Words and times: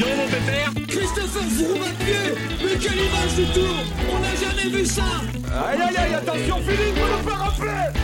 donc 0.00 0.16
mon 0.16 0.26
pépère. 0.26 0.72
Christopher 0.88 1.42
pied 2.00 2.14
Mais 2.64 2.78
quelle 2.78 2.98
image 2.98 3.34
du 3.36 3.44
tour 3.52 3.74
On 4.10 4.18
n'a 4.20 4.34
jamais 4.34 4.76
vu 4.76 4.84
ça. 4.84 5.04
Aïe 5.68 5.80
aïe 5.80 5.96
aïe, 5.96 6.14
attention 6.14 6.56
Philippe, 6.58 6.96
vous 6.96 7.16
nous 7.16 7.28
faire 7.28 7.38
rappeler 7.38 8.00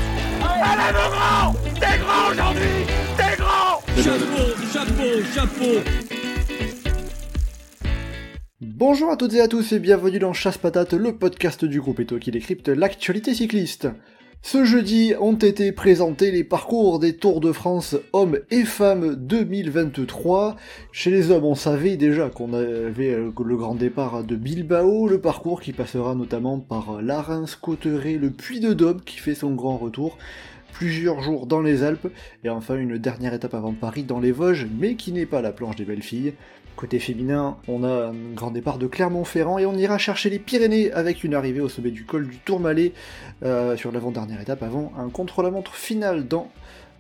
Allez 0.63 0.93
mon 0.93 1.09
grand. 1.11 1.53
T'es 1.81 1.99
grand 1.99 2.31
aujourd'hui. 2.31 2.87
T'es 3.17 3.37
grand. 3.37 3.83
Chapeau, 4.03 4.45
chapeau, 4.73 5.11
chapeau. 5.35 5.91
Bonjour 8.61 9.11
à 9.11 9.17
toutes 9.17 9.33
et 9.35 9.41
à 9.41 9.49
tous 9.49 9.73
et 9.73 9.79
bienvenue 9.79 10.19
dans 10.19 10.33
Chasse 10.33 10.59
Patate, 10.59 10.93
le 10.93 11.17
podcast 11.17 11.65
du 11.65 11.81
groupe 11.81 12.01
Eto 12.01 12.19
qui 12.19 12.31
décrypte 12.31 12.69
l'actualité 12.69 13.35
cycliste. 13.35 13.89
Ce 14.43 14.65
jeudi 14.65 15.15
ont 15.19 15.35
été 15.35 15.73
présentés 15.73 16.31
les 16.31 16.45
parcours 16.45 16.99
des 16.99 17.17
Tours 17.17 17.41
de 17.41 17.53
France 17.53 17.97
hommes 18.13 18.39
et 18.51 18.65
femmes 18.65 19.17
2023. 19.17 20.57
Chez 20.93 21.11
les 21.11 21.31
hommes, 21.31 21.45
on 21.45 21.55
savait 21.57 21.97
déjà 21.97 22.29
qu'on 22.31 22.53
avait 22.53 23.13
euh, 23.13 23.33
le 23.45 23.57
grand 23.57 23.75
départ 23.75 24.23
de 24.23 24.37
Bilbao, 24.37 25.09
le 25.09 25.21
parcours 25.21 25.61
qui 25.61 25.73
passera 25.73 26.15
notamment 26.15 26.61
par 26.61 27.03
la 27.03 27.21
Reims, 27.21 27.57
Cotteret, 27.57 28.15
le 28.15 28.31
Puy 28.31 28.61
de 28.61 28.73
Dôme 28.73 29.01
qui 29.01 29.19
fait 29.19 29.35
son 29.35 29.55
grand 29.55 29.79
retour 29.79 30.17
plusieurs 30.73 31.23
jours 31.23 31.47
dans 31.47 31.63
les 31.63 31.83
Alpes, 31.83 32.09
et 32.45 32.51
enfin 32.51 32.77
une 32.77 32.99
dernière 32.99 33.33
étape 33.33 33.55
avant 33.55 33.73
Paris 33.73 34.03
dans 34.03 34.21
les 34.21 34.33
Vosges, 34.33 34.67
mais 34.79 34.95
qui 34.95 35.11
n'est 35.13 35.25
pas 35.25 35.41
la 35.41 35.51
planche 35.51 35.77
des 35.77 35.87
belles 35.87 36.03
filles. 36.03 36.35
Côté 36.77 36.99
féminin, 36.99 37.57
on 37.69 37.85
a 37.85 38.09
un 38.09 38.35
grand 38.35 38.51
départ 38.51 38.77
de 38.77 38.87
Clermont-Ferrand 38.87 39.57
et 39.57 39.65
on 39.65 39.73
ira 39.73 39.97
chercher 39.97 40.29
les 40.29 40.39
Pyrénées 40.39 40.93
avec 40.93 41.25
une 41.25 41.33
arrivée 41.33 41.61
au 41.61 41.71
sommet 41.71 41.91
du 41.91 42.05
col 42.05 42.29
du 42.29 42.37
Tourmalet 42.37 42.93
euh, 43.43 43.79
sur 43.79 43.93
l'avant-dernière 43.93 44.43
étape 44.43 44.63
avant 44.63 44.93
un 44.99 45.09
contre-la-montre 45.09 45.75
final 45.75 46.29
dans, 46.29 46.51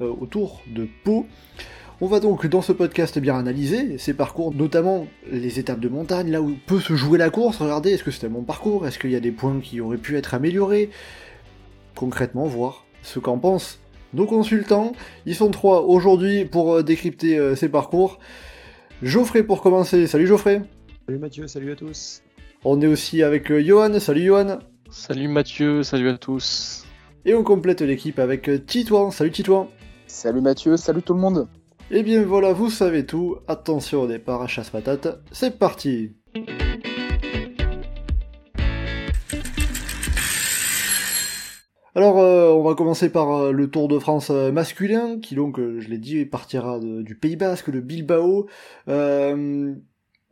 euh, 0.00 0.10
autour 0.18 0.62
de 0.66 0.88
Pau. 1.04 1.26
On 2.00 2.06
va 2.06 2.20
donc 2.20 2.46
dans 2.46 2.62
ce 2.62 2.72
podcast 2.72 3.18
bien 3.18 3.36
analyser 3.36 3.98
ces 3.98 4.14
parcours, 4.14 4.54
notamment 4.54 5.06
les 5.30 5.58
étapes 5.58 5.80
de 5.80 5.90
montagne, 5.90 6.30
là 6.30 6.40
où 6.40 6.56
peut 6.66 6.80
se 6.80 6.96
jouer 6.96 7.18
la 7.18 7.28
course. 7.28 7.58
Regardez, 7.58 7.90
est-ce 7.90 8.02
que 8.02 8.10
c'était 8.10 8.28
un 8.28 8.30
bon 8.30 8.44
parcours? 8.44 8.86
Est-ce 8.86 8.98
qu'il 8.98 9.10
y 9.10 9.16
a 9.16 9.20
des 9.20 9.30
points 9.30 9.60
qui 9.60 9.82
auraient 9.82 9.98
pu 9.98 10.16
être 10.16 10.32
améliorés? 10.32 10.88
Concrètement, 11.94 12.46
voir 12.46 12.86
ce 13.02 13.18
qu'en 13.18 13.36
pensent 13.36 13.78
nos 14.14 14.24
consultants. 14.24 14.92
Ils 15.26 15.34
sont 15.34 15.50
trois 15.50 15.82
aujourd'hui 15.82 16.46
pour 16.46 16.76
euh, 16.76 16.82
décrypter 16.82 17.54
ces 17.56 17.68
parcours. 17.68 18.18
Geoffrey 19.02 19.42
pour 19.42 19.60
commencer. 19.60 20.06
Salut 20.06 20.26
Geoffrey. 20.26 20.62
Salut 21.06 21.18
Mathieu, 21.18 21.46
salut 21.46 21.72
à 21.72 21.76
tous. 21.76 22.22
On 22.64 22.80
est 22.80 22.86
aussi 22.86 23.22
avec 23.22 23.50
euh, 23.50 23.62
Johan. 23.62 24.00
Salut 24.00 24.24
Johan. 24.24 24.58
Salut 24.90 25.28
Mathieu, 25.28 25.82
salut 25.82 26.08
à 26.08 26.18
tous. 26.18 26.84
Et 27.24 27.34
on 27.34 27.42
complète 27.42 27.82
l'équipe 27.82 28.18
avec 28.18 28.48
euh, 28.48 28.58
Titouan. 28.58 29.10
Salut 29.10 29.30
Titouan. 29.30 29.68
Salut 30.06 30.40
Mathieu, 30.40 30.76
salut 30.76 31.02
tout 31.02 31.14
le 31.14 31.20
monde. 31.20 31.48
Et 31.90 32.02
bien 32.02 32.22
voilà, 32.22 32.52
vous 32.52 32.70
savez 32.70 33.04
tout. 33.04 33.36
Attention 33.46 34.02
au 34.02 34.06
départ 34.06 34.42
à 34.42 34.46
chasse 34.46 34.70
patate. 34.70 35.20
C'est 35.30 35.58
parti. 35.58 36.12
Alors, 41.96 42.18
euh, 42.18 42.50
on 42.50 42.62
va 42.62 42.74
commencer 42.74 43.08
par 43.08 43.32
euh, 43.32 43.52
le 43.52 43.70
Tour 43.70 43.88
de 43.88 43.98
France 43.98 44.28
euh, 44.28 44.52
masculin, 44.52 45.18
qui 45.18 45.34
donc, 45.34 45.58
je 45.58 45.88
l'ai 45.88 45.96
dit, 45.96 46.26
partira 46.26 46.78
du 46.78 47.16
Pays 47.16 47.36
Basque, 47.36 47.70
de 47.70 47.80
Bilbao. 47.80 48.48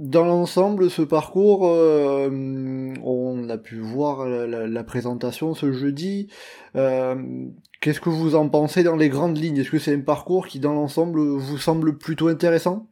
Dans 0.00 0.24
l'ensemble, 0.24 0.90
ce 0.90 1.00
parcours, 1.00 1.62
on 1.62 3.48
a 3.48 3.58
pu 3.58 3.78
voir 3.78 4.26
la, 4.26 4.84
présentation 4.84 5.54
ce 5.54 5.72
jeudi. 5.72 6.28
Qu'est-ce 6.74 8.00
que 8.00 8.10
vous 8.10 8.34
en 8.34 8.48
pensez 8.48 8.82
dans 8.82 8.96
les 8.96 9.08
grandes 9.08 9.38
lignes? 9.38 9.58
Est-ce 9.58 9.70
que 9.70 9.78
c'est 9.78 9.94
un 9.94 10.00
parcours 10.00 10.48
qui, 10.48 10.58
dans 10.58 10.74
l'ensemble, 10.74 11.20
vous 11.20 11.58
semble 11.58 11.96
plutôt 11.96 12.28
intéressant? 12.28 12.88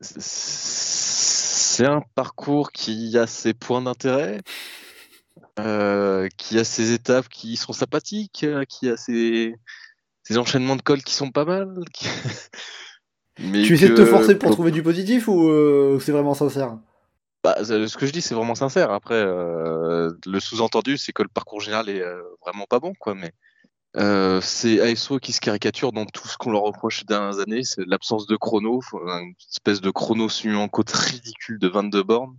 C'est 0.00 1.86
un 1.86 2.02
parcours 2.14 2.72
qui 2.72 3.16
a 3.18 3.26
ses 3.26 3.52
points 3.52 3.82
d'intérêt, 3.82 4.40
euh, 5.58 6.28
qui 6.36 6.58
a 6.58 6.64
ses 6.64 6.92
étapes 6.92 7.28
qui 7.28 7.56
sont 7.56 7.72
sympathiques, 7.72 8.44
euh, 8.44 8.64
qui 8.64 8.88
a 8.88 8.96
ses, 8.96 9.54
ses 10.22 10.38
enchaînements 10.38 10.76
de 10.76 10.82
cols 10.82 11.02
qui 11.02 11.14
sont 11.14 11.30
pas 11.30 11.44
mal. 11.44 11.74
qui- 11.92 12.06
Mais 13.38 13.62
Tu 13.62 13.74
essaies 13.74 13.90
de 13.90 13.94
te 13.94 14.04
forcer 14.04 14.38
pour 14.38 14.50
trouver 14.52 14.70
du 14.70 14.82
positif 14.82 15.28
ou 15.28 15.48
euh, 15.48 15.98
c'est 16.00 16.12
vraiment 16.12 16.34
sincère? 16.34 16.78
Bah, 17.44 17.56
ce 17.62 17.96
que 17.96 18.06
je 18.06 18.12
dis, 18.12 18.22
c'est 18.22 18.34
vraiment 18.34 18.54
sincère. 18.54 18.90
Après, 18.90 19.14
euh, 19.14 20.10
le 20.26 20.40
sous-entendu, 20.40 20.96
c'est 20.98 21.12
que 21.12 21.22
le 21.22 21.28
parcours 21.28 21.60
général 21.60 21.88
est 21.88 22.02
vraiment 22.42 22.64
pas 22.68 22.80
bon, 22.80 22.92
quoi. 22.98 23.14
Mais 23.14 23.30
euh, 23.98 24.40
c'est 24.40 24.80
ASO 24.80 25.18
qui 25.18 25.32
se 25.32 25.40
caricature 25.40 25.92
dans 25.92 26.06
tout 26.06 26.26
ce 26.28 26.36
qu'on 26.36 26.50
leur 26.50 26.62
reproche 26.62 27.00
ces 27.00 27.04
dernières 27.04 27.38
années. 27.38 27.62
C'est 27.62 27.86
l'absence 27.86 28.26
de 28.26 28.36
chrono, 28.36 28.80
une 28.92 29.34
espèce 29.52 29.80
de 29.80 29.90
chrono 29.90 30.28
suivant 30.28 30.62
en 30.64 30.68
côte 30.68 30.90
ridicule 30.92 31.58
de 31.58 31.68
22 31.68 32.02
bornes, 32.02 32.36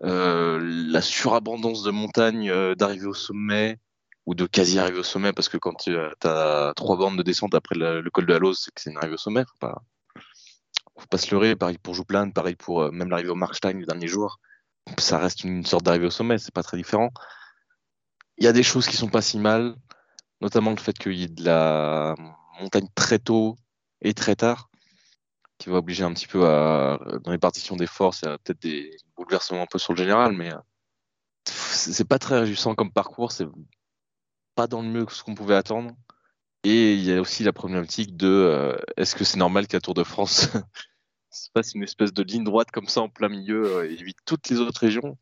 la 0.00 1.00
surabondance 1.02 1.82
de 1.82 1.90
montagnes 1.90 2.50
euh, 2.50 2.74
d'arriver 2.74 3.06
au 3.06 3.14
sommet 3.14 3.78
ou 4.26 4.34
de 4.34 4.46
quasi 4.46 4.78
arriver 4.78 4.98
au 4.98 5.04
sommet, 5.04 5.32
parce 5.32 5.48
que 5.48 5.56
quand 5.56 5.74
tu 5.74 5.96
as 5.96 6.72
trois 6.76 6.96
bornes 6.96 7.16
de 7.16 7.22
descente 7.22 7.54
après 7.54 7.74
le, 7.74 8.08
col 8.10 8.26
de 8.26 8.34
Halos, 8.34 8.54
c'est 8.54 8.74
que 8.74 8.80
c'est 8.80 8.90
une 8.90 8.98
arrivée 8.98 9.14
au 9.14 9.18
sommet. 9.18 9.44
Faut 9.44 9.58
pas, 9.58 9.82
faut 10.98 11.06
pas 11.08 11.18
se 11.18 11.30
leurrer. 11.30 11.56
Pareil 11.56 11.78
pour 11.78 11.94
Jouplan, 11.94 12.30
pareil 12.30 12.56
pour 12.56 12.82
euh, 12.82 12.90
même 12.90 13.08
l'arrivée 13.08 13.30
au 13.30 13.34
Markstein 13.34 13.78
le 13.78 13.86
dernier 13.86 14.08
jour 14.08 14.38
ça 14.98 15.18
reste 15.18 15.44
une 15.44 15.64
sorte 15.64 15.84
d'arrivée 15.84 16.06
au 16.06 16.10
sommet, 16.10 16.38
c'est 16.38 16.54
pas 16.54 16.62
très 16.62 16.76
différent. 16.76 17.10
Il 18.38 18.44
y 18.44 18.48
a 18.48 18.52
des 18.52 18.62
choses 18.62 18.86
qui 18.86 18.96
sont 18.96 19.08
pas 19.08 19.22
si 19.22 19.38
mal, 19.38 19.74
notamment 20.40 20.70
le 20.70 20.78
fait 20.78 20.96
qu'il 20.96 21.14
y 21.14 21.24
ait 21.24 21.28
de 21.28 21.44
la 21.44 22.14
montagne 22.60 22.88
très 22.94 23.18
tôt 23.18 23.56
et 24.00 24.14
très 24.14 24.36
tard, 24.36 24.70
qui 25.58 25.68
va 25.68 25.76
obliger 25.76 26.04
un 26.04 26.12
petit 26.14 26.28
peu 26.28 26.46
à, 26.46 26.98
dans 27.24 27.32
les 27.32 27.38
partitions 27.38 27.76
des 27.76 27.86
forces, 27.86 28.22
a 28.24 28.38
peut-être 28.38 28.62
des 28.62 28.96
bouleversements 29.16 29.62
un 29.62 29.66
peu 29.66 29.78
sur 29.78 29.92
le 29.92 29.98
général, 29.98 30.32
mais 30.32 30.52
euh, 30.52 30.58
c'est 31.44 32.06
pas 32.06 32.18
très 32.18 32.38
réjouissant 32.40 32.74
comme 32.74 32.92
parcours, 32.92 33.32
c'est 33.32 33.48
pas 34.54 34.66
dans 34.66 34.82
le 34.82 34.88
mieux 34.88 35.04
que 35.04 35.12
ce 35.12 35.22
qu'on 35.22 35.34
pouvait 35.34 35.56
attendre. 35.56 35.92
Et 36.64 36.94
il 36.94 37.04
y 37.04 37.12
a 37.12 37.20
aussi 37.20 37.44
la 37.44 37.52
problématique 37.52 38.16
de 38.16 38.28
euh, 38.28 38.76
est-ce 38.96 39.14
que 39.14 39.24
c'est 39.24 39.36
normal 39.36 39.66
qu'à 39.66 39.80
Tour 39.80 39.94
de 39.94 40.04
France 40.04 40.48
se 41.30 41.50
passe 41.52 41.74
une 41.74 41.82
espèce 41.82 42.12
de 42.12 42.22
ligne 42.22 42.44
droite 42.44 42.70
comme 42.72 42.88
ça 42.88 43.00
en 43.00 43.08
plein 43.08 43.28
milieu 43.28 43.64
euh, 43.64 43.90
et 43.90 43.94
évite 43.94 44.18
toutes 44.24 44.48
les 44.48 44.58
autres 44.58 44.80
régions? 44.80 45.18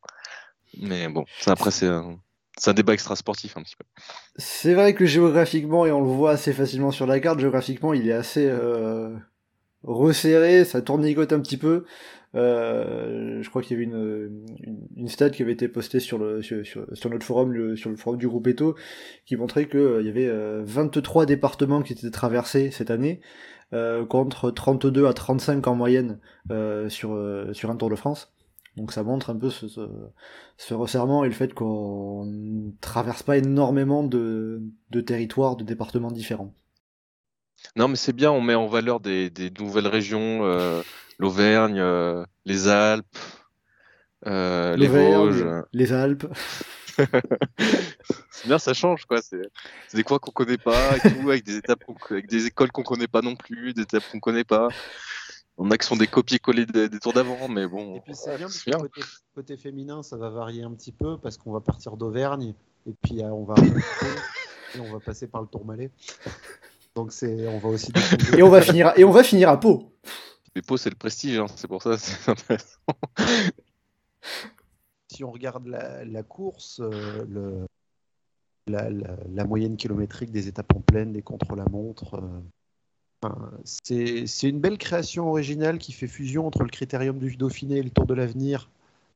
Mais 0.78 1.08
bon, 1.08 1.24
ça 1.41 1.53
après 1.53 1.70
c'est 1.70 1.88
un, 1.88 2.18
débat 2.74 2.94
extra 2.94 3.16
sportif 3.16 3.56
un 3.56 3.62
petit 3.62 3.76
peu. 3.76 3.84
C'est 4.36 4.74
vrai 4.74 4.94
que 4.94 5.06
géographiquement, 5.06 5.86
et 5.86 5.92
on 5.92 6.00
le 6.00 6.10
voit 6.10 6.32
assez 6.32 6.53
facilement 6.53 6.91
sur 6.91 7.06
la 7.06 7.20
carte, 7.20 7.38
géographiquement 7.38 7.94
il 7.94 8.08
est 8.08 8.12
assez 8.12 8.50
resserré, 9.86 10.64
ça 10.64 10.82
tournicote 10.82 11.32
un 11.32 11.41
petit 11.41 11.56
peu. 11.56 11.84
Euh, 12.34 13.42
je 13.42 13.48
crois 13.48 13.62
qu'il 13.62 13.78
y 13.78 13.82
avait 13.82 13.91
une, 13.91 14.44
une, 14.62 14.86
une 14.97 15.08
stat 15.08 15.30
qui 15.30 15.42
avait 15.42 15.52
été 15.52 15.69
postée 15.69 16.00
sur, 16.00 16.19
le, 16.19 16.42
sur, 16.42 16.64
sur, 16.64 17.10
notre 17.10 17.24
forum, 17.24 17.76
sur 17.76 17.88
le 17.88 17.97
forum 17.97 18.19
du 18.19 18.28
groupe 18.28 18.47
Eto, 18.47 18.74
qui 19.24 19.36
montrait 19.36 19.69
qu'il 19.69 20.02
y 20.02 20.08
avait 20.08 20.28
euh, 20.28 20.62
23 20.66 21.24
départements 21.24 21.82
qui 21.82 21.94
étaient 21.94 22.10
traversés 22.10 22.70
cette 22.70 22.91
année, 22.91 23.20
euh, 23.72 24.06
contre 24.06 24.52
32 24.52 25.06
à 25.06 25.12
35 25.12 25.66
en 25.66 25.74
moyenne 25.74 26.20
euh, 26.53 26.88
sur, 26.88 27.14
euh, 27.14 27.53
sur 27.53 27.68
un 27.68 27.76
Tour 27.76 27.91
de 27.91 27.97
France. 27.97 28.32
Donc 28.76 28.92
ça 28.92 29.03
montre 29.03 29.30
un 29.30 29.36
peu 29.36 29.50
ce, 29.50 29.66
ce, 30.56 30.74
resserrement 30.74 31.24
et 31.24 31.28
le 31.28 31.34
fait 31.34 31.53
qu'on 31.53 32.72
traverse 32.80 33.24
pas 33.24 33.38
énormément 33.38 34.04
de, 34.04 34.62
de 34.91 35.00
territoires, 35.00 35.56
de 35.56 35.64
départements 35.64 36.12
différents. 36.12 36.54
Non 37.76 37.88
mais 37.88 37.96
c'est 37.96 38.12
bien, 38.12 38.30
on 38.30 38.40
met 38.40 38.54
en 38.54 38.66
valeur 38.66 39.00
des, 39.00 39.30
des 39.30 39.50
nouvelles 39.50 39.86
régions, 39.88 40.44
euh, 40.44 40.82
l'Auvergne, 41.18 41.78
euh, 41.80 42.24
les 42.44 42.68
Alpes, 42.68 43.06
euh, 44.26 44.76
les 44.76 44.88
Vosges. 44.88 45.44
les 45.72 45.92
Alpes. 45.92 46.26
c'est 48.30 48.46
bien, 48.46 48.58
ça 48.58 48.72
change 48.74 49.04
quoi. 49.04 49.20
C'est 49.20 49.42
des 49.94 50.02
coins 50.02 50.18
qu'on 50.18 50.30
connaît 50.30 50.56
pas, 50.58 50.96
et 50.96 51.00
tout, 51.00 51.28
avec 51.30 51.44
des 51.44 51.56
étapes, 51.56 51.84
qu'on- 51.84 51.96
avec 52.10 52.26
des 52.28 52.46
écoles 52.46 52.72
qu'on 52.72 52.82
connaît 52.82 53.06
pas 53.08 53.20
non 53.22 53.36
plus, 53.36 53.74
des 53.74 53.82
étapes 53.82 54.04
qu'on 54.10 54.20
connaît 54.20 54.44
pas. 54.44 54.68
On 55.59 55.70
a 55.70 55.78
qui 55.78 55.86
sont 55.86 55.97
des 55.97 56.06
copier-coller 56.06 56.66
des, 56.66 56.88
des 56.88 56.98
tours 56.98 57.14
d'avant, 57.14 57.48
mais 57.48 57.66
bon. 57.66 57.97
Et 57.97 58.00
puis 58.00 58.14
c'est 58.14 58.36
bien 58.36 58.47
parce 58.47 58.62
que 58.62 58.70
côté, 58.82 59.00
côté 59.34 59.56
féminin, 59.56 60.02
ça 60.02 60.16
va 60.16 60.28
varier 60.28 60.62
un 60.62 60.72
petit 60.72 60.92
peu 60.92 61.16
parce 61.18 61.38
qu'on 61.38 61.52
va 61.52 61.60
partir 61.60 61.97
d'Auvergne 61.97 62.54
et 62.86 62.92
puis 63.02 63.22
euh, 63.22 63.28
on 63.28 63.44
va 63.44 63.54
et 64.74 64.80
on 64.80 64.92
va 64.92 65.00
passer 65.00 65.26
par 65.28 65.41
le 65.41 65.47
Tourmalet. 65.48 65.91
Donc 66.97 67.13
c'est, 67.13 67.47
on 67.47 67.59
va 67.59 67.69
aussi. 67.69 67.93
découvrir- 67.93 68.39
Et 68.39 68.43
on 68.43 68.48
va 68.48 68.60
finir, 68.63 68.89
à- 68.89 68.98
et 68.98 69.04
on 69.04 69.10
va 69.13 69.22
finir 69.22 69.48
à 69.51 69.60
Pau. 69.60 69.93
Les 70.57 70.63
pots, 70.63 70.78
c'est 70.78 70.91
le 70.91 70.97
prestige, 70.97 71.39
hein, 71.39 71.47
c'est 71.54 71.69
pour 71.69 71.83
ça, 71.83 71.97
c'est 71.98 72.31
intéressant. 72.31 72.78
Si 75.13 75.22
on 75.25 75.31
regarde 75.31 75.66
la, 75.66 76.04
la 76.04 76.22
course, 76.22 76.81
euh, 76.81 77.25
le, 77.28 77.66
la, 78.66 78.91
la- 78.91 79.16
la 79.28 79.45
moyenne 79.45 79.77
kilométrique 79.77 80.31
des 80.33 80.48
étapes 80.48 80.72
en 80.75 80.81
plaine, 80.81 81.13
des 81.13 81.22
contre-la-montre, 81.22 82.15
euh, 82.15 82.41
enfin, 83.22 83.51
c'est 83.65 84.27
c'est 84.27 84.48
une 84.48 84.60
belle 84.60 84.78
création 84.78 85.28
originale 85.28 85.78
qui 85.78 85.93
fait 85.93 86.09
fusion 86.09 86.47
entre 86.47 86.63
le 86.63 86.69
critérium 86.71 87.19
du 87.19 87.37
Dauphiné 87.37 87.77
et 87.77 87.83
le 87.83 87.91
Tour 87.91 88.07
de 88.07 88.15
l'Avenir, 88.15 88.69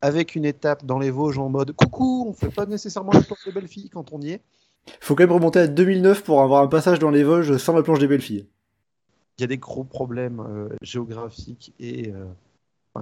avec 0.03 0.35
une 0.35 0.44
étape 0.44 0.85
dans 0.87 0.99
les 0.99 1.11
Vosges 1.11 1.38
en 1.38 1.49
mode 1.49 1.73
coucou, 1.73 2.27
on 2.29 2.32
fait 2.35 2.50
pas 2.50 2.67
nécessairement 2.67 3.12
la 3.12 3.23
planche 3.23 3.44
des 3.44 3.53
belles 3.53 3.69
filles 3.69 3.91
quand 3.91 4.12
on 4.12 4.21
y 4.21 4.32
est. 4.32 4.41
Faut 5.00 5.14
quand 5.14 5.25
même 5.25 5.32
remonter 5.32 5.60
à 5.60 5.66
2009 5.66 6.25
pour 6.25 6.42
avoir 6.42 6.62
un 6.62 6.69
passage 6.69 6.98
dans 6.98 7.10
les 7.10 7.22
Vosges 7.22 7.56
sans 7.58 7.75
la 7.75 7.82
planche 7.82 7.98
des 7.98 8.08
belles 8.08 8.20
filles. 8.22 8.46
Il 9.38 9.42
y 9.42 9.44
a 9.44 9.46
des 9.46 9.58
gros 9.58 9.84
problèmes 9.84 10.40
euh, 10.40 10.69
géographiques 10.82 11.75
et, 11.78 12.12
euh, 12.12 12.26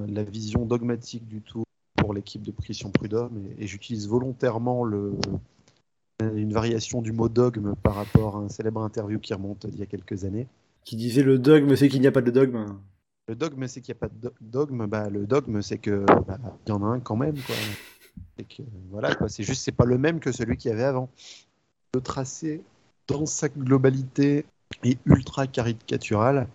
la 0.06 0.22
vision 0.22 0.64
dogmatique 0.66 1.26
du 1.26 1.40
tout 1.40 1.64
pour 1.96 2.14
l'équipe 2.14 2.42
de 2.42 2.52
Christian 2.52 2.90
Prudhomme 2.90 3.42
et, 3.58 3.64
et 3.64 3.66
j'utilise 3.66 4.08
volontairement 4.08 4.84
le, 4.84 5.12
une 6.20 6.52
variation 6.52 7.00
du 7.02 7.12
mot 7.12 7.28
dogme 7.28 7.74
par 7.82 7.94
rapport 7.94 8.36
à 8.36 8.40
un 8.40 8.48
célèbre 8.48 8.82
interview 8.82 9.18
qui 9.18 9.34
remonte 9.34 9.66
d'il 9.66 9.80
y 9.80 9.82
a 9.82 9.86
quelques 9.86 10.24
années. 10.24 10.46
Qui 10.84 10.96
disait 10.96 11.22
le 11.22 11.38
dogme, 11.38 11.76
c'est 11.76 11.88
qu'il 11.88 12.00
n'y 12.00 12.06
a 12.06 12.12
pas 12.12 12.22
de 12.22 12.30
dogme. 12.30 12.66
Le 13.28 13.34
dogme, 13.34 13.66
c'est 13.66 13.80
qu'il 13.80 13.92
n'y 13.94 13.98
a 13.98 14.00
pas 14.00 14.08
de 14.08 14.18
do- 14.18 14.34
dogme. 14.40 14.86
Bah, 14.86 15.08
le 15.10 15.26
dogme, 15.26 15.60
c'est 15.60 15.78
que 15.78 16.04
bah, 16.26 16.38
il 16.66 16.70
y 16.70 16.72
en 16.72 16.82
a 16.82 16.86
un 16.86 17.00
quand 17.00 17.16
même. 17.16 17.36
Quoi. 17.46 17.54
Et 18.38 18.44
que, 18.44 18.62
voilà, 18.90 19.14
quoi. 19.14 19.28
C'est 19.28 19.42
juste, 19.42 19.62
c'est 19.62 19.72
pas 19.72 19.84
le 19.84 19.98
même 19.98 20.18
que 20.18 20.32
celui 20.32 20.56
qu'il 20.56 20.70
y 20.70 20.74
avait 20.74 20.84
avant. 20.84 21.10
Le 21.94 22.00
tracé, 22.00 22.62
dans 23.06 23.26
sa 23.26 23.48
globalité, 23.48 24.44
est 24.84 24.98
ultra 25.06 25.46
caricatural. 25.46 26.48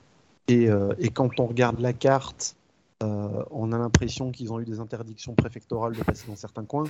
Et, 0.47 0.69
euh, 0.69 0.93
et 0.99 1.09
quand 1.09 1.39
on 1.39 1.45
regarde 1.47 1.79
la 1.79 1.93
carte, 1.93 2.55
euh, 3.01 3.43
on 3.51 3.71
a 3.71 3.77
l'impression 3.77 4.31
qu'ils 4.31 4.53
ont 4.53 4.59
eu 4.59 4.65
des 4.65 4.79
interdictions 4.79 5.33
préfectorales 5.33 5.93
de 5.95 6.03
passer 6.03 6.27
dans 6.27 6.35
certains 6.35 6.65
coins. 6.65 6.83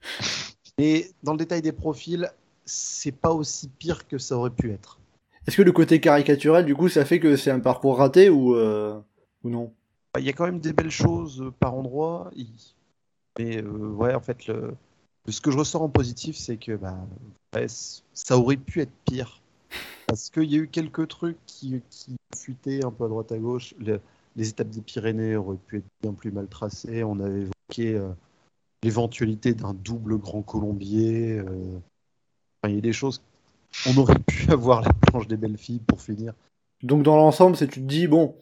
Mais 0.78 1.10
dans 1.22 1.32
le 1.32 1.38
détail 1.38 1.62
des 1.62 1.72
profils, 1.72 2.28
c'est 2.64 3.12
pas 3.12 3.32
aussi 3.32 3.68
pire 3.68 4.08
que 4.08 4.18
ça 4.18 4.36
aurait 4.36 4.50
pu 4.50 4.72
être. 4.72 4.98
Est-ce 5.46 5.58
que 5.58 5.62
le 5.62 5.72
côté 5.72 6.00
caricatural, 6.00 6.64
du 6.64 6.74
coup, 6.74 6.88
ça 6.88 7.04
fait 7.04 7.20
que 7.20 7.36
c'est 7.36 7.50
un 7.50 7.60
parcours 7.60 7.98
raté 7.98 8.30
ou, 8.30 8.54
euh, 8.56 8.98
ou 9.44 9.50
non? 9.50 9.72
Il 10.18 10.24
y 10.24 10.28
a 10.30 10.32
quand 10.32 10.46
même 10.46 10.60
des 10.60 10.72
belles 10.72 10.90
choses 10.90 11.52
par 11.60 11.74
endroit. 11.74 12.30
il- 12.34 12.48
Mais 13.38 13.62
ouais, 13.62 14.14
en 14.14 14.20
fait, 14.20 14.46
le... 14.46 14.74
ce 15.28 15.40
que 15.40 15.50
je 15.50 15.58
ressors 15.58 15.82
en 15.82 15.88
positif, 15.88 16.36
c'est 16.36 16.56
que 16.56 16.76
bah, 16.76 16.98
ça 18.12 18.38
aurait 18.38 18.56
pu 18.56 18.80
être 18.80 18.92
pire. 19.04 19.40
Parce 20.06 20.30
qu'il 20.30 20.50
y 20.52 20.56
a 20.56 20.58
eu 20.58 20.68
quelques 20.68 21.08
trucs 21.08 21.38
qui, 21.46 21.80
qui 21.90 22.16
fuitaient 22.36 22.84
un 22.84 22.90
peu 22.90 23.04
à 23.04 23.08
droite 23.08 23.32
à 23.32 23.38
gauche. 23.38 23.74
Le- 23.78 24.00
Les 24.36 24.48
étapes 24.48 24.68
des 24.70 24.80
Pyrénées 24.82 25.36
auraient 25.36 25.56
pu 25.56 25.78
être 25.78 25.86
bien 26.02 26.12
plus 26.12 26.30
mal 26.32 26.46
tracées. 26.48 27.04
On 27.04 27.20
avait 27.20 27.42
évoqué 27.42 27.94
euh, 27.94 28.10
l'éventualité 28.82 29.54
d'un 29.54 29.74
double 29.74 30.18
grand 30.18 30.42
colombier. 30.42 31.38
euh. 31.38 31.78
Il 32.66 32.74
y 32.74 32.78
a 32.78 32.80
des 32.80 32.92
choses. 32.92 33.22
On 33.86 33.96
aurait 33.98 34.18
pu 34.26 34.50
avoir 34.50 34.82
la 34.82 34.92
planche 34.92 35.28
des 35.28 35.36
belles 35.36 35.58
filles 35.58 35.80
pour 35.86 36.00
finir. 36.00 36.34
Donc 36.82 37.02
dans 37.02 37.16
l'ensemble, 37.16 37.56
c'est 37.56 37.68
tu 37.68 37.80
te 37.80 37.86
dis 37.86 38.06
bon, 38.08 38.34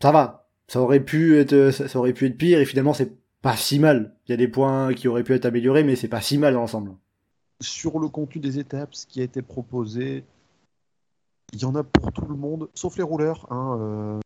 ça 0.00 0.12
va, 0.12 0.48
ça 0.68 0.80
aurait 0.80 1.00
pu 1.04 1.38
être, 1.38 1.70
ça 1.70 1.98
aurait 1.98 2.12
pu 2.12 2.26
être 2.26 2.36
pire 2.38 2.60
et 2.60 2.64
finalement 2.64 2.94
c'est 2.94 3.12
pas 3.42 3.56
si 3.56 3.78
mal. 3.78 4.14
Il 4.26 4.30
y 4.32 4.34
a 4.34 4.36
des 4.36 4.48
points 4.48 4.92
qui 4.94 5.08
auraient 5.08 5.24
pu 5.24 5.34
être 5.34 5.46
améliorés, 5.46 5.84
mais 5.84 5.96
c'est 5.96 6.08
pas 6.08 6.20
si 6.20 6.38
mal 6.38 6.54
dans 6.54 6.60
l'ensemble. 6.60 6.92
sur 7.60 7.98
le 7.98 8.08
contenu 8.08 8.40
des 8.40 8.58
étapes, 8.58 8.94
ce 8.94 9.06
qui 9.06 9.20
a 9.20 9.24
été 9.24 9.42
proposé, 9.42 10.24
il 11.52 11.60
y 11.60 11.64
en 11.64 11.74
a 11.74 11.82
pour 11.84 12.12
tout 12.12 12.26
le 12.26 12.36
monde, 12.36 12.68
sauf 12.74 12.96
les 12.96 13.02
rouleurs. 13.02 13.46
hein, 13.50 13.76
euh. 13.80 14.20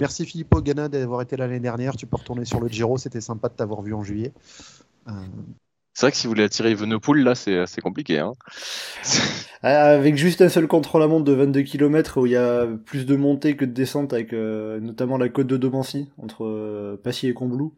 Merci 0.00 0.26
Filippo 0.26 0.60
Ganna 0.60 0.88
d'avoir 0.88 1.22
été 1.22 1.36
là 1.36 1.46
l'année 1.46 1.60
dernière. 1.60 1.96
Tu 1.96 2.06
peux 2.06 2.16
retourner 2.16 2.44
sur 2.44 2.60
le 2.60 2.68
Giro, 2.68 2.98
c'était 2.98 3.20
sympa 3.20 3.48
de 3.48 3.54
t'avoir 3.54 3.82
vu 3.82 3.94
en 3.94 4.02
juillet. 4.02 4.32
Euh, 5.08 5.12
C'est 5.94 6.06
vrai 6.06 6.10
que 6.12 6.16
si 6.18 6.26
vous 6.26 6.32
voulez 6.32 6.42
attirer 6.44 6.72
Evenepoel, 6.72 7.22
là, 7.22 7.34
c'est 7.36 7.80
compliqué. 7.82 8.18
Hein. 8.18 8.32
Euh, 9.64 9.96
Avec 9.96 10.16
juste 10.16 10.42
un 10.42 10.50
seul 10.50 10.66
contre-la-montre 10.68 11.24
de 11.24 11.32
22 11.32 11.62
km 11.62 12.20
où 12.20 12.26
il 12.26 12.32
y 12.32 12.36
a 12.36 12.66
plus 12.66 13.06
de 13.06 13.16
montée 13.16 13.56
que 13.56 13.64
de 13.64 13.70
descente 13.72 14.12
avec 14.12 14.34
euh, 14.34 14.78
notamment 14.78 15.16
la 15.16 15.30
côte 15.30 15.46
de 15.46 15.56
Domancy 15.56 16.10
entre 16.18 16.44
euh, 16.44 17.00
Passy 17.02 17.28
et 17.28 17.32
Combloux. 17.34 17.72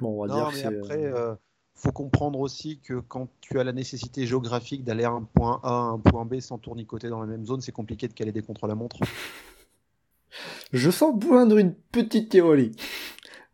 On 0.00 0.20
va 0.22 0.28
non, 0.28 0.50
dire 0.50 0.50
mais 0.54 0.64
après, 0.64 1.04
euh, 1.04 1.32
euh, 1.32 1.34
faut 1.74 1.92
comprendre 1.92 2.40
aussi 2.40 2.78
que 2.80 3.00
quand 3.00 3.28
tu 3.40 3.58
as 3.60 3.64
la 3.64 3.72
nécessité 3.72 4.26
géographique 4.26 4.84
d'aller 4.84 5.04
à 5.04 5.10
un 5.10 5.22
point 5.22 5.60
A 5.62 5.70
à 5.70 5.80
un 5.80 5.98
point 5.98 6.24
B 6.24 6.40
sans 6.40 6.58
tournicoter 6.58 7.08
dans 7.08 7.20
la 7.20 7.26
même 7.26 7.44
zone, 7.44 7.60
c'est 7.60 7.72
compliqué 7.72 8.08
de 8.08 8.12
caler 8.14 8.32
des 8.32 8.42
contre-la-montre. 8.42 8.98
Je 10.72 10.90
sens 10.90 11.18
poindre 11.18 11.58
une 11.58 11.74
petite 11.74 12.30
théorie. 12.30 12.72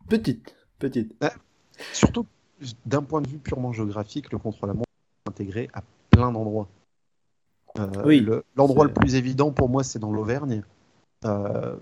Petite, 0.09 0.55
petite. 0.79 1.15
Surtout 1.93 2.25
d'un 2.85 3.01
point 3.03 3.21
de 3.21 3.27
vue 3.27 3.37
purement 3.39 3.73
géographique, 3.73 4.31
le 4.31 4.37
contre-la-montre 4.37 4.89
est 5.25 5.29
intégré 5.29 5.69
à 5.73 5.81
plein 6.11 6.31
d'endroits. 6.31 6.67
Euh, 7.79 7.87
Oui, 8.05 8.19
le- 8.21 8.43
L'endroit 8.55 8.85
le 8.85 8.93
plus 8.93 9.15
évident 9.15 9.51
pour 9.51 9.69
moi, 9.69 9.83
c'est 9.83 9.99
dans 9.99 10.11
l'Auvergne. 10.11 10.63
Euh, 11.25 11.75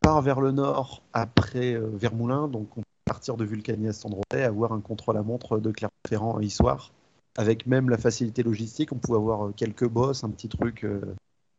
part 0.00 0.20
vers 0.22 0.40
le 0.40 0.52
nord, 0.52 1.02
après 1.12 1.74
euh, 1.74 1.88
Vermoulin, 1.94 2.48
donc 2.48 2.76
on 2.76 2.82
partir 3.14 3.36
de 3.36 3.44
Vulcania 3.44 3.92
à 4.32 4.36
avoir 4.44 4.72
un 4.72 4.80
contre-la-montre 4.80 5.60
de 5.60 5.70
Clermont-Ferrand 5.70 6.36
à 6.36 6.42
Issoire. 6.42 6.90
Avec 7.38 7.64
même 7.64 7.88
la 7.88 7.96
facilité 7.96 8.42
logistique, 8.42 8.90
on 8.90 8.96
pouvait 8.96 9.18
avoir 9.18 9.46
euh, 9.46 9.52
quelques 9.56 9.88
bosses, 9.88 10.24
un 10.24 10.30
petit 10.30 10.48
truc 10.48 10.84
euh, 10.84 11.14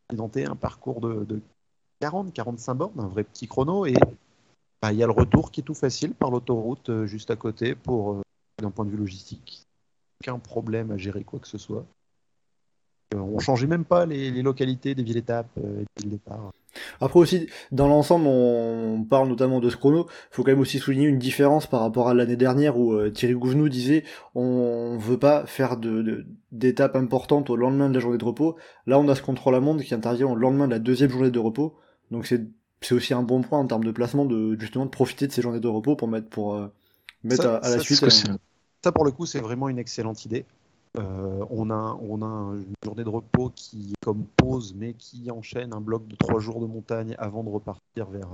accidenté, 0.10 0.44
un 0.44 0.58
parcours 0.58 1.00
de, 1.00 1.24
de 1.24 1.40
40-45 2.02 2.74
bornes, 2.74 3.00
un 3.00 3.08
vrai 3.08 3.24
petit 3.24 3.48
chrono, 3.48 3.86
et 3.86 3.94
bah, 4.82 4.92
il 4.92 5.00
y 5.00 5.04
a 5.04 5.06
le 5.06 5.14
retour 5.14 5.50
qui 5.52 5.62
est 5.62 5.64
tout 5.64 5.74
facile 5.74 6.14
par 6.14 6.30
l'autoroute 6.30 6.90
euh, 6.90 7.06
juste 7.06 7.32
à 7.32 7.38
côté 7.38 7.74
pour 7.74 8.12
euh, 8.12 8.22
d'un 8.62 8.72
point 8.72 8.84
de 8.84 8.90
vue 8.90 8.98
logistique. 8.98 9.64
Aucun 10.22 10.40
problème 10.40 10.92
à 10.92 10.98
gérer 10.98 11.24
quoi 11.24 11.40
que 11.40 11.48
ce 11.48 11.58
soit. 11.58 11.86
Euh, 13.14 13.20
on 13.20 13.40
changeait 13.40 13.68
même 13.68 13.86
pas 13.86 14.06
les, 14.06 14.30
les 14.30 14.42
localités 14.42 14.94
des 14.94 15.04
villes 15.04 15.18
étapes 15.18 15.58
euh, 15.58 15.82
et 15.82 15.86
des 15.96 16.04
villes 16.04 16.10
départ. 16.12 16.52
Après 17.02 17.20
aussi, 17.20 17.48
dans 17.72 17.88
l'ensemble, 17.88 18.26
on 18.28 19.06
parle 19.10 19.28
notamment 19.30 19.60
de 19.60 19.70
ce 19.70 19.78
chrono. 19.78 20.08
faut 20.32 20.44
quand 20.44 20.52
même 20.52 20.60
aussi 20.60 20.80
souligner 20.80 21.08
une 21.08 21.18
différence 21.20 21.68
par 21.68 21.80
rapport 21.82 22.08
à 22.10 22.14
l'année 22.14 22.36
dernière 22.36 22.78
où 22.78 22.94
euh, 22.94 23.10
Thierry 23.12 23.34
Gouvenou 23.34 23.70
disait 23.70 24.04
on 24.34 24.98
veut 24.98 25.18
pas 25.20 25.46
faire 25.46 25.78
de, 25.78 26.02
de- 26.02 26.26
d'étapes 26.52 26.96
importantes 26.96 27.50
au 27.50 27.56
lendemain 27.56 27.90
de 27.90 27.94
la 27.96 28.00
journée 28.00 28.18
de 28.18 28.26
repos. 28.26 28.56
Là, 28.88 29.00
on 29.00 29.08
a 29.08 29.16
ce 29.16 29.22
contre-la-montre 29.22 29.84
qui 29.84 29.94
intervient 29.94 30.28
au 30.28 30.36
lendemain 30.36 30.68
de 30.68 30.72
la 30.74 30.80
deuxième 30.80 31.10
journée 31.10 31.32
de 31.32 31.40
repos. 31.40 31.76
Donc 32.12 32.26
c'est 32.26 32.42
c'est 32.82 32.94
aussi 32.94 33.14
un 33.14 33.24
bon 33.24 33.42
point 33.42 33.58
en 33.60 33.66
termes 33.66 33.84
de 33.84 33.92
placement 33.92 34.26
de 34.26 34.56
justement 34.60 34.86
de 34.86 34.92
profiter 34.92 35.26
de 35.28 35.32
ces 35.32 35.42
journées 35.42 35.60
de 35.60 35.68
repos 35.68 35.96
pour 35.96 36.08
mettre 36.08 36.28
pour 36.30 36.56
euh, 36.56 36.68
mettre 37.24 37.44
Ça- 37.44 37.56
à, 37.56 37.66
à 37.66 37.70
la 37.70 37.80
suite. 37.80 38.04
Euh, 38.04 38.10
Ça, 38.84 38.92
pour 38.92 39.06
le 39.06 39.12
coup, 39.12 39.26
c'est 39.26 39.40
vraiment 39.40 39.70
une 39.70 39.80
excellente 39.80 40.26
idée. 40.26 40.46
Euh, 40.98 41.46
on, 41.50 41.70
a, 41.70 41.98
on 42.02 42.22
a 42.22 42.56
une 42.56 42.74
journée 42.84 43.04
de 43.04 43.10
repos 43.10 43.52
qui 43.56 43.92
est 43.92 44.04
comme 44.06 44.26
pause, 44.38 44.74
mais 44.76 44.94
qui 44.94 45.30
enchaîne 45.32 45.74
un 45.74 45.82
bloc 45.82 46.08
de 46.08 46.16
trois 46.16 46.40
jours 46.40 46.60
de 46.62 46.66
montagne 46.66 47.16
avant 47.18 47.44
de 47.44 47.50
repartir 47.50 48.08
vers 48.10 48.30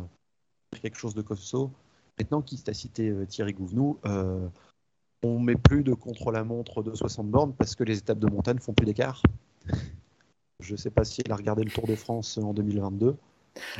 quelque 0.81 0.97
chose 0.97 1.15
de 1.15 1.21
costaud. 1.21 1.71
Maintenant, 2.19 2.41
quitte 2.41 2.69
à 2.69 2.73
citer 2.73 3.09
euh, 3.09 3.25
Thierry 3.25 3.53
Gouvenou, 3.53 3.97
euh, 4.05 4.47
on 5.23 5.39
met 5.39 5.55
plus 5.55 5.83
de 5.83 5.93
contre-la-montre 5.93 6.83
de 6.83 6.93
60 6.93 7.27
bornes 7.27 7.53
parce 7.53 7.75
que 7.75 7.83
les 7.83 7.97
étapes 7.97 8.19
de 8.19 8.29
montagne 8.29 8.59
font 8.59 8.73
plus 8.73 8.85
d'écart. 8.85 9.21
Je 10.59 10.75
sais 10.75 10.91
pas 10.91 11.03
si 11.03 11.21
elle 11.25 11.31
a 11.31 11.35
regardé 11.35 11.63
le 11.63 11.71
Tour 11.71 11.87
de 11.87 11.95
France 11.95 12.37
en 12.37 12.53
2022. 12.53 13.15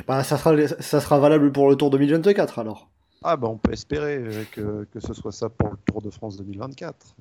bah, 0.06 0.24
ça 0.24 0.36
sera 0.36 0.56
ça 0.80 1.00
sera 1.00 1.18
valable 1.18 1.52
pour 1.52 1.70
le 1.70 1.76
Tour 1.76 1.90
2024 1.90 2.58
alors. 2.58 2.88
Ah 3.24 3.36
bah 3.36 3.48
on 3.48 3.56
peut 3.56 3.72
espérer 3.72 4.16
euh, 4.16 4.44
que, 4.50 4.84
que 4.90 4.98
ce 4.98 5.14
soit 5.14 5.30
ça 5.30 5.48
pour 5.48 5.70
le 5.70 5.76
Tour 5.86 6.02
de 6.02 6.10
France 6.10 6.36
2024. 6.36 7.14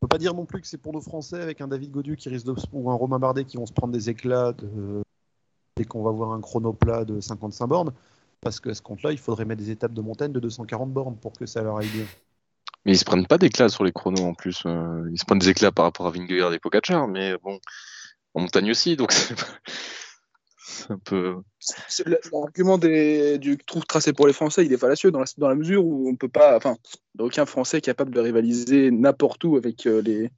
On 0.00 0.06
peut 0.06 0.08
pas 0.08 0.18
dire 0.18 0.34
non 0.34 0.44
plus 0.44 0.60
que 0.60 0.66
c'est 0.66 0.78
pour 0.78 0.92
nos 0.92 1.00
Français 1.00 1.40
avec 1.40 1.60
un 1.60 1.68
David 1.68 1.90
Godieu 1.90 2.14
qui 2.14 2.28
risque 2.28 2.46
de, 2.46 2.54
ou 2.72 2.90
un 2.90 2.94
Romain 2.94 3.18
Bardet 3.18 3.44
qui 3.44 3.56
vont 3.56 3.66
se 3.66 3.72
prendre 3.72 3.92
des 3.92 4.10
éclats 4.10 4.52
de- 4.52 5.02
dès 5.76 5.84
qu'on 5.84 6.02
va 6.02 6.10
voir 6.10 6.32
un 6.32 6.40
chrono 6.40 6.72
plat 6.72 7.04
de 7.04 7.20
55 7.20 7.66
bornes. 7.66 7.92
Parce 8.40 8.60
que 8.60 8.68
à 8.68 8.74
ce 8.74 8.82
compte-là, 8.82 9.12
il 9.12 9.18
faudrait 9.18 9.46
mettre 9.46 9.62
des 9.62 9.70
étapes 9.70 9.94
de 9.94 10.02
montagne 10.02 10.32
de 10.32 10.40
240 10.40 10.92
bornes 10.92 11.16
pour 11.16 11.32
que 11.32 11.46
ça 11.46 11.62
leur 11.62 11.78
aille 11.78 11.88
bien. 11.88 12.04
Mais 12.84 12.92
ils 12.92 12.98
se 12.98 13.04
prennent 13.06 13.26
pas 13.26 13.38
d'éclats 13.38 13.70
sur 13.70 13.84
les 13.84 13.92
chronos 13.92 14.22
en 14.24 14.34
plus. 14.34 14.62
euh, 14.66 15.08
ils 15.10 15.18
se 15.18 15.24
prennent 15.24 15.38
des 15.38 15.48
éclats 15.48 15.72
par 15.72 15.86
rapport 15.86 16.06
à 16.06 16.10
Vingegaard 16.10 16.52
et 16.52 16.58
Pogacar, 16.58 17.08
mais 17.08 17.34
bon, 17.42 17.58
en 18.34 18.42
montagne 18.42 18.70
aussi, 18.70 18.96
donc 18.96 19.14
un 20.88 20.98
peu. 20.98 21.36
L'argument 22.32 22.78
du 22.78 23.58
trou 23.66 23.80
tracé 23.80 24.12
pour 24.12 24.26
les 24.26 24.32
Français, 24.32 24.64
il 24.64 24.72
est 24.72 24.78
fallacieux 24.78 25.10
dans 25.10 25.20
la, 25.20 25.26
dans 25.38 25.48
la 25.48 25.54
mesure 25.54 25.84
où 25.84 26.08
on 26.08 26.16
peut 26.16 26.28
pas, 26.28 26.56
enfin, 26.56 26.76
aucun 27.18 27.46
Français 27.46 27.80
capable 27.80 28.14
de 28.14 28.20
rivaliser 28.20 28.90
n'importe 28.90 29.44
où 29.44 29.56
avec 29.56 29.86
euh, 29.86 30.02
les, 30.02 30.30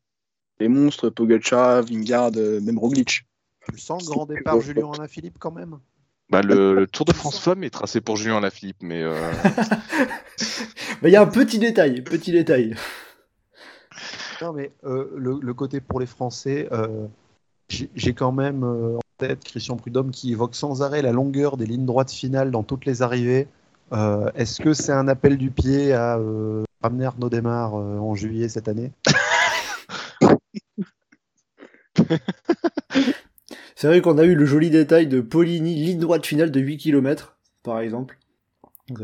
les 0.61 0.68
monstres 0.68 1.11
Pogacar, 1.11 1.83
Vingard, 1.83 2.33
euh, 2.37 2.61
même 2.61 2.78
Roglic. 2.78 3.26
Tu 3.73 3.78
sens 3.78 4.06
le 4.06 4.14
grand 4.14 4.26
départ 4.26 4.61
Julien 4.61 4.90
Alaphilippe 4.92 5.38
quand 5.38 5.52
même? 5.52 5.78
Bah, 6.28 6.42
le, 6.42 6.75
le 6.75 6.87
Tour 6.88 7.06
de 7.06 7.12
France 7.12 7.38
Femmes 7.38 7.62
est 7.62 7.71
tracé 7.71 8.00
pour 8.00 8.16
Julien 8.16 8.40
Lafilippe, 8.40 8.78
mais 8.83 9.00
euh, 9.02 9.33
il 11.04 11.11
y 11.11 11.16
a 11.16 11.23
un 11.23 11.26
petit 11.26 11.59
détail, 11.61 12.02
petit 12.02 12.33
détail. 12.33 12.75
Non, 14.42 14.52
mais 14.52 14.73
euh, 14.85 15.09
le, 15.16 15.38
le 15.40 15.54
côté 15.54 15.80
pour 15.80 16.00
les 16.00 16.06
Français, 16.06 16.68
euh, 16.73 17.06
j'ai 17.68 18.12
quand 18.12 18.33
même 18.33 18.64
euh, 18.64 18.99
tête 19.17 19.45
Christian 19.45 19.77
Prudhomme 19.77 20.11
qui 20.11 20.33
évoque 20.33 20.55
sans 20.55 20.83
arrêt 20.83 21.03
la 21.03 21.13
longueur 21.13 21.57
des 21.57 21.67
lignes 21.67 21.87
droites 21.87 22.11
finales 22.11 22.51
dans 22.51 22.63
toutes 22.63 22.85
les 22.85 23.03
arrivées. 23.03 23.49
Euh, 23.93 24.31
Est-ce 24.35 24.61
que 24.61 24.73
c'est 24.75 24.93
un 24.93 25.09
appel 25.09 25.39
du 25.39 25.51
pied 25.51 25.93
à 25.93 26.19
euh, 26.19 26.65
ramener 26.83 27.07
Arnaud 27.07 27.31
Démarre 27.31 27.77
euh, 27.77 27.99
en 27.99 28.15
juillet 28.15 28.49
cette 28.49 28.69
année? 28.69 28.93
C'est 33.75 33.89
vrai 33.89 34.01
qu'on 34.01 34.17
a 34.19 34.25
eu 34.25 34.35
le 34.35 34.47
joli 34.47 34.71
détail 34.71 35.07
de 35.07 35.21
Poligny, 35.21 35.75
ligne 35.75 35.99
droite 35.99 36.25
finale 36.25 36.51
de 36.51 36.61
8 36.61 36.79
km, 36.79 37.37
par 37.63 37.81
exemple. 37.81 38.19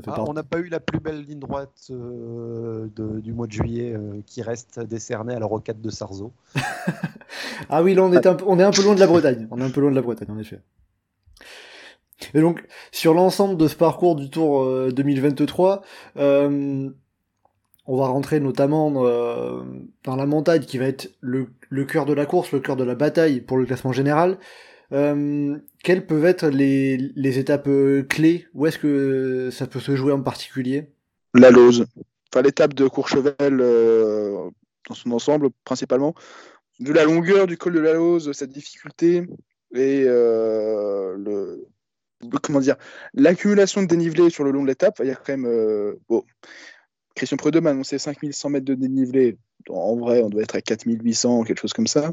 Ah, 0.07 0.15
On 0.29 0.33
n'a 0.35 0.43
pas 0.45 0.59
eu 0.61 0.69
la 0.69 0.79
plus 0.81 1.01
belle 1.01 1.23
ligne 1.23 1.41
droite 1.41 1.89
euh, 1.91 2.87
de- 2.95 3.19
du 3.21 3.33
mois 3.33 3.47
de 3.49 3.53
juillet 3.53 3.93
euh, 3.95 4.21
qui 4.27 4.41
reste 4.43 4.79
décernée 4.81 5.35
à 5.35 5.41
la 5.41 5.47
rocade 5.47 5.81
de 5.81 5.91
Sarzeau. 5.91 6.33
Ah 7.69 7.83
oui, 7.83 7.95
là 7.95 8.03
on 8.05 8.13
est, 8.13 8.27
un, 8.27 8.35
peu- 8.35 8.45
on 8.47 8.59
est 8.59 8.63
un 8.63 8.71
peu 8.71 8.83
loin 8.83 8.95
de 8.95 9.01
la 9.01 9.07
Bretagne. 9.07 9.47
On 9.51 9.59
est 9.61 9.65
un 9.65 9.71
peu 9.71 9.81
loin 9.81 9.91
de 9.91 9.95
la 9.97 10.03
Bretagne, 10.03 10.29
en 10.31 10.39
effet. 10.39 10.61
Et 12.35 12.41
donc, 12.41 12.67
sur 12.91 13.15
l'ensemble 13.15 13.57
de 13.57 13.67
ce 13.69 13.75
parcours 13.77 14.15
du 14.17 14.31
Tour 14.31 14.91
2023, 14.93 15.83
euh, 16.19 16.91
on 17.87 17.97
va 17.97 18.07
rentrer 18.07 18.41
notamment 18.41 18.91
dans 18.91 20.17
la 20.17 20.27
montagne 20.27 20.63
qui 20.63 20.79
va 20.79 20.85
être 20.87 21.11
le, 21.21 21.49
le 21.71 21.85
cœur 21.85 22.05
de 22.07 22.13
la 22.13 22.27
course, 22.27 22.53
le 22.53 22.61
cœur 22.61 22.77
de 22.77 22.85
la 22.85 22.95
bataille 22.95 23.41
pour 23.41 23.57
le 23.57 23.65
classement 23.65 23.93
général. 23.93 24.39
Euh, 24.93 25.59
quelles 25.83 26.07
peuvent 26.07 26.25
être 26.25 26.49
les, 26.49 26.97
les 26.97 27.39
étapes 27.39 27.69
clés? 28.09 28.47
Où 28.55 28.67
est-ce 28.67 28.79
que 28.79 29.51
ça 29.51 29.67
peut 29.67 29.81
se 29.81 29.97
jouer 29.97 30.13
en 30.13 30.23
particulier? 30.23 30.89
La 31.35 31.51
Lose. 31.51 31.87
L'étape 32.43 32.75
de 32.75 32.87
Courchevel 32.89 33.59
dans 33.59 34.95
son 34.95 35.13
ensemble, 35.13 35.51
principalement. 35.65 36.15
De 36.81 36.93
la 36.93 37.05
longueur 37.05 37.47
du 37.47 37.57
col 37.57 37.75
de 37.75 37.81
la 37.81 37.95
Lose, 37.95 38.33
sa 38.33 38.47
difficulté 38.47 39.27
et 39.75 40.05
le, 40.05 41.67
comment 42.43 42.61
dire, 42.61 42.77
l'accumulation 43.15 43.83
de 43.83 43.87
dénivelé 43.87 44.31
sur 44.31 44.45
le 44.45 44.51
long 44.51 44.63
de 44.63 44.69
l'étape, 44.69 45.01
il 45.01 45.07
y 45.07 45.11
a 45.11 45.15
quand 45.15 45.33
même, 45.33 45.47
euh, 45.47 45.95
Christian 47.15 47.37
Prudhomme 47.37 47.67
a 47.67 47.71
annoncé 47.71 47.99
5100 47.99 48.51
mètres 48.51 48.65
de 48.65 48.75
dénivelé. 48.75 49.37
En 49.69 49.97
vrai, 49.97 50.23
on 50.23 50.29
doit 50.29 50.43
être 50.43 50.57
à 50.57 50.61
4800, 50.61 51.45
quelque 51.45 51.61
chose 51.61 51.73
comme 51.73 51.87
ça. 51.87 52.13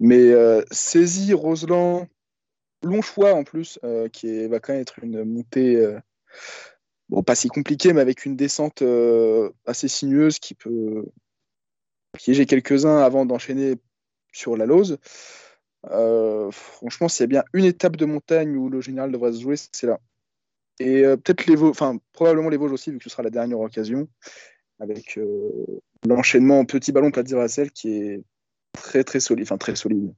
Mais 0.00 0.18
euh, 0.18 0.62
Saisie, 0.70 1.32
Roseland, 1.32 2.06
long 2.82 3.02
choix 3.02 3.34
en 3.34 3.44
plus, 3.44 3.78
euh, 3.84 4.08
qui 4.08 4.46
va 4.46 4.60
quand 4.60 4.72
même 4.72 4.82
être 4.82 5.02
une 5.02 5.24
montée, 5.24 5.76
euh, 5.76 5.98
pas 7.24 7.34
si 7.34 7.48
compliquée, 7.48 7.92
mais 7.92 8.00
avec 8.00 8.24
une 8.26 8.36
descente 8.36 8.82
assez 9.64 9.88
sinueuse 9.88 10.38
qui 10.38 10.54
peut 10.54 11.06
piéger 12.12 12.46
quelques-uns 12.46 12.98
avant 12.98 13.26
d'enchaîner 13.26 13.76
sur 14.32 14.56
la 14.56 14.66
Lose. 14.66 14.98
Euh, 15.90 16.50
franchement, 16.50 17.08
s'il 17.08 17.22
y 17.22 17.24
a 17.24 17.26
bien 17.28 17.44
une 17.52 17.64
étape 17.64 17.96
de 17.96 18.06
montagne 18.06 18.56
où 18.56 18.68
le 18.68 18.80
général 18.80 19.12
devrait 19.12 19.32
se 19.32 19.40
jouer, 19.40 19.56
c'est 19.56 19.86
là. 19.86 20.00
Et 20.78 21.04
euh, 21.04 21.16
peut-être 21.16 21.46
les 21.46 21.56
Vosges, 21.56 21.70
enfin 21.70 21.98
probablement 22.12 22.48
les 22.48 22.56
Vosges 22.56 22.72
aussi, 22.72 22.90
vu 22.90 22.98
que 22.98 23.04
ce 23.04 23.10
sera 23.10 23.22
la 23.22 23.30
dernière 23.30 23.60
occasion, 23.60 24.08
avec 24.78 25.16
euh, 25.18 25.50
l'enchaînement 26.06 26.64
petit 26.64 26.92
ballon 26.92 27.10
plat 27.10 27.22
de 27.22 27.68
qui 27.70 27.88
est 27.90 28.24
très 28.72 29.04
très 29.04 29.20
solide, 29.20 29.44
enfin 29.44 29.58
très 29.58 29.76
solide. 29.76 30.12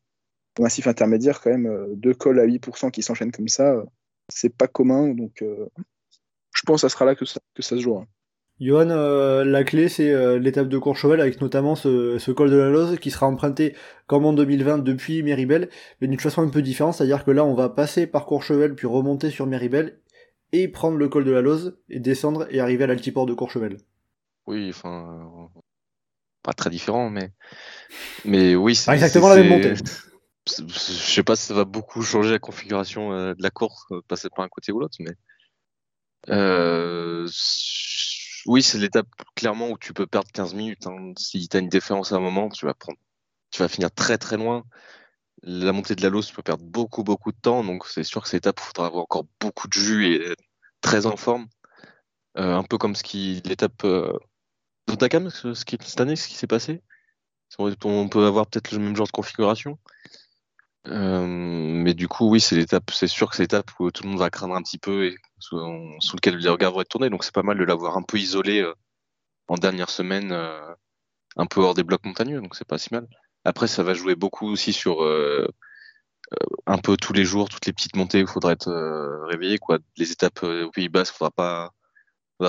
Massif 0.58 0.88
intermédiaire, 0.88 1.40
quand 1.40 1.50
même, 1.50 1.94
deux 1.94 2.14
cols 2.14 2.40
à 2.40 2.46
8% 2.46 2.90
qui 2.90 3.02
s'enchaînent 3.02 3.30
comme 3.30 3.46
ça, 3.46 3.80
c'est 4.28 4.52
pas 4.52 4.66
commun, 4.66 5.14
donc 5.14 5.44
je 6.58 6.62
pense 6.66 6.82
que 6.82 6.88
ça 6.88 6.92
sera 6.92 7.04
là 7.04 7.14
que 7.14 7.24
ça, 7.24 7.40
se 7.60 7.78
jouera. 7.78 8.04
Johan, 8.60 8.90
euh, 8.90 9.44
la 9.44 9.62
clé 9.62 9.88
c'est 9.88 10.10
euh, 10.10 10.40
l'étape 10.40 10.68
de 10.68 10.78
Courchevel 10.78 11.20
avec 11.20 11.40
notamment 11.40 11.76
ce, 11.76 12.30
col 12.32 12.50
de 12.50 12.56
la 12.56 12.68
Loze 12.70 12.98
qui 12.98 13.12
sera 13.12 13.26
emprunté 13.28 13.76
comme 14.08 14.26
en 14.26 14.32
2020 14.32 14.78
depuis 14.78 15.22
Méribel, 15.22 15.68
mais 16.00 16.08
d'une 16.08 16.18
façon 16.18 16.42
un 16.42 16.48
peu 16.48 16.60
différente, 16.60 16.94
c'est-à-dire 16.94 17.24
que 17.24 17.30
là 17.30 17.44
on 17.44 17.54
va 17.54 17.68
passer 17.68 18.08
par 18.08 18.26
Courchevel 18.26 18.74
puis 18.74 18.88
remonter 18.88 19.30
sur 19.30 19.46
Méribel 19.46 19.98
et 20.52 20.68
prendre 20.68 20.96
le 20.96 21.08
col 21.08 21.24
de 21.24 21.30
la 21.30 21.40
Loze 21.40 21.78
et 21.88 22.00
descendre 22.00 22.46
et 22.50 22.60
arriver 22.60 22.84
à 22.84 22.86
l'altiport 22.86 23.26
de 23.26 23.34
Courchevel. 23.34 23.78
Oui, 24.46 24.68
enfin 24.70 25.50
pas 26.42 26.52
très 26.52 26.70
différent, 26.70 27.10
mais 27.10 27.32
mais 28.24 28.54
oui, 28.54 28.74
c'est 28.74 28.92
exactement 28.92 29.28
la 29.28 29.36
même 29.36 29.48
montée. 29.48 29.74
Je 30.46 30.74
sais 30.74 31.22
pas 31.22 31.36
si 31.36 31.46
ça 31.46 31.54
va 31.54 31.64
beaucoup 31.64 32.00
changer 32.02 32.30
la 32.30 32.38
configuration 32.38 33.12
euh, 33.12 33.34
de 33.34 33.42
la 33.42 33.50
course, 33.50 33.86
passer 34.08 34.28
par 34.34 34.44
un 34.44 34.48
côté 34.48 34.72
ou 34.72 34.80
l'autre, 34.80 34.96
mais 35.00 35.12
euh, 36.30 37.28
oui, 38.46 38.62
c'est 38.62 38.78
l'étape 38.78 39.08
clairement 39.34 39.70
où 39.70 39.78
tu 39.78 39.92
peux 39.92 40.06
perdre 40.06 40.30
15 40.32 40.54
minutes. 40.54 40.86
Hein. 40.86 41.12
Si 41.18 41.48
tu 41.48 41.56
as 41.56 41.60
une 41.60 41.68
déférence 41.68 42.12
à 42.12 42.16
un 42.16 42.20
moment, 42.20 42.48
tu 42.48 42.66
vas 42.66 42.74
prendre, 42.74 42.98
tu 43.50 43.62
vas 43.62 43.68
finir 43.68 43.90
très 43.90 44.18
très 44.18 44.36
loin. 44.36 44.64
La 45.42 45.72
montée 45.72 45.94
de 45.94 46.02
la 46.02 46.08
lose, 46.08 46.26
tu 46.26 46.34
peux 46.34 46.42
perdre 46.42 46.64
beaucoup 46.64 47.04
beaucoup 47.04 47.32
de 47.32 47.38
temps. 47.40 47.64
Donc 47.64 47.86
c'est 47.86 48.04
sûr 48.04 48.22
que 48.22 48.28
cette 48.28 48.44
étape, 48.44 48.58
il 48.60 48.66
faudra 48.66 48.86
avoir 48.86 49.04
encore 49.04 49.24
beaucoup 49.40 49.68
de 49.68 49.72
jus 49.72 50.06
et 50.06 50.32
être 50.32 50.42
très 50.80 51.06
en 51.06 51.16
forme. 51.16 51.46
Euh, 52.36 52.54
un 52.54 52.62
peu 52.62 52.78
comme 52.78 52.94
ce 52.94 53.02
l'étape 53.48 53.84
euh, 53.84 54.12
ce 54.88 55.54
cette 55.54 56.00
année, 56.00 56.16
ce 56.16 56.28
qui 56.28 56.34
s'est 56.34 56.46
passé. 56.46 56.82
On 57.58 58.08
peut 58.08 58.26
avoir 58.26 58.46
peut-être 58.46 58.72
le 58.72 58.78
même 58.78 58.96
genre 58.96 59.06
de 59.06 59.12
configuration. 59.12 59.78
Euh, 60.86 61.26
mais 61.26 61.94
du 61.94 62.08
coup, 62.08 62.30
oui, 62.30 62.40
c'est 62.40 62.56
l'étape, 62.56 62.90
c'est 62.92 63.06
sûr 63.08 63.28
que 63.30 63.36
c'est 63.36 63.42
l'étape 63.42 63.70
où 63.80 63.90
tout 63.90 64.04
le 64.04 64.10
monde 64.10 64.18
va 64.18 64.30
craindre 64.30 64.54
un 64.54 64.62
petit 64.62 64.78
peu 64.78 65.06
et 65.06 65.16
sous, 65.38 65.56
lequel 65.56 66.36
les 66.36 66.48
regards 66.48 66.72
vont 66.72 66.80
être 66.82 66.88
tournés. 66.88 67.10
Donc 67.10 67.24
c'est 67.24 67.34
pas 67.34 67.42
mal 67.42 67.58
de 67.58 67.64
l'avoir 67.64 67.96
un 67.96 68.02
peu 68.02 68.18
isolé 68.18 68.60
euh, 68.60 68.74
en 69.48 69.56
dernière 69.56 69.90
semaine, 69.90 70.32
un 71.36 71.46
peu 71.46 71.60
hors 71.60 71.74
des 71.74 71.84
blocs 71.84 72.04
montagneux. 72.04 72.40
Donc 72.40 72.54
c'est 72.54 72.66
pas 72.66 72.78
si 72.78 72.88
mal. 72.92 73.08
Après, 73.48 73.66
ça 73.66 73.82
va 73.82 73.94
jouer 73.94 74.14
beaucoup 74.14 74.48
aussi 74.48 74.72
sur 74.72 75.02
un 76.66 76.78
peu 76.78 76.96
tous 76.96 77.12
les 77.12 77.24
jours, 77.24 77.48
toutes 77.48 77.66
les 77.66 77.72
petites 77.72 77.96
montées 77.96 78.18
où 78.18 78.26
il 78.26 78.28
faudra 78.28 78.52
être 78.52 78.70
réveillé. 79.28 79.58
Quoi. 79.58 79.78
Les 79.96 80.12
étapes 80.12 80.42
au 80.42 80.70
Pays 80.70 80.88
Bas, 80.88 81.02
il 81.02 81.16
faudra 81.16 81.30
pas 81.30 81.70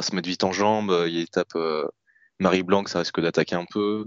se 0.01 0.15
mettre 0.15 0.27
vite 0.27 0.43
en 0.43 0.51
jambes. 0.51 0.93
Il 1.07 1.13
y 1.13 1.17
a 1.17 1.21
l'étape 1.21 1.57
Marie 2.39 2.63
Blanc, 2.63 2.85
ça 2.87 2.99
risque 2.99 3.21
d'attaquer 3.21 3.55
un 3.55 3.65
peu. 3.71 4.05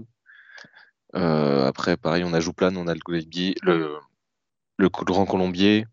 après, 1.13 1.97
pareil, 1.97 2.23
on 2.23 2.33
a 2.33 2.39
Jouplane, 2.39 2.77
on 2.77 2.87
a 2.87 2.93
le, 2.93 3.99
le, 4.77 4.89
Grand 4.89 5.25
Colombier, 5.25 5.85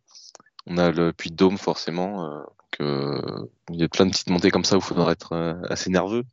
on 0.66 0.78
a 0.78 0.90
le 0.90 1.12
Puy 1.12 1.30
de 1.30 1.36
Dôme 1.36 1.58
forcément. 1.58 2.24
Euh, 2.24 2.42
euh, 2.80 3.46
il 3.70 3.80
y 3.80 3.84
a 3.84 3.88
plein 3.88 4.06
de 4.06 4.10
petites 4.10 4.30
montées 4.30 4.50
comme 4.50 4.64
ça 4.64 4.76
où 4.76 4.78
il 4.78 4.84
faudra 4.84 5.10
être 5.12 5.32
euh, 5.32 5.54
assez 5.68 5.90
nerveux. 5.90 6.24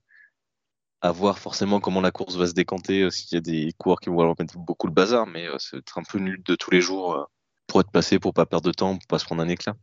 À 1.02 1.12
voir 1.12 1.38
forcément 1.38 1.80
comment 1.80 2.02
la 2.02 2.12
course 2.12 2.36
va 2.36 2.48
se 2.48 2.54
décanter, 2.54 3.10
s'il 3.12 3.36
y 3.36 3.38
a 3.38 3.42
des 3.42 3.72
coureurs 3.78 4.00
qui 4.00 4.10
vont 4.10 4.20
avoir 4.20 4.36
mettre 4.40 4.58
beaucoup 4.58 4.88
le 4.88 4.94
bazar, 4.94 5.28
mais 5.28 5.46
c'est 5.60 5.78
un 5.96 6.04
peu 6.04 6.18
nul 6.18 6.42
de 6.44 6.56
tous 6.56 6.72
les 6.72 6.82
jours 6.82 7.30
pour 7.68 7.82
être 7.82 7.92
passé, 7.92 8.18
pour 8.18 8.34
pas 8.34 8.48
perdre 8.48 8.68
de 8.68 8.72
temps, 8.72 8.98
pour 8.98 9.08
pas 9.08 9.20
se 9.20 9.26
prendre 9.26 9.44
un 9.44 9.48
éclat. 9.48 9.76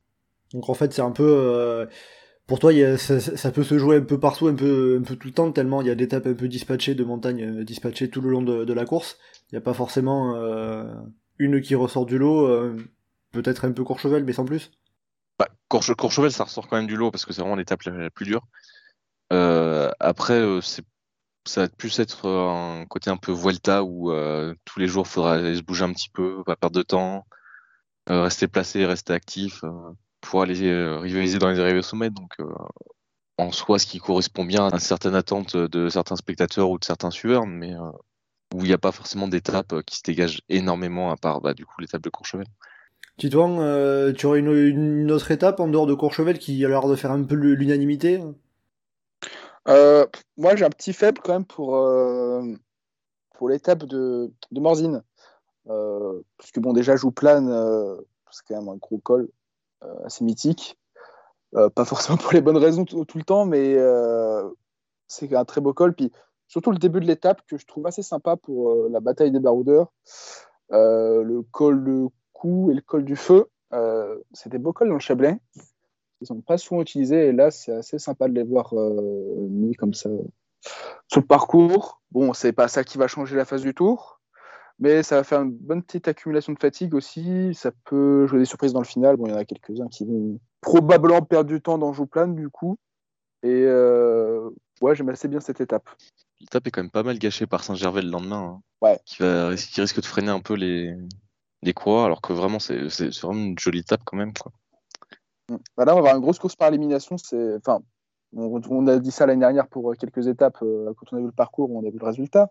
Donc 0.53 0.69
en 0.69 0.75
fait, 0.75 0.93
c'est 0.93 1.03
un 1.03 1.13
peu. 1.13 1.87
pour 2.49 2.59
toi, 2.59 2.73
ça, 2.99 3.53
peut 3.53 3.63
se 3.63 3.79
jouer 3.79 3.99
un 3.99 4.03
peu 4.03 4.19
partout, 4.19 4.49
un 4.49 4.55
peu, 4.55 4.99
un 5.01 5.05
peu 5.05 5.15
tout 5.15 5.29
le 5.29 5.35
temps, 5.35 5.53
tellement 5.53 5.83
il 5.83 5.87
y 5.87 5.91
a 5.91 5.95
des 5.95 6.05
étapes 6.05 6.27
un 6.27 6.35
peu 6.35 6.49
dispatchées, 6.49 6.97
de 6.97 7.05
montagnes 7.05 7.63
dispatchées 7.63 8.11
tout 8.11 8.21
le 8.21 8.31
long 8.31 8.43
de, 8.43 8.65
de 8.65 8.73
la 8.73 8.85
course. 8.85 9.17
Il 9.53 9.55
n'y 9.55 9.59
a 9.59 9.63
pas 9.63 9.75
forcément 9.75 10.35
une 11.39 11.61
qui 11.61 11.75
ressort 11.75 12.07
du 12.07 12.19
lot, 12.19 12.47
euh, 12.47 12.77
peut-être 13.33 13.65
un 13.65 13.73
peu 13.73 13.85
Courchevel, 13.85 14.25
mais 14.25 14.33
sans 14.33 14.45
plus 14.45 14.71
bah, 15.39 15.49
Courchevel, 15.69 16.31
ça 16.31 16.45
ressort 16.45 16.69
quand 16.69 16.77
même 16.77 16.87
du 16.87 16.97
lot 16.97 17.11
parce 17.11 17.25
que 17.25 17.33
c'est 17.33 17.41
vraiment 17.41 17.57
l'étape 17.57 17.83
la, 17.83 18.11
plus 18.11 18.27
dure. 18.27 18.47
Euh, 19.33 19.91
après, 19.99 20.35
euh, 20.35 20.61
ça 21.47 21.63
va 21.63 21.69
plus 21.69 21.99
être 21.99 22.29
un 22.29 22.87
côté 22.87 23.11
un 23.11 23.17
peu 23.17 23.33
Vuelta 23.33 23.85
où 23.85 24.13
tous 24.65 24.79
les 24.79 24.89
jours 24.89 25.05
il 25.07 25.11
faudra 25.11 25.35
aller 25.35 25.57
se 25.57 25.63
bouger 25.63 25.85
un 25.85 25.93
petit 25.93 26.11
peu, 26.11 26.43
pas 26.45 26.57
perdre 26.57 26.77
de 26.77 26.83
temps, 26.83 27.27
rester 28.09 28.49
placé, 28.49 28.87
rester 28.87 29.13
actif, 29.13 29.63
pour 30.21 30.43
aller 30.43 30.97
rivaliser 30.99 31.39
dans 31.39 31.51
les 31.51 31.61
arrivées 31.61 31.79
au 31.79 31.83
sommet. 31.83 32.11
Donc, 32.11 32.37
en 33.39 33.53
soi, 33.53 33.79
ce 33.79 33.87
qui 33.87 33.99
correspond 33.99 34.45
bien 34.45 34.67
à 34.67 34.73
une 34.73 34.79
certaine 34.79 35.15
attente 35.15 35.57
de 35.57 35.89
certains 35.89 36.17
spectateurs 36.17 36.71
ou 36.71 36.79
de 36.79 36.85
certains 36.85 37.11
suiveurs, 37.11 37.47
mais 37.47 37.75
où 38.55 38.61
il 38.61 38.69
n'y 38.69 38.73
a 38.73 38.79
pas 38.79 38.93
forcément 38.93 39.29
d'étape 39.29 39.73
euh, 39.73 39.83
qui 39.83 39.97
se 39.97 40.03
dégage 40.03 40.41
énormément 40.49 41.11
à 41.11 41.17
part 41.17 41.41
bah, 41.41 41.55
du 41.55 41.67
coup 41.67 41.81
l'étape 41.81 42.03
de 42.03 42.09
Courchevel. 42.09 42.47
Titouan, 43.19 43.61
euh, 43.61 44.13
tu 44.13 44.27
aurais 44.27 44.41
une, 44.41 45.11
autre 45.11 45.31
étape 45.31 45.61
en 45.61 45.69
dehors 45.69 45.87
de 45.87 45.95
Courchevel 45.95 46.39
qui 46.39 46.65
a 46.65 46.69
l'air 46.69 46.87
de 46.89 46.97
faire 46.97 47.13
un 47.13 47.23
peu 47.23 47.35
l'unanimité 47.35 48.21
euh, 49.69 50.07
Moi 50.37 50.57
j'ai 50.57 50.65
un 50.65 50.71
petit 50.71 50.93
faible 50.93 51.21
quand 51.23 51.33
même 51.33 51.45
pour, 51.45 51.71
pour 53.35 53.49
l'étape 53.49 53.85
de, 53.85 54.33
de 54.51 54.61
Morzine. 54.61 55.03
parce 55.67 56.51
que 56.53 56.61
bon 56.61 56.73
déjà 56.73 56.97
Jouplane, 56.97 57.49
c'est 58.31 58.43
quand 58.47 58.61
même 58.61 58.69
un 58.69 58.77
gros 58.77 58.99
col 58.99 59.29
assez 60.05 60.25
mythique. 60.25 60.79
pas 61.53 61.85
forcément 61.85 62.19
pour 62.19 62.33
les 62.33 62.41
bonnes 62.41 62.57
raisons 62.57 62.85
tout, 62.85 63.07
le 63.15 63.25
temps, 63.25 63.47
mais 63.47 63.77
c'est 65.07 65.35
un 65.35 65.45
très 65.45 65.61
beau 65.61 65.73
col. 65.73 65.95
Puis 65.95 66.13
surtout 66.49 66.71
le 66.71 66.79
début 66.79 67.01
de 67.01 67.07
l'étape 67.07 67.43
que 67.47 67.59
je 67.59 67.67
trouve 67.67 67.87
assez 67.87 68.03
sympa 68.03 68.37
pour 68.37 68.71
euh, 68.71 68.89
la 68.91 69.01
bataille 69.01 69.31
des 69.31 69.41
baroudeurs. 69.41 69.93
Euh, 70.73 71.23
le 71.23 71.43
col 71.43 71.85
de 71.85 72.09
cou 72.33 72.71
et 72.71 72.75
le 72.75 72.81
col 72.81 73.05
du 73.05 73.17
feu, 73.17 73.47
euh, 73.73 74.19
c'est 74.33 74.51
des 74.51 74.59
beaux 74.59 74.73
cols 74.73 74.89
dans 74.89 74.95
le 74.95 75.01
Chablais. 75.01 75.39
Ils 76.25 76.27
sont 76.27 76.41
pas 76.41 76.59
souvent 76.59 76.81
utilisés 76.81 77.29
et 77.29 77.33
là, 77.33 77.51
c'est 77.51 77.73
assez 77.73 77.99
sympa 77.99 78.29
de 78.29 78.35
les 78.35 78.43
voir 78.43 78.75
mis 78.75 79.75
comme 79.75 79.95
ça 79.95 80.11
sur 81.09 81.21
le 81.21 81.27
parcours. 81.27 82.01
Bon, 82.11 82.33
c'est 82.33 82.53
pas 82.53 82.69
ça 82.69 82.85
qui 82.85 82.99
va 82.99 83.07
changer 83.07 83.37
la 83.37 83.45
phase 83.45 83.63
du 83.63 83.75
tour, 83.75 84.21
mais 84.79 85.03
ça 85.03 85.17
va 85.17 85.25
faire 85.25 85.43
une 85.43 85.53
bonne 85.53 85.83
petite 85.83 86.09
accumulation 86.09 86.53
de 86.53 86.59
fatigue 86.59 86.95
aussi. 86.95 87.55
Ça 87.55 87.71
peut 87.85 88.27
jouer 88.27 88.39
des 88.39 88.45
surprises 88.45 88.73
dans 88.73 88.81
le 88.81 88.87
final. 88.87 89.17
Bon, 89.17 89.27
il 89.27 89.33
y 89.33 89.35
en 89.35 89.39
a 89.39 89.45
quelques-uns 89.45 89.89
qui 89.89 90.05
vont 90.05 90.39
probablement 90.61 91.23
perdre 91.23 91.49
du 91.49 91.61
temps 91.61 91.79
dans 91.79 91.93
Jouplane, 91.93 92.35
du 92.35 92.49
coup. 92.49 92.77
Et 93.43 93.67
ouais, 94.81 94.95
j'aime 94.95 95.11
assez 95.11 95.29
bien 95.29 95.41
cette 95.41 95.61
étape 95.61 95.89
l'étape 96.45 96.67
est 96.67 96.71
quand 96.71 96.83
même 96.83 96.91
pas 96.91 97.03
mal 97.03 97.19
gâchée 97.19 97.47
par 97.47 97.65
Saint-Gervais 97.65 98.03
le 98.03 98.11
lendemain. 98.11 98.61
Hein, 98.83 98.97
qui, 99.07 99.23
va, 99.23 99.55
qui 99.57 99.81
risque 99.81 100.01
de 100.01 100.07
freiner 100.07 100.31
un 100.31 100.41
peu 100.41 100.55
les, 100.55 100.95
les 101.63 101.73
coureurs, 101.73 102.05
alors 102.05 102.21
que 102.21 102.33
vraiment, 102.33 102.59
c'est 102.59 102.83
vraiment 103.23 103.47
une 103.47 103.59
jolie 103.59 103.81
étape 103.81 104.03
quand 104.05 104.17
même. 104.17 104.35
Quoi. 104.35 104.53
Mm. 105.49 105.57
Bah 105.77 105.85
là, 105.85 105.93
on 105.93 105.97
va 105.97 106.01
avoir 106.01 106.17
une 106.17 106.23
grosse 106.23 106.39
course 106.39 106.57
par 106.57 106.69
élimination. 106.69 107.17
Enfin, 107.57 107.81
on, 108.37 108.87
a 108.87 108.99
dit 108.99 109.11
ça 109.11 109.27
l'année 109.27 109.41
dernière 109.41 109.69
pour 109.69 109.93
euh, 109.93 109.95
quelques 109.95 110.27
étapes, 110.27 110.59
euh, 110.63 110.93
quand 110.97 111.13
on 111.13 111.17
a 111.17 111.21
vu 111.21 111.27
le 111.27 111.33
parcours, 111.33 111.71
on 111.71 111.87
a 111.87 111.91
vu 111.91 111.99
le 111.99 112.07
résultat. 112.07 112.51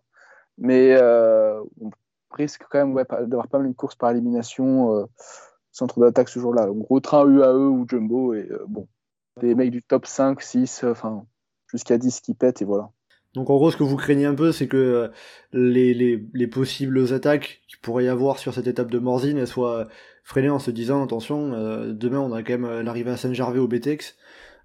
Mais 0.58 0.96
euh, 0.96 1.60
on 1.82 1.90
risque 2.32 2.64
quand 2.70 2.86
même 2.86 3.04
d'avoir 3.28 3.48
pas 3.48 3.58
mal 3.58 3.68
une 3.68 3.76
course 3.76 3.96
par 3.96 4.12
élimination. 4.12 5.08
centre 5.72 6.00
d'attaque 6.00 6.30
ce 6.30 6.40
jour-là. 6.40 6.68
Gros 6.70 7.00
train 7.00 7.26
UAE 7.26 7.70
ou 7.70 7.86
Jumbo, 7.88 8.34
et 8.34 8.48
euh, 8.52 8.64
bon, 8.68 8.88
des 9.42 9.56
mecs 9.56 9.72
du 9.72 9.82
top 9.82 10.06
5, 10.06 10.42
6, 10.42 10.84
enfin, 10.84 11.26
jusqu'à 11.72 11.98
10 11.98 12.22
qui 12.22 12.34
pètent, 12.36 12.62
et 12.62 12.66
voilà. 12.66 12.92
Donc 13.34 13.50
en 13.50 13.56
gros, 13.56 13.72
ce 13.72 13.78
que 13.78 13.84
vous 13.84 13.98
craignez 13.98 14.28
un 14.28 14.36
peu, 14.36 14.52
c'est 14.52 14.68
que 14.68 15.10
les, 15.54 15.96
les, 15.96 16.24
les, 16.34 16.48
possibles 16.48 17.12
attaques 17.12 17.64
qu'il 17.68 17.80
pourrait 17.80 18.06
y 18.06 18.08
avoir 18.08 18.38
sur 18.38 18.54
cette 18.54 18.68
étape 18.68 18.92
de 18.92 19.00
Morzine 19.00 19.40
elles 19.40 19.48
soient 19.48 19.88
freinées 20.24 20.50
en 20.50 20.60
se 20.60 20.72
disant 20.72 21.04
attention, 21.04 21.54
euh, 21.54 21.94
demain 21.94 22.20
on 22.20 22.32
a 22.32 22.44
quand 22.44 22.58
même 22.58 22.82
l'arrivée 22.82 23.12
à 23.12 23.18
Saint-Gervais 23.18 23.60
au 23.60 23.68
BTX, 23.68 24.16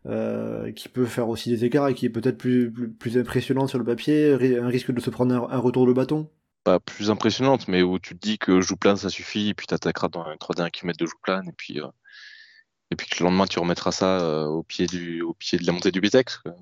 euh, 0.07 0.73
qui 0.73 0.89
peut 0.89 1.07
faire 1.07 1.29
aussi 1.29 1.51
des 1.51 1.65
écarts 1.65 1.89
et 1.89 1.95
qui 1.95 2.07
est 2.07 2.11
peut-être 2.11 2.39
plus, 2.39 2.73
plus, 2.73 2.91
plus, 2.91 3.19
impressionnant 3.19 3.67
sur 3.67 3.79
le 3.79 3.85
papier, 3.85 4.33
un 4.57 4.69
risque 4.69 4.93
de 4.93 5.01
se 5.01 5.11
prendre 5.11 5.35
un, 5.35 5.59
retour 5.59 5.87
de 5.87 5.93
bâton 5.93 6.31
Pas 6.65 6.79
plus 6.81 7.11
impressionnante, 7.11 7.69
mais 7.69 7.83
où 7.83 7.99
tu 7.99 8.17
te 8.17 8.21
dis 8.21 8.39
que 8.39 8.61
Jouplan 8.61 8.97
ça 8.97 9.11
suffit, 9.11 9.49
et 9.49 9.55
puis 9.55 9.67
tu 9.67 9.75
attaqueras 9.75 10.09
dans 10.09 10.25
un 10.25 10.37
3 10.37 10.55
derniers 10.55 10.71
kilomètres 10.71 11.01
de 11.01 11.07
Jouplan, 11.07 11.43
et 11.43 11.53
puis, 11.53 11.81
euh, 11.81 11.89
et 12.91 12.97
puis 12.97 13.09
que 13.09 13.17
le 13.19 13.25
lendemain 13.25 13.47
tu 13.47 13.59
remettras 13.59 13.93
ça 13.93 14.21
euh, 14.21 14.47
au, 14.47 14.63
pied 14.63 14.87
de 14.87 15.67
la 15.67 15.73
montée 15.73 15.91
du. 15.91 16.01
Quoi. 16.01 16.55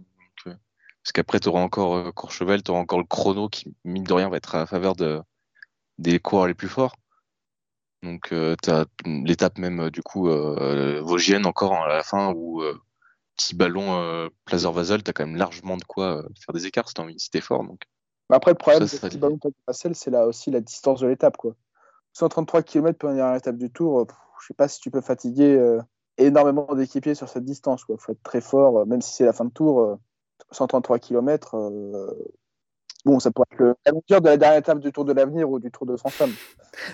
Parce 1.06 1.12
qu'après, 1.12 1.38
tu 1.38 1.48
auras 1.48 1.60
encore 1.60 1.94
euh, 1.94 2.10
Courchevel, 2.10 2.64
tu 2.64 2.72
auras 2.72 2.80
encore 2.80 2.98
le 2.98 3.04
chrono 3.04 3.48
qui, 3.48 3.72
mine 3.84 4.02
de 4.02 4.12
rien, 4.12 4.28
va 4.28 4.38
être 4.38 4.56
à 4.56 4.66
faveur 4.66 4.96
de, 4.96 5.20
des 5.98 6.18
coureurs 6.18 6.48
les 6.48 6.54
plus 6.54 6.66
forts. 6.66 6.96
Donc, 8.06 8.32
euh, 8.32 8.56
tu 8.62 8.70
as 8.70 8.86
l'étape 9.04 9.58
même, 9.58 9.80
euh, 9.80 9.90
du 9.90 10.02
coup, 10.02 10.28
euh, 10.28 11.00
Vosgienne 11.02 11.46
encore 11.46 11.74
à 11.74 11.88
la 11.88 12.02
fin 12.02 12.32
où 12.34 12.62
petit 13.36 13.54
ballon 13.54 14.00
euh, 14.00 14.28
Plazer-Vasel, 14.46 15.02
tu 15.02 15.10
as 15.10 15.12
quand 15.12 15.26
même 15.26 15.36
largement 15.36 15.76
de 15.76 15.84
quoi 15.84 16.18
euh, 16.18 16.28
faire 16.44 16.54
des 16.54 16.66
écarts 16.66 16.88
si, 16.88 17.00
envie, 17.00 17.18
si 17.18 17.30
fort. 17.40 17.64
Donc. 17.64 17.82
Après, 18.30 18.50
le 18.52 18.56
problème 18.56 18.86
Ça, 18.86 18.96
de 18.96 19.00
petit 19.08 19.18
ballon 19.18 19.38
Plazer-Vasel, 19.38 19.94
c'est 19.94 20.10
là 20.10 20.26
aussi 20.26 20.50
la 20.50 20.60
distance 20.60 21.00
de 21.00 21.06
l'étape. 21.06 21.36
quoi. 21.36 21.54
133 22.14 22.62
km 22.62 22.98
pour 22.98 23.10
une 23.10 23.16
dernière 23.16 23.36
étape 23.36 23.58
du 23.58 23.70
tour, 23.70 24.06
je 24.40 24.46
sais 24.46 24.54
pas 24.54 24.68
si 24.68 24.80
tu 24.80 24.90
peux 24.90 25.02
fatiguer 25.02 25.54
euh, 25.56 25.80
énormément 26.16 26.66
d'équipiers 26.74 27.14
sur 27.14 27.28
cette 27.28 27.44
distance. 27.44 27.84
Il 27.88 27.96
faut 27.98 28.12
être 28.12 28.22
très 28.22 28.40
fort, 28.40 28.86
même 28.86 29.02
si 29.02 29.12
c'est 29.14 29.26
la 29.26 29.32
fin 29.34 29.44
de 29.44 29.50
tour. 29.50 29.80
euh, 29.80 29.96
133 30.52 30.98
km, 30.98 31.56
bon, 33.06 33.18
ça 33.20 33.30
pourrait 33.30 33.46
être 33.52 33.58
le- 33.58 33.74
la 33.86 33.92
longueur 33.92 34.20
de 34.20 34.26
la 34.28 34.36
dernière 34.36 34.58
étape 34.58 34.80
du 34.80 34.92
Tour 34.92 35.04
de 35.06 35.12
l'Avenir 35.14 35.48
ou 35.48 35.58
du 35.58 35.70
Tour 35.70 35.86
de 35.86 35.96
France. 35.96 36.20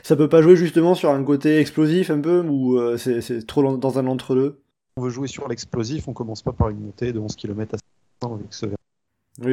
Ça 0.04 0.14
peut 0.14 0.28
pas 0.28 0.42
jouer 0.42 0.54
justement 0.54 0.95
sur 0.95 1.11
un 1.11 1.25
côté 1.25 1.59
explosif 1.59 2.11
un 2.11 2.21
peu, 2.21 2.40
ou 2.47 2.78
euh, 2.78 2.97
c'est 2.97 3.45
trop 3.47 3.76
dans 3.76 3.99
un 3.99 4.07
entre-deux? 4.07 4.61
On 4.97 5.02
veut 5.02 5.11
jouer 5.11 5.26
sur 5.26 5.49
l'explosif, 5.49 6.07
on 6.07 6.12
commence 6.12 6.42
pas 6.42 6.52
par 6.52 6.69
une 6.69 6.81
montée 6.81 7.12
de 7.12 7.19
11 7.19 7.35
km 7.35 7.75
à 7.75 7.78
500 8.23 8.35
avec 8.35 8.52
ce 8.54 8.66
Oui, 8.66 8.75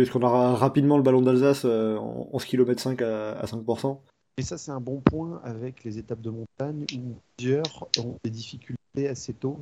parce 0.04 0.10
qu'on 0.10 0.22
aura 0.22 0.54
rapidement 0.56 0.98
le 0.98 1.04
ballon 1.04 1.22
d'Alsace 1.22 1.63
euh, 1.66 1.98
en 1.98 2.28
11 2.34 2.46
km 2.46 2.80
5 2.82 3.01
à, 3.01 3.32
à 3.39 3.46
5%. 3.46 4.00
Et 4.38 4.42
ça, 4.42 4.58
c'est 4.58 4.72
un 4.72 4.80
bon 4.82 5.01
point 5.01 5.42
avec 5.44 5.84
les 5.84 5.98
étapes 5.98 6.22
de 6.22 6.30
montagne 6.30 6.86
où 6.96 7.16
plusieurs 7.38 7.88
ont 8.00 8.16
des 8.24 8.30
difficultés 8.30 9.08
assez 9.08 9.34
tôt. 9.34 9.58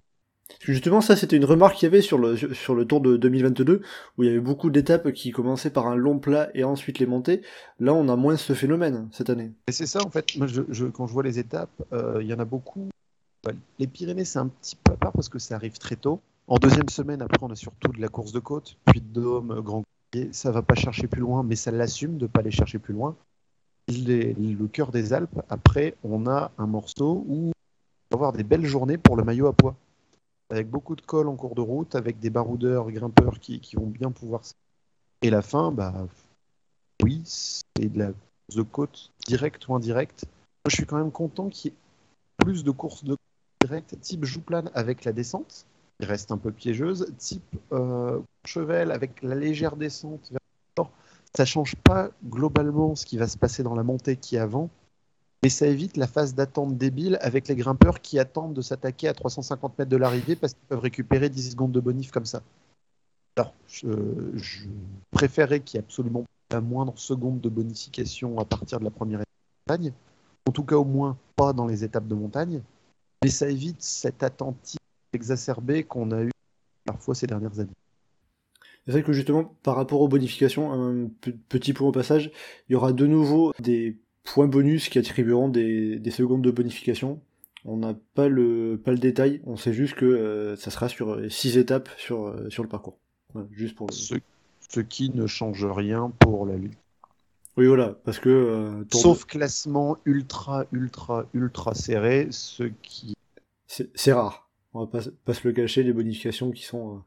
Justement, 0.61 1.01
ça, 1.01 1.15
c'était 1.15 1.37
une 1.37 1.45
remarque 1.45 1.75
qu'il 1.75 1.85
y 1.85 1.91
avait 1.91 2.01
sur 2.01 2.17
le, 2.17 2.83
tour 2.85 3.01
de 3.01 3.17
2022, 3.17 3.81
où 4.17 4.23
il 4.23 4.27
y 4.27 4.29
avait 4.29 4.39
beaucoup 4.39 4.69
d'étapes 4.69 5.11
qui 5.11 5.31
commençaient 5.31 5.69
par 5.69 5.87
un 5.87 5.95
long 5.95 6.19
plat 6.19 6.49
et 6.53 6.63
ensuite 6.63 6.99
les 6.99 7.05
montées. 7.05 7.41
Là, 7.79 7.93
on 7.93 8.07
a 8.09 8.15
moins 8.15 8.37
ce 8.37 8.53
phénomène 8.53 9.07
cette 9.11 9.29
année. 9.29 9.51
C'est 9.69 9.85
ça, 9.85 10.05
en 10.05 10.09
fait, 10.09 10.25
quand 10.37 11.07
je 11.07 11.13
vois 11.13 11.23
les 11.23 11.39
étapes, 11.39 11.69
euh, 11.93 12.19
il 12.21 12.27
y 12.27 12.33
en 12.33 12.39
a 12.39 12.45
beaucoup. 12.45 12.89
Les 13.79 13.87
Pyrénées, 13.87 14.25
c'est 14.25 14.39
un 14.39 14.47
petit 14.47 14.75
peu 14.75 14.93
à 14.93 14.97
part 14.97 15.11
parce 15.13 15.29
que 15.29 15.39
ça 15.39 15.55
arrive 15.55 15.77
très 15.77 15.95
tôt. 15.95 16.19
En 16.47 16.57
deuxième 16.57 16.89
semaine, 16.89 17.21
après, 17.21 17.37
on 17.41 17.51
a 17.51 17.55
surtout 17.55 17.91
de 17.91 18.01
la 18.01 18.07
course 18.07 18.31
de 18.31 18.39
côte, 18.39 18.77
puis 18.85 19.01
de 19.01 19.07
Dôme, 19.07 19.61
Grand 19.61 19.83
Collier. 20.11 20.29
Ça 20.31 20.51
va 20.51 20.61
pas 20.61 20.75
chercher 20.75 21.07
plus 21.07 21.21
loin, 21.21 21.43
mais 21.43 21.55
ça 21.55 21.71
l'assume 21.71 22.17
de 22.17 22.27
pas 22.27 22.39
aller 22.39 22.51
chercher 22.51 22.79
plus 22.79 22.93
loin. 22.93 23.15
Les- 23.89 24.33
le 24.33 24.67
cœur 24.67 24.91
des 24.91 25.13
Alpes, 25.13 25.41
après, 25.49 25.95
on 26.03 26.27
a 26.27 26.51
un 26.57 26.67
morceau 26.67 27.25
où 27.27 27.51
on 28.11 28.15
va 28.15 28.15
avoir 28.15 28.33
des 28.33 28.43
belles 28.43 28.65
journées 28.65 28.97
pour 28.97 29.15
le 29.15 29.23
maillot 29.23 29.47
à 29.47 29.53
poids. 29.53 29.75
Avec 30.49 30.69
beaucoup 30.69 30.95
de 30.95 31.01
cols 31.01 31.27
en 31.27 31.35
cours 31.35 31.55
de 31.55 31.61
route, 31.61 31.95
avec 31.95 32.19
des 32.19 32.29
baroudeurs, 32.29 32.89
grimpeurs 32.91 33.39
qui, 33.39 33.75
vont 33.75 33.87
bien 33.87 34.11
pouvoir. 34.11 34.41
Et 35.21 35.29
la 35.29 35.41
fin, 35.41 35.71
bah, 35.71 36.07
oui, 37.03 37.21
c'est 37.25 37.89
de 37.89 37.99
la 37.99 38.05
course 38.07 38.55
de 38.55 38.61
côte, 38.61 39.11
directe 39.27 39.67
ou 39.67 39.75
indirecte. 39.75 40.25
Moi, 40.25 40.69
je 40.69 40.75
suis 40.75 40.85
quand 40.85 40.97
même 40.97 41.11
content 41.11 41.49
qu'il 41.49 41.71
y 41.71 41.73
ait 41.73 41.77
plus 42.37 42.63
de 42.63 42.71
courses 42.71 43.03
de 43.03 43.15
côte 43.15 43.19
directes, 43.61 43.99
type 43.99 44.23
Jouplane 44.23 44.71
avec 44.73 45.03
la 45.03 45.11
descente, 45.11 45.65
qui 45.99 46.05
reste 46.05 46.31
un 46.31 46.37
peu 46.37 46.51
piégeuse, 46.51 47.11
type 47.17 47.43
euh, 47.73 48.21
Chevel 48.45 48.91
avec 48.91 49.21
la 49.21 49.35
légère 49.35 49.75
descente 49.75 50.29
vers 50.31 50.39
le 50.41 50.83
nord. 50.83 50.91
Ça 51.35 51.45
change 51.45 51.75
pas 51.75 52.09
globalement 52.25 52.95
ce 52.95 53.05
qui 53.05 53.17
va 53.17 53.27
se 53.27 53.37
passer 53.37 53.63
dans 53.63 53.75
la 53.75 53.83
montée 53.83 54.15
qui 54.15 54.37
est 54.37 54.39
avant, 54.39 54.69
mais 55.43 55.49
ça 55.49 55.67
évite 55.67 55.97
la 55.97 56.07
phase 56.07 56.33
d'attente 56.33 56.77
débile 56.77 57.17
avec 57.21 57.47
les 57.47 57.55
grimpeurs 57.55 58.01
qui 58.01 58.19
attendent 58.19 58.53
de 58.53 58.61
s'attaquer 58.61 59.07
à 59.07 59.13
350 59.13 59.77
mètres 59.77 59.91
de 59.91 59.97
l'arrivée 59.97 60.35
parce 60.35 60.53
qu'ils 60.53 60.67
peuvent 60.67 60.79
récupérer 60.79 61.29
10 61.29 61.51
secondes 61.51 61.71
de 61.71 61.79
bonif 61.79 62.11
comme 62.11 62.25
ça. 62.25 62.41
Alors, 63.37 63.53
je, 63.67 63.87
je 64.35 64.65
préférais 65.11 65.59
qu'il 65.59 65.77
y 65.77 65.79
ait 65.79 65.83
absolument 65.85 66.21
pas 66.21 66.55
la 66.55 66.61
moindre 66.61 66.97
seconde 66.97 67.39
de 67.41 67.49
bonification 67.49 68.39
à 68.39 68.45
partir 68.45 68.79
de 68.79 68.83
la 68.83 68.89
première 68.89 69.19
étape 69.19 69.27
de 69.67 69.73
montagne. 69.73 69.93
En 70.47 70.51
tout 70.51 70.63
cas, 70.63 70.77
au 70.77 70.85
moins 70.85 71.17
pas 71.35 71.53
dans 71.53 71.67
les 71.67 71.83
étapes 71.83 72.07
de 72.07 72.15
montagne. 72.15 72.61
Mais 73.23 73.29
ça 73.29 73.49
évite 73.49 73.81
cette 73.81 74.23
attente 74.23 74.75
exacerbée 75.13 75.83
qu'on 75.83 76.11
a 76.11 76.23
eu 76.23 76.31
parfois 76.85 77.15
ces 77.15 77.27
dernières 77.27 77.59
années. 77.59 77.69
C'est 78.85 78.91
vrai 78.93 79.03
que 79.03 79.11
justement, 79.11 79.43
par 79.63 79.75
rapport 79.75 80.01
aux 80.01 80.07
bonifications, 80.07 80.71
un 80.71 81.09
pe- 81.21 81.35
petit 81.49 81.73
point 81.73 81.87
au 81.89 81.91
passage, 81.91 82.31
il 82.69 82.73
y 82.73 82.75
aura 82.75 82.93
de 82.93 83.05
nouveau 83.05 83.51
des 83.59 83.97
points 84.33 84.47
bonus 84.47 84.89
qui 84.89 84.99
attribueront 84.99 85.49
des, 85.49 85.97
des 85.99 86.11
secondes 86.11 86.41
de 86.43 86.51
bonification. 86.51 87.21
On 87.65 87.77
n'a 87.77 87.95
pas 88.13 88.27
le, 88.27 88.79
pas 88.83 88.91
le 88.91 88.97
détail, 88.97 89.41
on 89.45 89.57
sait 89.57 89.73
juste 89.73 89.95
que 89.95 90.05
euh, 90.05 90.55
ça 90.55 90.71
sera 90.71 90.87
sur 90.89 91.19
6 91.29 91.57
étapes 91.57 91.89
sur, 91.97 92.27
euh, 92.27 92.49
sur 92.49 92.63
le 92.63 92.69
parcours. 92.69 92.97
Juste 93.51 93.75
pour 93.75 93.91
Ce, 93.91 94.15
ce 94.69 94.79
qui 94.79 95.09
ne 95.09 95.27
change 95.27 95.65
rien 95.65 96.11
pour 96.19 96.45
la 96.45 96.55
lutte. 96.55 96.77
Oui, 97.57 97.65
voilà, 97.65 97.95
parce 98.05 98.19
que... 98.19 98.29
euh, 98.29 98.83
de- 98.89 98.95
Sauf 98.95 99.25
classement 99.25 99.97
ultra, 100.05 100.65
ultra, 100.71 101.25
ultra 101.33 101.73
serré, 101.73 102.27
ce 102.31 102.63
qui 102.81 103.15
C'est 103.67 104.13
rare. 104.13 104.49
On 104.73 104.81
va 104.81 104.87
pas, 104.87 104.99
pas 105.25 105.33
se 105.33 105.47
le 105.47 105.53
cacher, 105.53 105.83
les 105.83 105.93
bonifications 105.93 106.51
qui 106.51 106.63
sont 106.63 107.01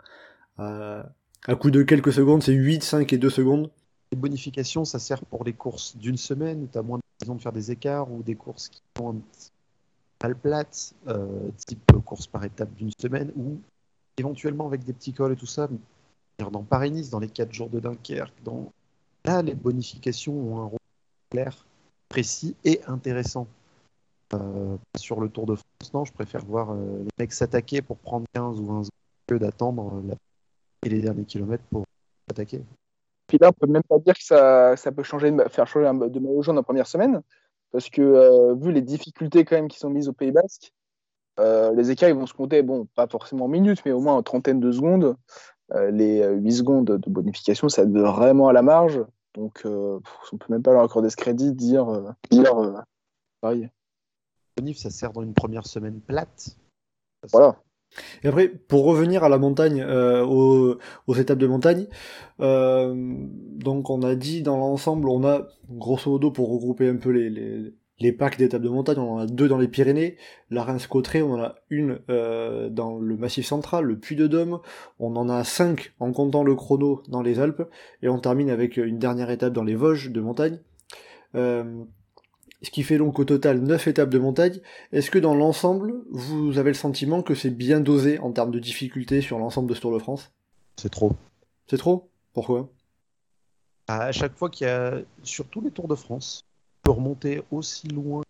euh, 0.59 1.03
à, 1.03 1.13
à 1.47 1.55
coup 1.55 1.71
de 1.71 1.83
quelques 1.83 2.13
secondes, 2.13 2.43
c'est 2.43 2.53
8, 2.53 2.83
5 2.83 3.13
et 3.13 3.19
2 3.19 3.31
secondes. 3.31 3.71
Les 4.13 4.19
bonifications, 4.19 4.85
ça 4.85 4.99
sert 4.99 5.25
pour 5.25 5.45
les 5.45 5.53
courses 5.53 5.97
d'une 5.97 6.17
semaine 6.17 6.65
où 6.65 6.69
tu 6.71 6.77
as 6.77 6.83
moins 6.83 6.99
de 7.21 7.25
raison 7.25 7.35
de 7.35 7.43
faire 7.43 7.53
des 7.53 7.71
écarts 7.71 8.11
ou 8.11 8.23
des 8.23 8.35
courses 8.35 8.69
qui 8.69 8.83
sont 8.97 9.11
un 9.11 9.21
mal 10.23 10.37
plates, 10.37 10.95
euh, 11.09 11.51
type 11.67 11.93
course 12.05 12.27
par 12.27 12.45
étape 12.45 12.75
d'une 12.75 12.91
semaine 12.99 13.33
ou 13.37 13.59
éventuellement 14.19 14.67
avec 14.67 14.85
des 14.85 14.93
petits 14.93 15.13
cols 15.13 15.33
et 15.33 15.37
tout 15.37 15.47
ça. 15.47 15.69
Dans 16.39 16.63
Paris-Nice, 16.63 17.11
dans 17.11 17.19
les 17.19 17.29
4 17.29 17.53
jours 17.53 17.69
de 17.69 17.81
Dunkerque, 17.81 18.43
dans... 18.43 18.73
là, 19.25 19.43
les 19.43 19.55
bonifications 19.55 20.33
ont 20.33 20.61
un 20.61 20.65
rôle 20.65 20.79
clair, 21.31 21.67
précis 22.09 22.57
et 22.65 22.81
intéressant. 22.87 23.47
Euh, 24.33 24.77
sur 24.97 25.21
le 25.21 25.29
Tour 25.29 25.47
de 25.47 25.57
France, 25.57 25.93
non, 25.93 26.05
je 26.05 26.13
préfère 26.13 26.45
voir 26.45 26.71
euh, 26.71 27.03
les 27.03 27.11
mecs 27.19 27.33
s'attaquer 27.33 27.83
pour 27.83 27.99
prendre 27.99 28.27
15 28.33 28.61
ou 28.61 28.67
20 28.67 28.85
secondes 28.85 28.89
que 29.27 29.35
d'attendre 29.35 30.03
la... 30.07 30.15
les 30.89 31.03
derniers 31.03 31.25
kilomètres 31.25 31.65
pour 31.71 31.85
attaquer. 32.31 32.63
Puis 33.31 33.39
là, 33.41 33.51
on 33.51 33.53
peut 33.53 33.71
même 33.71 33.85
pas 33.85 34.01
dire 34.01 34.15
que 34.15 34.25
ça, 34.25 34.77
ça 34.77 34.91
peut 34.91 35.05
changer, 35.05 35.33
faire 35.51 35.69
changer 35.69 35.87
de 35.87 36.19
maillot 36.19 36.43
jaune 36.43 36.59
en 36.59 36.65
première 36.65 36.89
semaine, 36.89 37.23
parce 37.71 37.89
que 37.89 38.03
euh, 38.03 38.57
vu 38.57 38.73
les 38.73 38.83
difficultés 38.83 39.45
quand 39.45 39.55
même 39.55 39.69
qui 39.69 39.79
sont 39.79 39.89
mises 39.89 40.09
au 40.09 40.13
Pays 40.13 40.33
Basque, 40.33 40.73
euh, 41.39 41.73
les 41.73 41.93
écarts 41.93 42.09
ils 42.09 42.17
vont 42.17 42.27
se 42.27 42.35
compter, 42.35 42.63
bon, 42.63 42.89
pas 42.97 43.07
forcément 43.07 43.45
en 43.45 43.49
minutes, 43.49 43.83
mais 43.87 43.93
au 43.93 44.01
moins 44.01 44.17
en 44.17 44.25
trentaine 44.25 44.59
de 44.59 44.73
secondes. 44.73 45.17
Euh, 45.71 45.93
les 45.93 46.21
euh, 46.23 46.33
8 46.33 46.53
secondes 46.53 46.87
de 46.87 47.09
bonification, 47.09 47.69
ça 47.69 47.83
aide 47.83 47.97
vraiment 47.97 48.49
à 48.49 48.53
la 48.53 48.63
marge. 48.63 49.01
Donc, 49.35 49.63
pff, 49.63 50.33
on 50.33 50.37
peut 50.37 50.53
même 50.53 50.65
pas 50.65 50.73
leur 50.73 50.83
accorder 50.83 51.09
ce 51.09 51.15
crédit, 51.15 51.53
dire, 51.53 51.87
dire 52.33 52.83
pareil. 53.41 53.71
Bonif, 54.57 54.79
ça 54.79 54.91
sert 54.91 55.13
dans 55.13 55.23
une 55.23 55.35
première 55.35 55.69
semaine 55.69 56.01
plate. 56.01 56.57
Voilà. 57.31 57.55
Et 58.23 58.29
après, 58.29 58.49
pour 58.49 58.85
revenir 58.85 59.25
à 59.25 59.29
la 59.29 59.39
montagne, 59.39 59.85
euh, 59.87 60.25
aux, 60.25 61.15
étapes 61.15 61.39
de 61.39 61.47
montagne, 61.47 61.87
euh, 62.41 62.95
donc 63.57 63.91
on 63.91 64.03
a 64.03 64.15
dit 64.15 64.43
dans 64.43 64.57
l'ensemble, 64.57 65.09
on 65.09 65.25
a 65.25 65.49
grosso 65.71 66.11
modo 66.11 66.31
pour 66.31 66.51
regrouper 66.51 66.89
un 66.89 66.97
peu 66.97 67.11
les, 67.11 67.31
les, 67.31 67.75
les 67.99 68.13
packs 68.13 68.39
d'étapes 68.39 68.63
de 68.63 68.69
montagne, 68.69 68.99
on 68.99 69.15
en 69.15 69.19
a 69.19 69.27
deux 69.27 69.49
dans 69.49 69.59
les 69.59 69.69
Pyrénées, 69.69 70.17
la 70.51 70.63
Reims-Cotterêts, 70.63 71.23
on 71.23 71.35
en 71.35 71.43
a 71.43 71.57
une 71.69 71.99
euh, 72.09 72.69
dans 72.69 72.99
le 72.99 73.17
Massif 73.17 73.47
Central, 73.47 73.85
le 73.85 73.99
Puy-de-Dôme, 73.99 74.61
on 74.99 75.17
en 75.17 75.29
a 75.29 75.45
cinq 75.45 75.93
en 76.01 76.13
comptant 76.13 76.45
le 76.45 76.55
chrono 76.55 77.03
dans 77.09 77.23
les 77.23 77.41
Alpes, 77.41 77.69
et 78.03 78.09
on 78.09 78.19
termine 78.19 78.51
avec 78.51 78.77
une 78.77 78.99
dernière 78.99 79.31
étape 79.31 79.53
dans 79.53 79.65
les 79.65 79.75
Vosges 79.75 80.11
de 80.11 80.21
montagne. 80.21 80.59
Ce 82.63 82.71
qui 82.71 82.83
fait 82.83 82.99
donc 82.99 83.19
au 83.19 83.25
total 83.25 83.61
9 83.61 83.89
étapes 83.89 84.11
de 84.11 84.19
montagne. 84.19 84.61
Est-ce 84.93 85.11
que 85.11 85.19
dans 85.19 85.35
l'ensemble, 85.35 85.95
vous 86.11 86.59
avez 86.59 86.71
le 86.71 86.75
sentiment 86.75 87.23
que 87.23 87.35
c'est 87.35 87.51
bien 87.51 87.81
dosé 87.81 88.19
en 88.19 88.33
termes 88.33 88.51
de 88.51 88.59
difficulté 88.59 89.23
sur 89.23 89.39
l'ensemble 89.39 89.69
de 89.69 89.75
ce 89.75 89.81
Tour 89.81 89.93
de 89.93 89.99
France? 89.99 90.31
C'est 90.77 90.91
trop. 90.91 91.13
C'est 91.69 91.79
trop? 91.79 92.11
Pourquoi? 92.35 92.69
À 93.89 94.13
chaque 94.13 94.37
fois 94.37 94.51
qu'il 94.51 94.67
y 94.67 94.71
a, 94.71 94.99
sur 95.23 95.47
tous 95.47 95.63
les 95.63 95.71
Tours 95.71 95.89
de 95.89 95.95
France, 95.95 96.45
on 96.45 96.83
peut 96.85 96.97
remonter 96.97 97.43
aussi 97.51 97.89
loin 97.89 98.23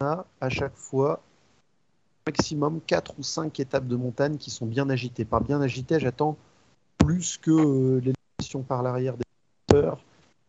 à, 0.00 0.24
à 0.40 0.48
chaque 0.48 0.76
fois, 0.76 1.20
maximum 2.26 2.80
4 2.86 3.18
ou 3.18 3.22
5 3.22 3.58
étapes 3.60 3.86
de 3.86 3.96
montagne 3.96 4.36
qui 4.36 4.50
sont 4.50 4.66
bien 4.66 4.88
agitées. 4.88 5.24
Par 5.24 5.40
bien 5.40 5.60
agitées, 5.60 5.98
j'attends 5.98 6.36
plus 6.98 7.38
que 7.38 7.50
euh, 7.50 8.00
l'élimination 8.00 8.62
par 8.62 8.82
l'arrière 8.82 9.16
des 9.16 9.24
moteurs 9.68 9.98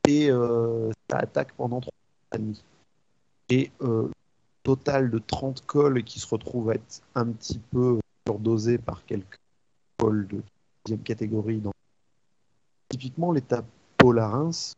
et 0.07 0.29
euh, 0.29 0.91
ça 1.09 1.17
attaque 1.17 1.53
pendant 1.53 1.81
3 1.81 1.91
heures 1.91 2.39
et 2.39 2.43
demie. 2.43 2.63
Et 3.49 3.71
euh, 3.81 4.09
total 4.63 5.11
de 5.11 5.19
30 5.19 5.65
cols 5.65 6.03
qui 6.03 6.19
se 6.19 6.27
retrouvent 6.27 6.71
à 6.71 6.75
être 6.75 7.01
un 7.13 7.27
petit 7.27 7.59
peu 7.59 7.99
surdosés 8.27 8.77
par 8.77 9.05
quelques 9.05 9.39
cols 9.97 10.27
de 10.27 10.41
deuxième 10.85 11.03
catégorie. 11.03 11.59
Dans... 11.59 11.73
Typiquement, 12.89 13.31
l'étape 13.31 13.65
Polarins, 13.97 14.73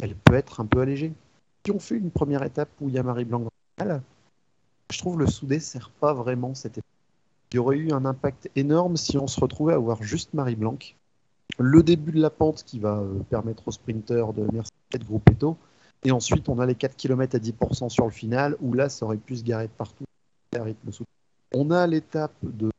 elle 0.00 0.14
peut 0.14 0.34
être 0.34 0.60
un 0.60 0.66
peu 0.66 0.80
allégée. 0.80 1.12
Si 1.64 1.72
on 1.72 1.78
fait 1.78 1.96
une 1.96 2.10
première 2.10 2.44
étape 2.44 2.70
où 2.80 2.88
il 2.88 2.94
y 2.94 2.98
a 2.98 3.02
Marie 3.02 3.24
Blanc 3.24 3.44
je 4.90 4.98
trouve 4.98 5.18
le 5.18 5.26
soudé 5.26 5.60
sert 5.60 5.90
pas 5.90 6.14
vraiment 6.14 6.54
cette 6.54 6.78
étape. 6.78 6.84
Il 7.52 7.56
y 7.56 7.58
aurait 7.58 7.76
eu 7.76 7.92
un 7.92 8.04
impact 8.04 8.50
énorme 8.56 8.96
si 8.96 9.16
on 9.16 9.26
se 9.26 9.40
retrouvait 9.40 9.74
à 9.74 9.76
avoir 9.76 10.02
juste 10.02 10.34
Marie 10.34 10.56
Blanc. 10.56 10.78
Le 11.58 11.82
début 11.82 12.12
de 12.12 12.20
la 12.20 12.30
pente 12.30 12.62
qui 12.64 12.78
va 12.78 12.98
euh, 12.98 13.20
permettre 13.30 13.68
aux 13.68 13.70
sprinteurs 13.70 14.32
de 14.32 14.42
Mercedes 14.52 14.72
de 14.92 15.04
Gruppetto. 15.04 15.56
Et 16.04 16.10
ensuite, 16.12 16.48
on 16.48 16.58
a 16.60 16.66
les 16.66 16.74
4 16.74 16.96
km 16.96 17.36
à 17.36 17.38
10% 17.38 17.88
sur 17.88 18.04
le 18.04 18.10
final, 18.10 18.56
où 18.60 18.72
là, 18.72 18.88
ça 18.88 19.04
aurait 19.04 19.16
pu 19.16 19.36
se 19.36 19.42
garer 19.44 19.66
de 19.66 19.72
partout. 19.72 20.04
à 20.56 20.62
rythme 20.62 20.90
soutenu. 20.92 21.06
On 21.54 21.70
a 21.70 21.86
l'étape 21.86 22.34
de 22.42 22.70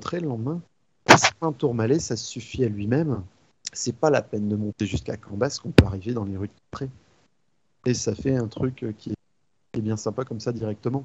très 0.00 0.20
le 0.20 0.28
lendemain. 0.28 0.60
Un 1.42 1.52
tourmalet, 1.52 1.98
ça 1.98 2.16
suffit 2.16 2.64
à 2.64 2.68
lui-même. 2.68 3.22
C'est 3.72 3.94
pas 3.96 4.10
la 4.10 4.22
peine 4.22 4.48
de 4.48 4.56
monter 4.56 4.86
jusqu'à 4.86 5.16
Cambas 5.16 5.58
qu'on 5.62 5.70
peut 5.70 5.84
arriver 5.84 6.12
dans 6.14 6.24
les 6.24 6.36
rues 6.36 6.48
de 6.48 6.52
Pré. 6.70 6.88
Et 7.84 7.94
ça 7.94 8.14
fait 8.14 8.34
un 8.36 8.46
truc 8.48 8.82
euh, 8.84 8.92
qui 8.96 9.10
est 9.74 9.80
bien 9.80 9.96
sympa 9.96 10.24
comme 10.24 10.40
ça 10.40 10.52
directement. 10.52 11.04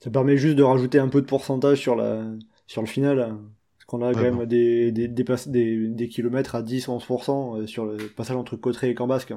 Ça 0.00 0.10
permet 0.10 0.36
juste 0.36 0.56
de 0.56 0.62
rajouter 0.62 0.98
un 0.98 1.08
peu 1.08 1.20
de 1.22 1.26
pourcentage 1.26 1.78
sur, 1.78 1.96
la, 1.96 2.22
sur 2.66 2.82
le 2.82 2.88
final. 2.88 3.18
Parce 3.18 3.86
qu'on 3.86 4.02
a 4.02 4.12
quand 4.12 4.20
même 4.22 4.36
bon. 4.38 4.44
des, 4.46 4.92
des, 4.92 5.08
des, 5.08 5.24
pass- 5.24 5.48
des, 5.48 5.88
des 5.88 6.08
kilomètres 6.08 6.54
à 6.54 6.62
10-11% 6.62 7.60
euh, 7.62 7.66
sur 7.66 7.86
le 7.86 7.96
passage 8.08 8.36
entre 8.36 8.56
Cotteret 8.56 8.90
et 8.90 8.94
Cambasque. 8.94 9.32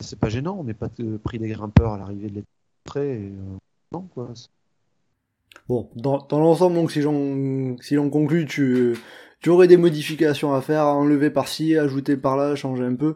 C'est 0.00 0.18
pas 0.18 0.28
gênant, 0.28 0.56
on 0.58 0.64
n'est 0.64 0.74
pas 0.74 0.88
euh, 1.00 1.18
pris 1.18 1.38
des 1.38 1.48
grimpeurs 1.48 1.92
à 1.92 1.98
l'arrivée 1.98 2.28
de 2.28 2.34
l'étape. 2.36 2.96
Et, 2.96 3.28
euh, 3.28 3.58
non, 3.92 4.02
quoi. 4.14 4.30
Bon, 5.68 5.88
dans, 5.94 6.18
dans 6.18 6.40
l'ensemble, 6.40 6.76
donc, 6.76 6.90
si 6.90 7.02
j'en 7.02 7.76
si 7.80 7.94
l'on 7.94 8.08
conclut, 8.08 8.46
tu, 8.46 8.96
tu 9.40 9.50
aurais 9.50 9.68
des 9.68 9.76
modifications 9.76 10.54
à 10.54 10.62
faire, 10.62 10.82
à 10.82 10.94
enlever 10.94 11.30
par-ci, 11.30 11.76
ajouter 11.76 12.16
par-là, 12.16 12.54
changer 12.56 12.84
un 12.84 12.94
peu. 12.94 13.14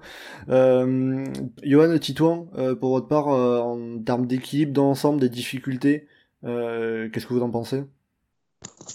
Euh, 0.48 1.24
Johan, 1.62 1.98
Titouan, 1.98 2.48
euh, 2.56 2.74
pour 2.74 2.90
votre 2.90 3.08
part, 3.08 3.28
euh, 3.28 3.60
en 3.60 3.98
termes 4.02 4.26
d'équilibre, 4.26 4.72
d'ensemble, 4.72 5.20
des 5.20 5.28
difficultés, 5.28 6.06
euh, 6.44 7.08
qu'est-ce 7.10 7.26
que 7.26 7.34
vous 7.34 7.42
en 7.42 7.50
pensez? 7.50 7.84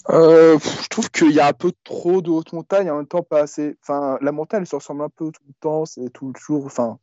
Euh, 0.10 0.58
je 0.60 0.88
trouve 0.90 1.10
qu'il 1.10 1.32
y 1.32 1.40
a 1.40 1.48
un 1.48 1.54
peu 1.54 1.72
trop 1.84 2.22
de 2.22 2.30
haute 2.30 2.54
montagne, 2.54 2.90
en 2.90 2.98
même 2.98 3.08
temps 3.08 3.24
pas 3.24 3.42
assez. 3.42 3.78
Enfin, 3.82 4.18
la 4.22 4.32
montagne 4.32 4.62
elle 4.62 4.68
se 4.68 4.76
ressemble 4.76 5.04
un 5.04 5.10
peu 5.10 5.32
tout 5.32 5.42
le 5.48 5.54
temps, 5.60 5.86
c'est 5.86 6.10
toujours. 6.12 6.66
Enfin, 6.66 7.00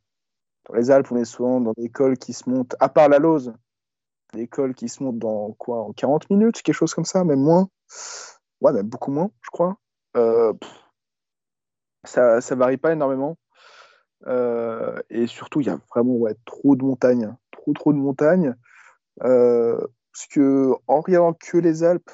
dans 0.67 0.75
les 0.75 0.91
Alpes, 0.91 1.11
on 1.11 1.17
est 1.17 1.25
souvent 1.25 1.61
dans 1.61 1.73
des 1.77 1.89
cols 1.89 2.17
qui 2.17 2.33
se 2.33 2.49
montent, 2.49 2.75
à 2.79 2.89
part 2.89 3.09
la 3.09 3.19
Lose, 3.19 3.53
des 4.33 4.47
cols 4.47 4.75
qui 4.75 4.89
se 4.89 5.03
montent 5.03 5.19
dans 5.19 5.53
quoi, 5.53 5.81
en 5.83 5.93
40 5.93 6.29
minutes, 6.29 6.61
quelque 6.61 6.75
chose 6.75 6.93
comme 6.93 7.05
ça, 7.05 7.23
même 7.23 7.41
moins. 7.41 7.69
Ouais, 8.61 8.73
même 8.73 8.87
beaucoup 8.87 9.11
moins, 9.11 9.31
je 9.41 9.49
crois. 9.49 9.77
Euh, 10.17 10.53
ça, 12.03 12.41
ça 12.41 12.55
varie 12.55 12.77
pas 12.77 12.93
énormément. 12.93 13.37
Euh, 14.25 14.99
et 15.09 15.27
surtout, 15.27 15.61
il 15.61 15.67
y 15.67 15.69
a 15.69 15.79
vraiment 15.89 16.13
ouais, 16.15 16.35
trop 16.45 16.75
de 16.75 16.83
montagnes, 16.83 17.35
trop 17.51 17.73
trop 17.73 17.93
de 17.93 17.97
montagnes. 17.97 18.55
Euh, 19.23 19.79
parce 20.11 20.27
que 20.27 20.71
en 20.87 21.01
regardant 21.01 21.33
que 21.33 21.57
les 21.57 21.83
Alpes, 21.83 22.11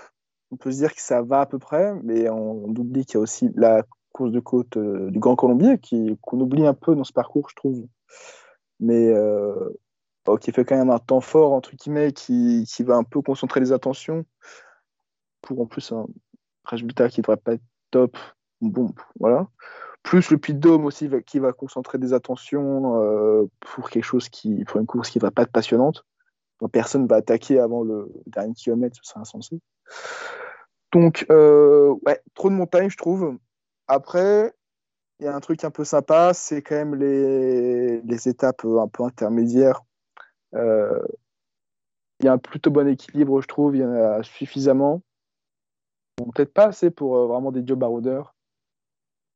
on 0.52 0.58
peut 0.58 0.72
se 0.72 0.78
dire 0.78 0.94
que 0.94 1.02
ça 1.02 1.22
va 1.22 1.42
à 1.42 1.46
peu 1.46 1.60
près, 1.60 1.94
mais 2.04 2.30
on, 2.30 2.66
oublie 2.66 3.06
qu'il 3.06 3.16
y 3.16 3.18
a 3.18 3.22
aussi 3.22 3.50
la 3.56 3.84
course 4.12 4.32
de 4.32 4.40
côte 4.40 4.78
du 4.78 5.20
Grand 5.20 5.36
Colombier 5.36 5.80
qu'on 6.22 6.40
oublie 6.40 6.68
un 6.68 6.74
peu 6.74 6.96
dans 6.96 7.04
ce 7.04 7.14
parcours, 7.14 7.50
je 7.50 7.56
trouve. 7.56 7.88
Mais 8.84 9.08
euh, 9.08 9.70
bon, 10.26 10.36
qui 10.36 10.52
fait 10.52 10.66
quand 10.66 10.76
même 10.76 10.90
un 10.90 11.00
temps 11.00 11.22
fort 11.22 11.54
entre 11.54 11.76
guillemets, 11.76 12.12
qui, 12.12 12.66
va 12.82 12.96
un 12.96 13.04
peu 13.04 13.22
concentrer 13.22 13.62
les 13.62 13.72
attentions 13.72 14.26
pour 15.42 15.62
en 15.62 15.66
plus 15.66 15.92
un 15.92 16.06
résultat 16.66 17.10
qui 17.10 17.22
devrait 17.22 17.38
pas 17.38 17.54
être 17.54 17.64
top. 17.92 18.18
Bon, 18.62 18.94
voilà. 19.20 19.48
Plus 20.04 20.32
le 20.32 20.38
Puy 20.38 20.54
de 20.54 20.60
Dôme 20.60 20.86
aussi 20.86 21.10
qui 21.26 21.40
va 21.40 21.54
concentrer 21.54 21.98
des 21.98 22.14
attentions 22.14 23.02
euh, 23.02 23.46
pour 23.62 23.90
quelque 23.90 24.04
chose 24.04 24.28
qui, 24.28 24.66
pour 24.66 24.82
une 24.82 24.86
course 24.86 25.10
qui 25.10 25.20
va 25.20 25.32
pas 25.32 25.44
être 25.44 25.52
passionnante. 25.52 26.06
Personne 26.72 27.08
va 27.08 27.18
attaquer 27.18 27.60
avant 27.60 27.84
le 27.84 28.10
dernier 28.26 28.54
kilomètre, 28.54 28.96
ce 28.96 29.04
serait 29.04 29.20
insensé. 29.20 29.60
Donc, 30.94 31.26
euh, 31.30 31.94
ouais, 32.06 32.22
trop 32.36 32.50
de 32.50 32.56
montagnes, 32.56 32.90
je 32.90 32.98
trouve. 32.98 33.38
Après, 33.88 34.54
il 35.24 35.28
y 35.28 35.30
a 35.30 35.36
un 35.36 35.40
truc 35.40 35.64
un 35.64 35.72
peu 35.72 35.86
sympa, 35.86 36.34
c'est 36.34 36.62
quand 36.62 36.76
même 36.76 36.96
les, 36.96 38.28
étapes 38.28 38.66
un 38.66 38.90
peu 38.90 39.04
intermédiaires. 39.04 39.82
Euh, 40.54 41.02
il 42.20 42.26
y 42.26 42.28
a 42.28 42.34
un 42.34 42.38
plutôt 42.38 42.72
bon 42.72 42.90
équilibre, 42.90 43.42
je 43.42 43.48
trouve. 43.48 43.74
Il 43.78 43.84
y 43.84 43.86
en 43.86 43.94
a 43.94 44.22
suffisamment. 44.24 45.02
Peut-être 46.18 46.54
pas 46.54 46.66
assez 46.66 46.92
pour 46.92 47.16
euh, 47.16 47.28
vraiment 47.28 47.54
des 47.54 47.66
jobs 47.66 47.80
baroudeurs. 47.80 48.36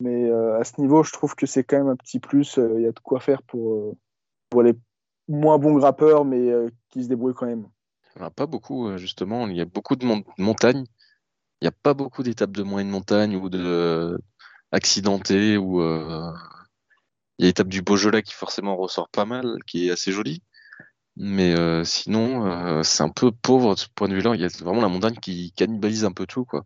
Mais 0.01 0.29
euh, 0.29 0.59
à 0.59 0.65
ce 0.65 0.79
niveau, 0.81 1.03
je 1.03 1.13
trouve 1.13 1.35
que 1.35 1.45
c'est 1.45 1.63
quand 1.63 1.77
même 1.77 1.87
un 1.87 1.95
petit 1.95 2.19
plus. 2.19 2.57
Euh, 2.57 2.73
Il 2.75 2.81
y 2.81 2.87
a 2.87 2.91
de 2.91 2.99
quoi 2.99 3.21
faire 3.21 3.41
pour, 3.43 3.95
euh, 4.55 4.63
les 4.63 4.73
moins 5.29 5.57
bons 5.57 5.75
grappeurs, 5.75 6.25
mais 6.25 6.49
euh, 6.49 6.67
qui 6.89 7.01
se 7.01 7.07
débrouillent 7.07 7.33
quand 7.33 7.45
même. 7.45 7.65
Pas 8.35 8.45
beaucoup, 8.45 8.89
euh, 8.89 8.97
justement. 8.97 9.47
Il 9.47 9.55
y 9.55 9.61
a 9.61 9.65
beaucoup 9.65 9.95
de 9.95 10.05
mon- 10.05 10.23
montagnes. 10.37 10.83
Il 11.61 11.63
n'y 11.63 11.69
a 11.69 11.71
pas 11.81 11.93
beaucoup 11.93 12.23
d'étapes 12.23 12.51
de 12.51 12.63
moyenne 12.63 12.89
montagne 12.89 13.37
ou 13.37 13.49
de 13.49 14.19
accidentées. 14.71 15.57
Ou, 15.57 15.81
euh, 15.81 16.33
Il 17.39 17.43
y 17.43 17.45
a 17.45 17.49
l'étape 17.49 17.67
du 17.69 17.81
Beaujolais 17.81 18.23
qui 18.23 18.33
forcément 18.33 18.75
ressort 18.77 19.09
pas 19.09 19.25
mal, 19.25 19.57
qui 19.67 19.87
est 19.87 19.91
assez 19.91 20.11
jolie. 20.11 20.43
Mais 21.17 21.55
euh, 21.57 21.83
sinon, 21.83 22.45
euh, 22.47 22.83
c'est 22.83 23.03
un 23.03 23.09
peu 23.09 23.31
pauvre 23.31 23.75
de 23.75 23.79
ce 23.79 23.87
point 23.95 24.07
de 24.07 24.15
vue-là. 24.15 24.35
Il 24.35 24.41
y 24.41 24.45
a 24.45 24.49
vraiment 24.63 24.81
la 24.81 24.89
montagne 24.89 25.15
qui 25.15 25.51
cannibalise 25.53 26.05
un 26.05 26.11
peu 26.11 26.27
tout. 26.27 26.45
Quoi. 26.45 26.65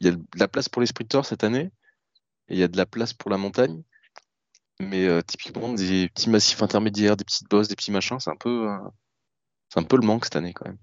Il, 0.00 0.06
y 0.06 0.10
a, 0.10 0.12
de 0.12 0.22
la 0.36 0.48
place 0.48 0.68
pour 0.68 0.80
les 0.80 0.86
sprinteurs 0.86 1.26
cette 1.26 1.44
année. 1.44 1.70
Et 2.48 2.54
il 2.54 2.58
y 2.58 2.62
a 2.62 2.68
de 2.68 2.76
la 2.76 2.86
place 2.86 3.14
pour 3.14 3.30
la 3.30 3.38
montagne. 3.38 3.82
Mais 4.80 5.08
typiquement, 5.24 5.72
des 5.72 6.08
petits 6.10 6.30
massifs 6.30 6.62
intermédiaires, 6.62 7.16
des 7.16 7.24
petites 7.24 7.48
bosses, 7.48 7.68
des 7.68 7.76
petits 7.76 7.92
machins, 7.92 8.20
c'est 8.20 8.30
un 8.30 8.36
peu, 8.36 8.68
c'est 9.70 9.80
un 9.80 9.84
peu 9.84 9.96
le 9.96 10.06
manque 10.06 10.26
cette 10.26 10.36
année 10.36 10.52
quand 10.52 10.66
même. 10.66 10.78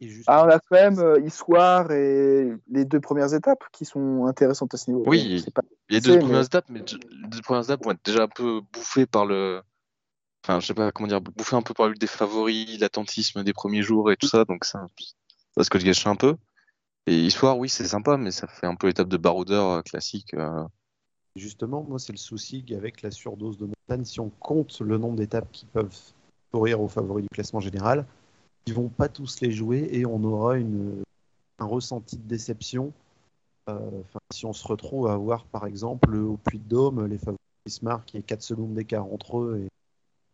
Et 0.00 0.08
juste- 0.08 0.24
Ah, 0.26 0.44
on 0.46 0.50
a 0.50 0.58
quand 0.58 0.76
même 0.76 0.98
euh, 0.98 1.20
Issoire 1.20 1.90
et 1.90 2.52
les 2.70 2.84
deux 2.84 3.00
premières 3.00 3.32
étapes 3.32 3.64
qui 3.72 3.84
sont 3.84 4.26
intéressantes 4.26 4.74
à 4.74 4.76
ce 4.76 4.90
niveau. 4.90 5.04
Oui. 5.06 5.44
Pas- 5.54 5.62
C'est, 5.90 6.00
deux 6.00 6.14
mais- 6.14 6.18
premières 6.20 6.44
étapes, 6.44 6.66
mais 6.68 6.80
les 6.80 7.28
deux 7.28 7.40
premières 7.42 7.64
étapes 7.64 7.84
vont 7.84 7.92
être 7.92 8.04
déjà 8.04 8.24
un 8.24 8.28
peu 8.28 8.60
bouffées 8.72 9.06
par 9.06 9.24
le. 9.26 9.62
Enfin, 10.44 10.60
je 10.60 10.66
sais 10.66 10.74
pas 10.74 10.92
comment 10.92 11.08
dire, 11.08 11.20
bouffées 11.20 11.56
un 11.56 11.62
peu 11.62 11.74
par 11.74 11.88
le 11.88 11.94
des 11.94 12.06
favoris, 12.06 12.78
l'attentisme 12.78 13.42
des 13.42 13.52
premiers 13.52 13.82
jours 13.82 14.12
et 14.12 14.16
tout 14.16 14.28
ça, 14.28 14.44
donc 14.44 14.64
ça, 14.64 14.86
ça 15.56 15.64
se 15.64 15.68
gâche 15.84 16.06
un 16.06 16.14
peu. 16.14 16.36
Et 17.08 17.16
Histoire, 17.18 17.56
oui, 17.58 17.68
c'est 17.68 17.86
sympa, 17.86 18.16
mais 18.16 18.30
ça 18.32 18.46
fait 18.46 18.66
un 18.66 18.74
peu 18.76 18.88
étape 18.88 19.08
de 19.08 19.16
baroudeur 19.16 19.70
euh, 19.70 19.82
classique. 19.82 20.34
euh. 20.34 20.64
Justement, 21.36 21.84
moi, 21.88 21.98
c'est 21.98 22.12
le 22.12 22.18
souci 22.18 22.64
avec 22.76 23.02
la 23.02 23.10
surdose 23.10 23.58
de 23.58 23.66
montagne. 23.66 24.04
Si 24.04 24.20
on 24.20 24.30
compte 24.30 24.80
le 24.80 24.98
nombre 24.98 25.16
d'étapes 25.16 25.50
qui 25.52 25.66
peuvent 25.66 25.96
courir 26.52 26.80
aux 26.80 26.88
favoris 26.88 27.22
du 27.24 27.28
classement 27.28 27.60
général, 27.60 28.06
ils 28.66 28.74
vont 28.74 28.88
pas 28.88 29.08
tous 29.08 29.40
les 29.40 29.52
jouer 29.52 29.88
et 29.92 30.06
on 30.06 30.22
aura 30.24 30.56
un 30.56 31.64
ressenti 31.64 32.16
de 32.16 32.26
déception. 32.28 32.92
Euh, 33.68 33.78
si 34.32 34.46
on 34.46 34.52
se 34.52 34.66
retrouve 34.66 35.08
à 35.08 35.14
avoir, 35.14 35.44
par 35.44 35.66
exemple, 35.66 36.14
au 36.14 36.36
Puy 36.36 36.58
de 36.58 36.68
Dôme, 36.68 37.06
les 37.06 37.18
favoris 37.18 37.38
Smart 37.68 38.04
qui 38.04 38.16
est 38.16 38.22
4 38.22 38.42
secondes 38.42 38.74
d'écart 38.74 39.06
entre 39.12 39.38
eux 39.38 39.66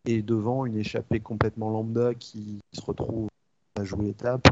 et, 0.07 0.23
devant 0.23 0.67
une 0.67 0.77
échappée 0.77 1.21
complètement 1.21 1.71
lambda 1.71 2.15
qui 2.15 2.59
se 2.73 2.81
retrouve 2.83 3.29
à 3.79 3.85
jouer 3.85 4.07
l'étape. 4.07 4.49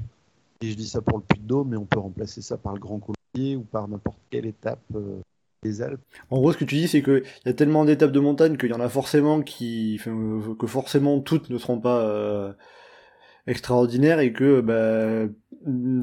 Et 0.60 0.68
je 0.68 0.76
dis 0.76 0.88
ça 0.88 1.00
pour 1.00 1.18
le 1.18 1.24
Puy 1.24 1.40
de 1.40 1.46
Dôme, 1.46 1.70
mais 1.70 1.76
on 1.76 1.86
peut 1.86 1.98
remplacer 1.98 2.42
ça 2.42 2.56
par 2.56 2.74
le 2.74 2.80
Grand 2.80 3.00
Colombier 3.00 3.56
ou 3.56 3.62
par 3.62 3.88
n'importe 3.88 4.20
quelle 4.30 4.46
étape 4.46 4.80
euh, 4.94 5.20
des 5.62 5.82
Alpes. 5.82 6.00
En 6.30 6.38
gros, 6.38 6.52
ce 6.52 6.58
que 6.58 6.64
tu 6.64 6.76
dis, 6.76 6.88
c'est 6.88 7.02
qu'il 7.02 7.24
y 7.44 7.48
a 7.48 7.54
tellement 7.54 7.84
d'étapes 7.84 8.12
de 8.12 8.20
montagne 8.20 8.56
qu'il 8.56 8.70
y 8.70 8.74
en 8.74 8.80
a 8.80 8.88
forcément 8.88 9.42
qui, 9.42 10.00
que 10.04 10.66
forcément 10.66 11.20
toutes 11.20 11.50
ne 11.50 11.58
seront 11.58 11.80
pas 11.80 12.00
euh, 12.02 12.52
extraordinaires 13.46 14.20
et 14.20 14.32
que 14.32 14.60
bah, 14.60 15.32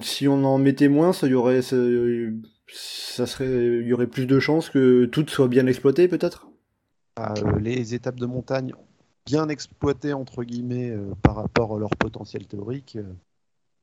si 0.01 0.27
on 0.27 0.43
en 0.43 0.57
mettait 0.57 0.89
moins, 0.89 1.13
ça 1.13 1.27
y 1.27 1.33
aurait, 1.33 1.61
ça, 1.61 3.25
serait, 3.25 3.79
il 3.81 3.87
y 3.87 3.93
aurait 3.93 4.07
plus 4.07 4.25
de 4.25 4.39
chances 4.39 4.69
que 4.69 5.05
toutes 5.05 5.29
soient 5.29 5.47
bien 5.47 5.67
exploitées, 5.67 6.07
peut-être? 6.07 6.47
à, 7.17 7.33
euh, 7.37 7.59
les 7.59 7.93
étapes 7.93 8.19
de 8.19 8.25
montagne 8.25 8.73
bien 9.25 9.49
exploitées 9.49 10.13
entre 10.13 10.43
guillemets 10.43 10.91
euh, 10.91 11.13
par 11.21 11.35
rapport 11.35 11.75
à 11.75 11.79
leur 11.79 11.89
potentiel 11.89 12.47
théorique, 12.47 12.95
euh, 12.95 13.13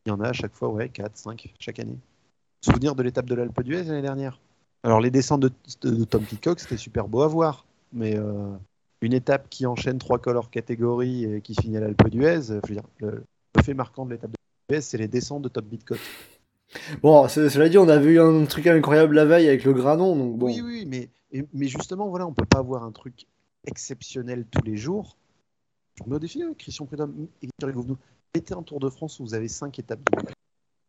il 0.07 0.11
y 0.11 0.13
en 0.13 0.21
a 0.21 0.29
à 0.29 0.33
chaque 0.33 0.55
fois 0.55 0.69
ouais 0.69 0.89
4, 0.89 1.17
5 1.17 1.55
chaque 1.59 1.79
année. 1.79 1.99
Souvenir 2.65 2.95
de 2.95 3.03
l'étape 3.03 3.27
de 3.27 3.35
l'Alpe 3.35 3.63
d'Huez 3.63 3.85
l'année 3.85 4.03
dernière? 4.03 4.41
Alors 4.83 5.01
les 5.01 5.11
descentes 5.11 5.41
de, 5.41 6.05
Tom 6.05 6.25
Peacock 6.25 6.61
c'était 6.61 6.77
super 6.77 7.09
beau 7.09 7.23
à 7.23 7.29
voir, 7.29 7.67
mais 7.93 8.19
une 9.01 9.15
étape 9.15 9.49
qui 9.49 9.65
enchaîne 9.65 9.99
trois 9.99 10.19
cols 10.19 10.37
hors 10.37 10.51
catégorie 10.51 11.25
et 11.25 11.41
qui 11.41 11.55
finit 11.55 11.79
à 11.79 11.81
l'Alpe 11.81 12.09
d'Huez, 12.09 12.43
je 12.43 12.55
veux 12.55 12.75
dire, 12.75 12.85
fait 13.63 13.75
marquant 13.75 14.07
de 14.07 14.13
l'étape 14.13 14.31
de 14.31 14.37
d'Huez 14.75 14.81
c'est 14.81 14.99
les 14.99 15.09
descentes 15.09 15.43
de 15.43 15.49
Tom 15.49 15.65
Peacock. 15.65 15.99
Bon, 17.03 17.29
cela 17.29 17.69
dit, 17.69 17.79
on 17.79 17.89
a 17.89 17.99
vu 17.99 18.21
un 18.21 18.47
truc 18.47 18.67
incroyable 18.67 19.15
la 19.15 19.25
veille 19.25 19.49
avec 19.49 19.65
le 19.65 19.73
Granon, 19.73 20.17
donc 20.17 20.39
bon. 20.39 20.47
Oui, 20.47 20.61
oui, 20.61 20.87
mais, 20.87 21.09
mais 21.53 21.69
justement, 21.69 22.09
voilà, 22.09 22.27
on 22.27 22.33
peut 22.33 22.47
pas 22.47 22.59
avoir 22.59 22.83
un 22.83 22.91
truc 22.91 23.27
exceptionnel 23.67 24.45
tous 24.51 24.65
les 24.65 24.77
jours. 24.77 25.17
Je 25.95 26.11
me 26.11 26.19
défie, 26.19 26.43
hein, 26.43 26.55
Christian 26.59 26.87
Prudhomme, 26.87 27.29
vous 27.63 27.97
mettez 28.35 28.55
un 28.55 28.63
Tour 28.63 28.81
de 28.81 28.89
France 28.89 29.21
où 29.21 29.25
vous 29.25 29.35
avez 29.35 29.49
5 29.49 29.79
étapes 29.79 30.01
de 30.11 30.29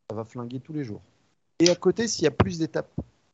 ça 0.10 0.16
va 0.16 0.24
flinguer 0.24 0.60
tous 0.60 0.74
les 0.74 0.84
jours. 0.84 1.02
Et 1.60 1.70
à 1.70 1.76
côté, 1.76 2.08
s'il 2.08 2.24
y 2.24 2.28
a 2.28 2.32
plus 2.32 2.60
d'étapes 2.60 2.92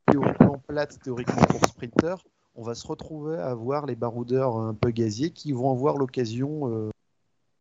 théoriquement 0.09 0.61
plates, 0.67 0.99
théoriquement 1.01 1.43
pour 1.43 1.65
sprinter, 1.65 2.15
on 2.55 2.63
va 2.63 2.75
se 2.75 2.85
retrouver 2.85 3.37
à 3.37 3.47
avoir 3.47 3.85
les 3.85 3.95
baroudeurs 3.95 4.57
un 4.57 4.73
peu 4.73 4.91
gaziers 4.91 5.31
qui 5.31 5.53
vont 5.53 5.71
avoir 5.71 5.97
l'occasion 5.97 6.69
euh, 6.69 6.89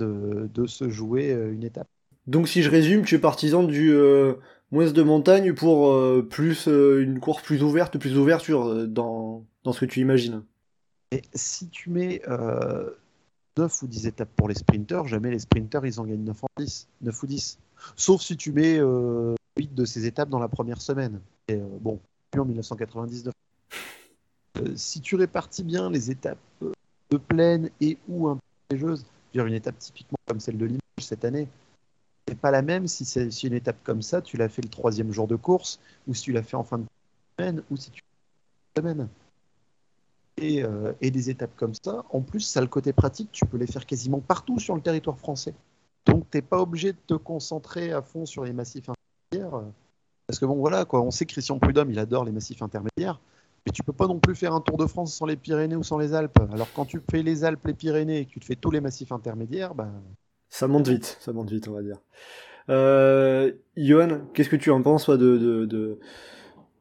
de, 0.03 0.67
se 0.67 0.89
jouer 0.89 1.33
euh, 1.33 1.53
une 1.53 1.65
étape. 1.65 1.89
Donc 2.27 2.49
si 2.49 2.63
je 2.63 2.71
résume, 2.71 3.05
tu 3.05 3.15
es 3.15 3.19
partisan 3.19 3.63
du 3.63 3.93
euh, 3.93 4.35
moins 4.71 4.91
de 4.91 5.03
montagne 5.03 5.55
pour 5.55 5.93
plus 6.29 6.67
une 6.67 7.19
course 7.19 7.43
plus 7.43 7.63
ouverte, 7.63 7.99
plus 7.99 8.15
d'ouverture 8.15 8.87
dans, 8.87 9.45
dans 9.65 9.73
ce 9.73 9.81
que 9.81 9.87
tu 9.87 10.01
imagines. 10.01 10.43
Et 11.11 11.23
si 11.35 11.69
tu 11.69 11.91
mets 11.91 12.23
9 13.57 13.83
ou 13.83 13.87
10 13.89 14.07
étapes 14.07 14.29
pour 14.37 14.49
les 14.49 14.55
sprinters, 14.55 15.09
jamais 15.09 15.31
les 15.31 15.41
sprinters 15.41 15.85
ils 15.87 15.99
en 15.99 16.05
gagnent 16.05 16.25
9, 16.25 16.37
10, 16.59 16.89
9 17.01 17.23
ou 17.23 17.27
10. 17.27 17.59
Sauf 17.97 18.21
si 18.21 18.37
tu 18.37 18.53
mets 18.53 18.79
8 18.79 19.75
de 19.75 19.85
ces 19.85 20.07
étapes 20.07 20.29
dans 20.29 20.39
la 20.39 20.49
première 20.49 20.81
semaine. 20.81 21.21
Et, 21.49 21.57
bon, 21.57 21.99
en 22.39 22.45
1999. 22.45 23.35
Euh, 24.59 24.73
si 24.77 25.01
tu 25.01 25.17
répartis 25.17 25.65
bien 25.65 25.91
les 25.91 26.11
étapes 26.11 26.39
euh, 26.63 26.73
de 27.11 27.17
plaine 27.17 27.71
et 27.81 27.99
ou 28.09 28.29
un 28.29 28.39
peu 28.69 28.95
une 29.35 29.55
étape 29.55 29.79
typiquement 29.79 30.19
comme 30.27 30.41
celle 30.41 30.59
de 30.59 30.67
Limoges 30.67 30.81
cette 31.01 31.25
année, 31.25 31.49
c'est 32.29 32.39
pas 32.39 32.51
la 32.51 32.63
même 32.63 32.87
si 32.87 33.05
c'est 33.05 33.29
une 33.43 33.55
étape 33.55 33.83
comme 33.83 34.03
ça, 34.03 34.23
tu 34.23 34.37
l'as 34.37 34.49
fait 34.49 34.63
le 34.63 34.69
troisième 34.69 35.13
jour 35.13 35.27
de 35.27 35.37
course, 35.37 35.81
ou 36.07 36.15
si 36.15 36.23
tu 36.23 36.33
l'as 36.33 36.43
fait 36.43 36.57
en 36.57 36.65
fin 36.65 36.79
de 36.79 36.85
semaine, 37.39 37.63
ou 37.71 37.77
si 37.77 37.91
tu 37.91 38.03
semaine. 38.77 39.09
Et, 40.37 40.63
euh, 40.63 40.93
et, 41.01 41.11
des 41.11 41.29
étapes 41.29 41.55
comme 41.57 41.75
ça, 41.75 42.05
en 42.11 42.23
plus, 42.23 42.41
ça 42.41 42.61
a 42.61 42.63
le 42.63 42.69
côté 42.69 42.93
pratique, 42.93 43.31
tu 43.33 43.45
peux 43.45 43.59
les 43.59 43.67
faire 43.67 43.85
quasiment 43.85 44.21
partout 44.21 44.59
sur 44.59 44.75
le 44.75 44.81
territoire 44.81 45.19
français. 45.19 45.55
Donc, 46.07 46.31
tu 46.31 46.39
n'es 46.39 46.43
pas 46.43 46.61
obligé 46.61 46.93
de 46.93 46.99
te 47.07 47.15
concentrer 47.15 47.93
à 47.93 48.01
fond 48.01 48.25
sur 48.27 48.45
les 48.45 48.53
massifs 48.53 48.89
intermédiaires. 48.89 49.63
Parce 50.27 50.39
que 50.39 50.47
bon, 50.47 50.55
voilà, 50.55 50.85
quoi, 50.85 51.03
on 51.03 51.11
sait 51.11 51.27
que 51.27 51.33
Christian 51.33 51.59
Prudhomme, 51.59 51.91
il 51.91 51.99
adore 51.99 52.25
les 52.25 52.33
massifs 52.33 52.63
intermédiaires. 52.63 53.21
Mais 53.67 53.73
tu 53.73 53.83
peux 53.83 53.93
pas 53.93 54.07
non 54.07 54.19
plus 54.19 54.35
faire 54.35 54.55
un 54.55 54.61
Tour 54.61 54.79
de 54.79 54.87
France 54.87 55.15
sans 55.15 55.27
les 55.27 55.37
Pyrénées 55.37 55.77
ou 55.77 55.83
sans 55.83 55.99
les 55.99 56.15
Alpes. 56.15 56.39
Alors 56.53 56.69
quand 56.75 56.87
tu 56.87 57.01
fais 57.11 57.23
les 57.23 57.45
Alpes, 57.45 57.67
les 57.67 57.75
Pyrénées 57.75 58.21
et 58.21 58.25
que 58.25 58.31
tu 58.31 58.41
te 58.41 58.45
fais 58.45 58.57
tous 58.57 58.71
les 58.71 58.81
massifs 58.81 59.13
intermédiaires, 59.13 59.75
bah... 59.75 59.91
Ça 60.49 60.67
monte 60.67 60.89
vite, 60.89 61.17
ça 61.21 61.33
monte 61.33 61.51
vite, 61.51 61.69
on 61.69 61.73
va 61.75 61.83
dire. 61.83 61.99
Euh, 62.69 63.53
Johan, 63.77 64.21
qu'est-ce 64.35 64.49
que 64.49 64.57
tu 64.57 64.71
en 64.71 64.83
penses 64.83 65.05
toi, 65.05 65.17
de, 65.17 65.39
de, 65.39 65.99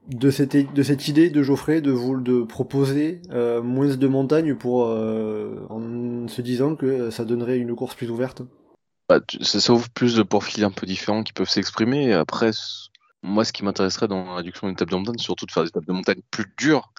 de, 0.08 0.32
cette, 0.32 0.56
de 0.74 0.84
cette 0.84 1.08
idée 1.08 1.30
de 1.30 1.44
Geoffrey 1.44 1.82
de, 1.82 1.92
vous, 1.92 2.20
de 2.20 2.44
proposer 2.44 3.22
euh, 3.32 3.62
moins 3.62 3.96
de 3.96 4.08
montagnes 4.08 4.56
pour, 4.56 4.88
euh, 4.88 5.66
en 5.70 6.28
se 6.28 6.42
disant 6.42 6.76
que 6.76 7.10
ça 7.12 7.26
donnerait 7.26 7.58
une 7.58 7.76
course 7.76 7.96
plus 7.96 8.10
ouverte? 8.10 8.42
Bah, 9.08 9.20
Ça 9.42 9.74
ouvre 9.74 9.90
plus 9.90 10.16
de 10.16 10.24
profils 10.24 10.64
un 10.64 10.72
peu 10.72 10.86
différents 10.86 11.24
qui 11.24 11.34
peuvent 11.34 11.50
s'exprimer. 11.50 12.14
Après, 12.14 12.52
moi, 13.22 13.46
ce 13.46 13.54
qui 13.54 13.64
m'intéresserait 13.64 14.08
dans 14.08 14.26
la 14.26 14.36
réduction 14.36 14.68
d'une 14.68 14.74
étape 14.74 14.90
de 14.90 14.96
montagne, 14.96 15.18
c'est 15.18 15.24
surtout 15.26 15.46
de 15.46 15.52
faire 15.52 15.64
des 15.64 15.70
étapes 15.70 15.86
de 15.86 15.94
montagne 15.94 16.22
plus 16.32 16.46
dures, 16.58 16.92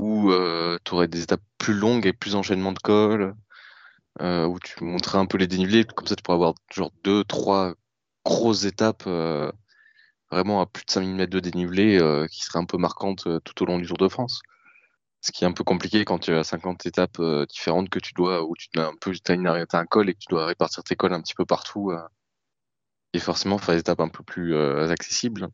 où 0.00 0.30
euh, 0.32 0.78
tu 0.84 0.94
aurais 0.94 1.08
des 1.08 1.22
étapes 1.22 1.42
plus 1.58 1.74
longues 1.74 2.06
et 2.06 2.12
plus 2.12 2.34
enchaînement 2.34 2.72
de 2.72 2.78
cols, 2.78 3.34
euh, 4.20 4.46
où 4.46 4.58
tu 4.60 4.82
montrais 4.84 5.18
un 5.18 5.26
peu 5.26 5.38
les 5.38 5.46
dénivelés, 5.46 5.84
comme 5.84 6.06
ça 6.06 6.16
tu 6.16 6.22
pourrais 6.22 6.36
avoir 6.36 6.54
genre 6.72 6.92
deux, 7.04 7.24
trois 7.24 7.74
grosses 8.24 8.64
étapes 8.64 9.04
euh, 9.06 9.50
vraiment 10.30 10.60
à 10.60 10.66
plus 10.66 10.84
de 10.84 10.90
5000 10.90 11.14
mètres 11.14 11.32
de 11.32 11.40
dénivelé 11.40 11.98
qui 12.30 12.42
seraient 12.42 12.58
un 12.58 12.64
peu 12.64 12.78
marquantes 12.78 13.28
tout 13.44 13.62
au 13.62 13.66
long 13.66 13.78
du 13.78 13.86
Tour 13.86 13.98
de 13.98 14.08
France. 14.08 14.42
Ce 15.20 15.32
qui 15.32 15.44
est 15.44 15.46
un 15.46 15.52
peu 15.52 15.64
compliqué 15.64 16.04
quand 16.04 16.18
tu 16.18 16.32
as 16.34 16.44
50 16.44 16.86
étapes 16.86 17.20
différentes 17.48 17.88
que 17.88 17.98
tu 17.98 18.14
dois, 18.14 18.44
où 18.44 18.54
tu 18.56 18.68
as 18.78 18.86
un 18.88 18.94
peu, 19.00 19.12
as, 19.12 19.78
un 19.78 19.86
col 19.86 20.08
et 20.10 20.14
que 20.14 20.18
tu 20.18 20.28
dois 20.30 20.46
répartir 20.46 20.82
tes 20.82 20.96
cols 20.96 21.12
un 21.12 21.20
petit 21.22 21.34
peu 21.34 21.44
partout 21.44 21.92
et 23.14 23.18
forcément 23.18 23.58
faire 23.58 23.74
des 23.74 23.80
étapes 23.80 24.00
un 24.00 24.08
peu 24.08 24.22
plus 24.22 24.54
euh, 24.54 24.88
accessibles. 24.90 25.48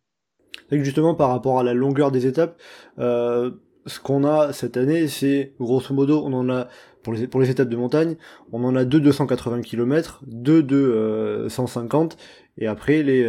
justement, 0.72 1.14
par 1.14 1.28
rapport 1.28 1.60
à 1.60 1.62
la 1.62 1.74
longueur 1.74 2.10
des 2.10 2.26
étapes, 2.26 2.60
euh, 2.98 3.52
ce 3.86 4.00
qu'on 4.00 4.24
a 4.24 4.52
cette 4.52 4.76
année, 4.76 5.06
c'est 5.06 5.54
grosso 5.60 5.94
modo, 5.94 6.22
on 6.24 6.32
en 6.32 6.48
a 6.50 6.68
pour 7.02 7.12
les, 7.12 7.26
pour 7.28 7.40
les 7.40 7.50
étapes 7.50 7.68
de 7.68 7.76
montagne, 7.76 8.16
on 8.52 8.64
en 8.64 8.74
a 8.76 8.84
deux 8.84 9.00
280 9.00 9.62
km, 9.62 10.20
deux 10.26 10.62
de 10.62 11.46
150, 11.48 12.16
et 12.58 12.66
après 12.66 13.02
les 13.02 13.24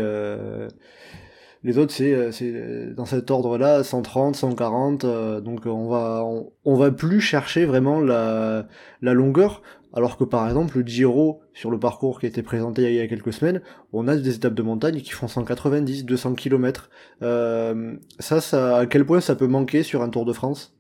les 1.64 1.78
autres 1.78 1.94
c'est 1.94 2.94
dans 2.96 3.06
cet 3.06 3.30
ordre-là 3.30 3.84
130, 3.84 4.36
140, 4.36 5.06
donc 5.42 5.66
on 5.66 5.88
va 5.88 6.26
on, 6.66 6.76
va 6.76 6.92
plus 6.92 7.22
chercher 7.22 7.66
vraiment 7.66 8.00
la 8.00 8.68
la 9.02 9.14
longueur 9.14 9.62
alors 9.94 10.18
que 10.18 10.24
par 10.24 10.48
exemple 10.48 10.80
le 10.80 10.88
Giro 10.88 11.42
sur 11.54 11.70
le 11.70 11.80
parcours 11.80 12.20
qui 12.20 12.26
a 12.26 12.30
été 12.30 12.42
présenté 12.42 12.84
il 12.84 12.96
y 12.96 13.02
a 13.02 13.08
quelques 13.08 13.34
semaines, 13.34 13.62
on 13.94 14.08
a 14.08 14.16
des 14.16 14.36
étapes 14.36 14.54
de 14.54 14.64
montagne 14.64 15.02
qui 15.02 15.12
font 15.12 15.28
190, 15.28 16.06
200 16.06 16.34
km. 16.36 16.90
ça, 17.22 18.42
ça, 18.42 18.78
à 18.78 18.86
quel 18.86 19.06
point 19.06 19.22
ça 19.22 19.36
peut 19.36 19.48
manquer 19.48 19.84
sur 19.84 20.02
un 20.02 20.10
Tour 20.10 20.26
de 20.26 20.34
France? 20.34 20.74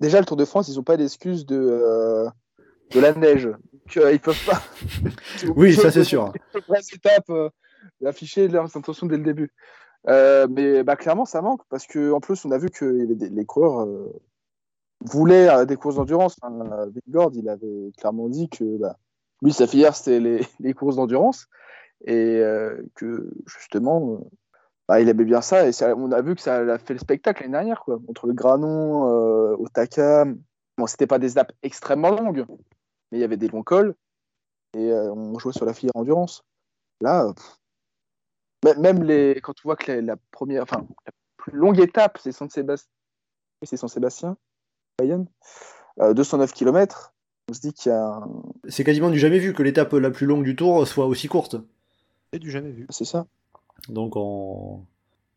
Déjà 0.00 0.20
le 0.20 0.26
Tour 0.26 0.36
de 0.36 0.44
France, 0.44 0.68
ils 0.68 0.76
n'ont 0.76 0.82
pas 0.82 0.96
d'excuse 0.96 1.46
de 1.46 1.56
euh, 1.56 2.28
de 2.92 3.00
la 3.00 3.12
neige, 3.14 3.48
euh, 3.96 4.12
ils 4.12 4.20
peuvent 4.20 4.44
pas. 4.46 4.62
oui, 5.56 5.74
ça 5.74 5.90
c'est 5.90 6.04
sûr. 6.04 6.32
Les 6.54 6.94
étapes, 6.94 7.30
euh, 7.30 7.48
afficher 8.04 8.48
leurs 8.48 8.76
intentions 8.76 9.06
dès 9.06 9.16
le 9.16 9.24
début. 9.24 9.52
Mais 10.06 10.82
bah, 10.82 10.96
clairement, 10.96 11.24
ça 11.24 11.42
manque 11.42 11.62
parce 11.68 11.86
que 11.86 12.12
en 12.12 12.20
plus, 12.20 12.44
on 12.44 12.50
a 12.50 12.58
vu 12.58 12.70
que 12.70 12.84
les 12.84 13.44
coureurs 13.44 13.86
voulait 15.04 15.48
euh, 15.48 15.64
des 15.64 15.76
courses 15.76 15.96
d'endurance. 15.96 16.36
Vigord, 17.06 17.32
il 17.34 17.48
avait 17.48 17.92
clairement 17.96 18.28
dit 18.28 18.48
que 18.48 18.78
bah, 18.78 18.96
lui, 19.42 19.52
sa 19.52 19.66
filière, 19.66 19.96
c'était 19.96 20.20
les, 20.60 20.74
courses 20.74 20.96
d'endurance. 20.96 21.48
Et 22.06 22.38
euh, 22.38 22.82
que 22.94 23.30
justement, 23.46 24.14
euh, 24.14 24.18
bah, 24.88 25.00
il 25.00 25.08
aimait 25.08 25.24
bien 25.24 25.42
ça. 25.42 25.66
Et 25.66 25.72
on 25.96 26.12
a 26.12 26.22
vu 26.22 26.34
que 26.34 26.40
ça 26.40 26.56
a 26.56 26.78
fait 26.78 26.94
le 26.94 27.00
spectacle 27.00 27.42
l'année 27.42 27.52
dernière, 27.52 27.82
quoi. 27.84 27.98
Entre 28.08 28.26
le 28.26 28.34
Granon, 28.34 29.06
euh, 29.08 29.56
Otaka. 29.58 30.26
Bon, 30.78 30.86
c'était 30.86 31.06
pas 31.06 31.18
des 31.18 31.32
étapes 31.32 31.52
extrêmement 31.62 32.10
longues, 32.10 32.46
mais 33.10 33.18
il 33.18 33.20
y 33.20 33.24
avait 33.24 33.36
des 33.36 33.48
longs 33.48 33.62
cols. 33.62 33.94
Et 34.74 34.92
on 34.92 35.36
jouait 35.38 35.52
sur 35.52 35.66
la 35.66 35.74
filière 35.74 35.96
endurance. 35.96 36.44
Là, 37.00 37.26
même 38.64 39.02
les, 39.02 39.40
quand 39.42 39.52
tu 39.52 39.62
vois 39.64 39.76
que 39.76 39.92
la, 39.92 40.16
première, 40.30 40.62
enfin, 40.62 40.86
la 41.06 41.12
plus 41.36 41.56
longue 41.56 41.80
étape, 41.80 42.18
c'est 42.22 42.32
Saint-Sébastien. 42.32 42.90
C'est 43.62 43.76
Saint-Sébastien 43.76 44.36
209 45.98 46.52
km. 46.52 47.14
On 47.50 47.54
se 47.54 47.60
dit 47.60 47.72
qu'il 47.72 47.90
y 47.90 47.94
a. 47.94 48.20
C'est 48.68 48.84
quasiment 48.84 49.10
du 49.10 49.18
jamais 49.18 49.38
vu 49.38 49.52
que 49.52 49.62
l'étape 49.62 49.92
la 49.92 50.10
plus 50.10 50.26
longue 50.26 50.44
du 50.44 50.56
tour 50.56 50.86
soit 50.86 51.06
aussi 51.06 51.28
courte. 51.28 51.56
C'est 52.32 52.38
du 52.38 52.50
jamais 52.50 52.70
vu. 52.70 52.86
C'est 52.90 53.04
ça. 53.04 53.26
Donc 53.88 54.14
on. 54.16 54.84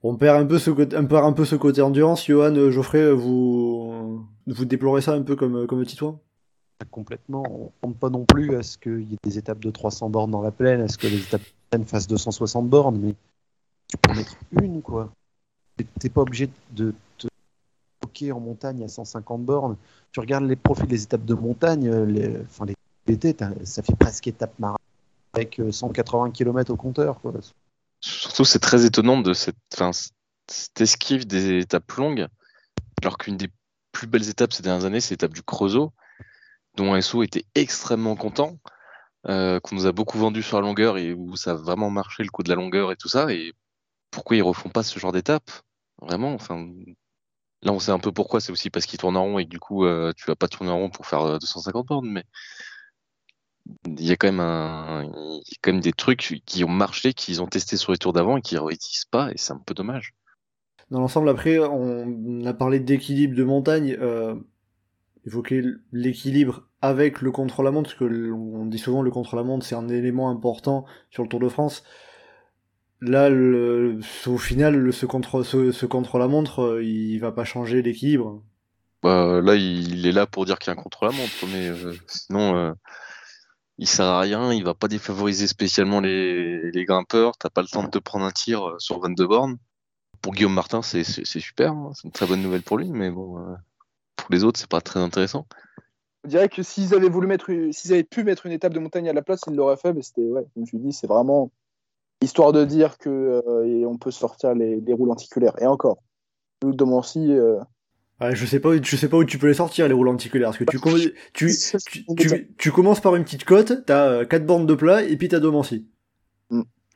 On 0.05 0.17
perd 0.17 0.41
un 0.41 0.45
peu 0.45 0.59
ce 0.59 0.69
côté, 0.69 0.97
un 0.97 1.05
peu, 1.05 1.15
un 1.15 1.31
peu 1.31 1.45
ce 1.45 1.55
côté 1.55 1.81
endurance. 1.81 2.25
Johan, 2.25 2.69
Geoffrey, 2.69 3.13
vous, 3.13 4.27
vous 4.47 4.65
déplorez 4.65 4.99
ça 4.99 5.13
un 5.13 5.21
peu 5.21 5.37
comme, 5.37 5.65
comme 5.65 5.85
Titouan 5.85 6.19
Complètement. 6.91 7.43
On 7.47 7.87
ne 7.87 7.93
compte 7.93 7.99
pas 7.99 8.09
non 8.09 8.25
plus 8.25 8.53
à 8.57 8.63
ce 8.63 8.77
qu'il 8.77 9.09
y 9.09 9.13
ait 9.13 9.17
des 9.23 9.37
étapes 9.37 9.59
de 9.59 9.71
300 9.71 10.09
bornes 10.09 10.31
dans 10.31 10.41
la 10.41 10.51
plaine, 10.51 10.81
à 10.81 10.89
ce 10.89 10.97
que 10.97 11.07
les 11.07 11.19
étapes 11.19 11.41
fassent 11.85 12.07
260 12.07 12.69
bornes, 12.69 12.97
mais 12.97 13.15
tu 13.87 13.97
peux 13.97 14.11
en 14.11 14.15
mettre 14.15 14.35
une, 14.61 14.81
quoi. 14.81 15.11
T'es 15.99 16.09
pas 16.09 16.21
obligé 16.21 16.49
de 16.71 16.93
te 17.17 17.27
en 18.31 18.39
montagne 18.39 18.83
à 18.83 18.87
150 18.87 19.43
bornes. 19.43 19.75
Tu 20.11 20.19
regardes 20.19 20.45
les 20.45 20.55
profils 20.55 20.87
des 20.87 21.03
étapes 21.03 21.25
de 21.25 21.33
montagne, 21.33 21.87
euh, 21.87 22.05
les, 22.05 22.37
enfin 22.41 22.65
les 22.65 22.75
BT, 23.07 23.35
ça 23.63 23.81
fait 23.81 23.95
presque 23.95 24.27
étape 24.27 24.57
marathon 24.59 24.77
avec 25.33 25.59
180 25.71 26.27
euh, 26.27 26.31
km 26.31 26.71
au 26.71 26.75
compteur. 26.75 27.19
Quoi. 27.19 27.33
Surtout, 27.99 28.45
c'est 28.45 28.59
très 28.59 28.85
étonnant 28.85 29.19
de 29.19 29.33
cette, 29.33 29.57
fin, 29.73 29.91
cette 30.47 30.79
esquive 30.79 31.25
des 31.25 31.59
étapes 31.59 31.91
longues, 31.93 32.27
alors 33.01 33.17
qu'une 33.17 33.37
des 33.37 33.49
plus 33.91 34.07
belles 34.07 34.29
étapes 34.29 34.53
ces 34.53 34.63
dernières 34.63 34.85
années, 34.85 35.01
c'est 35.01 35.11
l'étape 35.11 35.33
du 35.33 35.43
Creusot, 35.43 35.91
dont 36.75 36.99
SO 37.01 37.23
était 37.23 37.45
extrêmement 37.55 38.15
content, 38.15 38.57
euh, 39.27 39.59
qu'on 39.59 39.75
nous 39.75 39.85
a 39.85 39.91
beaucoup 39.91 40.17
vendu 40.17 40.41
sur 40.43 40.59
la 40.59 40.67
longueur 40.67 40.97
et 40.97 41.13
où 41.13 41.35
ça 41.35 41.51
a 41.51 41.55
vraiment 41.55 41.89
marché 41.89 42.23
le 42.23 42.29
coup 42.29 42.43
de 42.43 42.49
la 42.49 42.55
longueur 42.55 42.91
et 42.91 42.95
tout 42.95 43.09
ça. 43.09 43.31
Et 43.31 43.53
pourquoi 44.11 44.35
ils 44.35 44.43
refont 44.43 44.69
pas 44.69 44.83
ce 44.83 44.99
genre 44.99 45.11
d'étape? 45.11 45.49
Vraiment, 46.01 46.33
enfin, 46.33 46.67
Là, 47.63 47.71
on 47.71 47.79
sait 47.79 47.91
un 47.91 47.99
peu 47.99 48.11
pourquoi. 48.11 48.41
C'est 48.41 48.51
aussi 48.51 48.69
parce 48.69 48.85
qu'il 48.85 48.99
tourne 48.99 49.17
en 49.17 49.23
rond 49.23 49.39
et 49.39 49.45
du 49.45 49.59
coup, 49.59 49.85
euh, 49.85 50.11
tu 50.15 50.25
vas 50.25 50.35
pas 50.35 50.47
tourner 50.47 50.71
en 50.71 50.77
rond 50.77 50.89
pour 50.89 51.05
faire 51.05 51.39
250 51.39 51.85
euh, 51.85 51.87
bornes. 51.87 52.09
Mais 52.09 52.25
il 53.85 54.03
y 54.03 54.11
a 54.11 54.17
quand 54.17 54.27
même 54.27 54.41
un, 54.41 55.09
quand 55.61 55.71
même 55.71 55.81
des 55.81 55.93
trucs 55.93 56.41
qui 56.45 56.63
ont 56.65 56.69
marché, 56.69 57.13
qu'ils 57.13 57.41
ont 57.41 57.47
testé 57.47 57.77
sur 57.77 57.93
les 57.93 57.97
tours 57.97 58.11
d'avant 58.11 58.37
et 58.37 58.41
qui 58.41 58.57
réutilisent 58.57 59.05
pas. 59.05 59.31
Et 59.31 59.37
c'est 59.37 59.53
un 59.53 59.61
peu 59.65 59.73
dommage. 59.73 60.13
Dans 60.91 60.99
l'ensemble, 60.99 61.29
après, 61.29 61.57
on 61.59 62.45
a 62.45 62.53
parlé 62.53 62.81
d'équilibre 62.81 63.35
de 63.35 63.43
montagne. 63.43 63.97
Euh, 63.99 64.35
évoquer 65.25 65.63
l'équilibre 65.91 66.67
avec 66.81 67.21
le 67.21 67.31
contre-la-montre, 67.31 67.89
parce 67.89 67.99
que 67.99 68.31
on 68.31 68.65
dit 68.65 68.77
souvent 68.79 69.01
le 69.01 69.11
contre-la-montre 69.11 69.65
c'est 69.65 69.75
un 69.75 69.87
élément 69.89 70.29
important 70.29 70.85
sur 71.11 71.23
le 71.23 71.29
Tour 71.29 71.39
de 71.39 71.49
France. 71.49 71.83
là, 73.01 73.29
au 73.29 74.37
final, 74.37 74.91
ce 74.93 75.05
contre 75.05 76.17
la 76.17 76.27
montre, 76.27 76.61
euh, 76.61 76.83
il 76.83 77.19
va 77.19 77.31
pas 77.31 77.43
changer 77.45 77.81
l'équilibre. 77.83 78.43
Bah, 79.01 79.41
là, 79.41 79.55
il 79.55 80.05
est 80.07 80.11
là 80.13 80.25
pour 80.27 80.45
dire 80.45 80.57
qu'il 80.59 80.67
y 80.73 80.75
a 80.75 80.79
un 80.79 80.81
contre-la-montre, 80.81 81.45
mais 81.47 81.67
euh, 81.69 81.93
sinon, 82.07 82.55
euh, 82.55 82.73
il 83.77 83.87
sert 83.87 84.05
à 84.05 84.19
rien. 84.21 84.53
Il 84.53 84.63
va 84.63 84.73
pas 84.73 84.87
défavoriser 84.87 85.47
spécialement 85.47 85.99
les, 85.99 86.71
les 86.71 86.85
grimpeurs. 86.85 87.37
T'as 87.37 87.49
pas 87.49 87.61
le 87.61 87.67
temps 87.67 87.83
de 87.83 87.89
te 87.89 87.97
prendre 87.99 88.25
un 88.25 88.31
tir 88.31 88.67
euh, 88.69 88.79
sur 88.79 88.99
22 88.99 89.27
bornes. 89.27 89.57
Pour 90.21 90.33
Guillaume 90.33 90.53
Martin, 90.53 90.81
c'est 90.81 91.03
super. 91.03 91.71
hein. 91.73 91.91
C'est 91.95 92.05
une 92.05 92.11
très 92.11 92.25
bonne 92.27 92.41
nouvelle 92.41 92.63
pour 92.63 92.77
lui, 92.77 92.89
mais 92.91 93.11
bon, 93.11 93.37
pour 94.23 94.33
les 94.33 94.43
autres, 94.43 94.59
c'est 94.59 94.69
pas 94.69 94.81
très 94.81 94.99
intéressant. 94.99 95.45
Je 96.23 96.29
dirais 96.29 96.47
que 96.47 96.63
s'ils 96.63 96.93
avaient 96.93 97.09
voulu 97.09 97.27
mettre, 97.27 97.49
une- 97.49 97.73
s'ils 97.73 97.91
avaient 97.91 98.03
pu 98.03 98.23
mettre 98.23 98.45
une 98.45 98.53
étape 98.53 98.73
de 98.73 98.79
montagne 98.79 99.09
à 99.09 99.13
la 99.13 99.21
place, 99.21 99.41
ils 99.47 99.55
l'auraient 99.55 99.75
fait, 99.77 99.91
mais 99.93 100.01
c'était, 100.01 100.21
ouais, 100.21 100.45
comme 100.53 100.65
tu 100.65 100.77
dis, 100.77 100.93
c'est 100.93 101.07
vraiment 101.07 101.51
histoire 102.21 102.53
de 102.53 102.63
dire 102.63 102.97
que 102.97 103.09
euh, 103.09 103.65
et 103.65 103.85
on 103.85 103.97
peut 103.97 104.11
sortir 104.11 104.53
les, 104.55 104.79
les 104.79 104.93
roues 104.93 105.05
lenticulaires. 105.05 105.61
Et 105.61 105.65
encore, 105.65 105.97
nous 106.63 106.73
de 106.73 106.83
Mancy, 106.85 107.31
euh, 107.33 107.59
Ouais, 108.21 108.33
je 108.35 108.45
sais 108.45 108.61
pas, 108.61 108.69
où- 108.69 108.81
je 108.81 108.95
sais 108.95 109.09
pas 109.09 109.17
où 109.17 109.25
tu 109.25 109.37
peux 109.37 109.47
les 109.47 109.53
sortir 109.55 109.85
les 109.89 109.93
roues 109.93 110.05
lenticulaires, 110.05 110.49
parce 110.49 110.59
que 110.59 110.63
tu, 110.63 110.79
com- 110.79 110.93
tu, 111.33 111.49
tu, 111.49 112.05
tu, 112.15 112.55
tu 112.57 112.71
commences 112.71 113.01
par 113.01 113.15
une 113.17 113.25
petite 113.25 113.43
côte, 113.43 113.85
t'as 113.85 114.07
euh, 114.07 114.25
quatre 114.25 114.45
bandes 114.45 114.65
de 114.67 114.75
plat 114.75 115.03
et 115.03 115.17
puis 115.17 115.27
t'as 115.27 115.39
Domancy. 115.39 115.89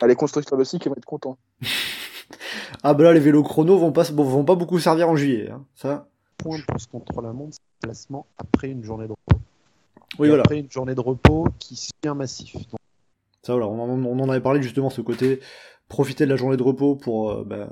ah, 0.00 0.06
les 0.06 0.14
constructeurs 0.14 0.56
de 0.58 0.64
ski 0.64 0.78
qui 0.78 0.88
vont 0.88 0.94
être 0.96 1.04
contents. 1.04 1.36
Ah 2.82 2.94
bah 2.94 3.04
là 3.04 3.12
les 3.14 3.20
vélos 3.20 3.42
chrono 3.42 3.78
vont 3.78 3.90
pas, 3.92 4.04
vont 4.04 4.44
pas 4.44 4.54
beaucoup 4.54 4.78
servir 4.78 5.08
en 5.08 5.16
juillet, 5.16 5.50
hein. 5.50 5.64
ça. 5.74 6.08
Point 6.38 6.58
pour 6.66 6.80
ce 6.80 6.86
contre-la-montre, 6.88 7.52
c'est 7.54 7.60
le 7.82 7.88
placement 7.88 8.26
après 8.38 8.70
une 8.70 8.82
journée 8.84 9.06
de 9.06 9.12
repos. 9.12 9.42
Oui 10.18 10.26
Et 10.26 10.30
voilà. 10.30 10.42
Après 10.44 10.58
une 10.60 10.70
journée 10.70 10.94
de 10.94 11.00
repos 11.00 11.46
qui 11.58 11.76
suit 11.76 11.90
un 12.06 12.14
massif. 12.14 12.52
Donc, 12.54 12.80
Ça, 13.42 13.52
voilà, 13.52 13.66
on 13.68 13.78
en, 13.80 14.04
on 14.04 14.18
en 14.20 14.28
avait 14.28 14.40
parlé 14.40 14.62
justement, 14.62 14.90
ce 14.90 15.00
côté 15.00 15.40
profiter 15.88 16.24
de 16.24 16.30
la 16.30 16.36
journée 16.36 16.56
de 16.56 16.62
repos 16.62 16.96
pour 16.96 17.30
euh, 17.30 17.66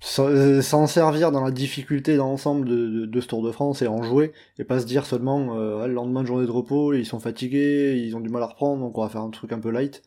s'en 0.00 0.26
euh, 0.26 0.60
s'en 0.62 0.86
servir 0.86 1.30
dans 1.32 1.44
la 1.44 1.50
difficulté 1.50 2.16
dans 2.16 2.26
l'ensemble 2.26 2.68
de, 2.68 2.88
de, 2.88 3.06
de 3.06 3.20
ce 3.20 3.28
Tour 3.28 3.42
de 3.42 3.50
France 3.52 3.82
et 3.82 3.86
en 3.86 4.02
jouer, 4.02 4.32
et 4.58 4.64
pas 4.64 4.80
se 4.80 4.86
dire 4.86 5.06
seulement 5.06 5.56
euh, 5.56 5.82
Ah, 5.82 5.86
le 5.86 5.94
lendemain 5.94 6.22
de 6.22 6.26
journée 6.26 6.46
de 6.46 6.50
repos, 6.50 6.92
ils 6.92 7.06
sont 7.06 7.20
fatigués, 7.20 7.96
ils 8.04 8.14
ont 8.16 8.20
du 8.20 8.28
mal 8.28 8.42
à 8.42 8.46
reprendre, 8.46 8.80
donc 8.82 8.98
on 8.98 9.02
va 9.02 9.08
faire 9.08 9.22
un 9.22 9.30
truc 9.30 9.52
un 9.52 9.60
peu 9.60 9.70
light. 9.70 10.02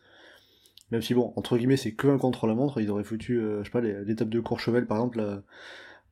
Même 0.92 1.02
si 1.02 1.14
bon, 1.16 1.34
entre 1.38 1.58
guillemets, 1.58 1.78
c'est 1.78 1.94
que 1.94 2.08
un 2.08 2.18
contre-la-montre, 2.20 2.80
ils 2.82 2.92
auraient 2.92 3.04
foutu, 3.04 3.40
euh, 3.40 3.60
je 3.60 3.66
sais 3.66 3.72
pas, 3.72 3.82
les- 3.82 4.04
l'étape 4.06 4.30
de 4.30 4.40
Courchevel 4.40 4.86
par 4.86 4.98
exemple, 4.98 5.42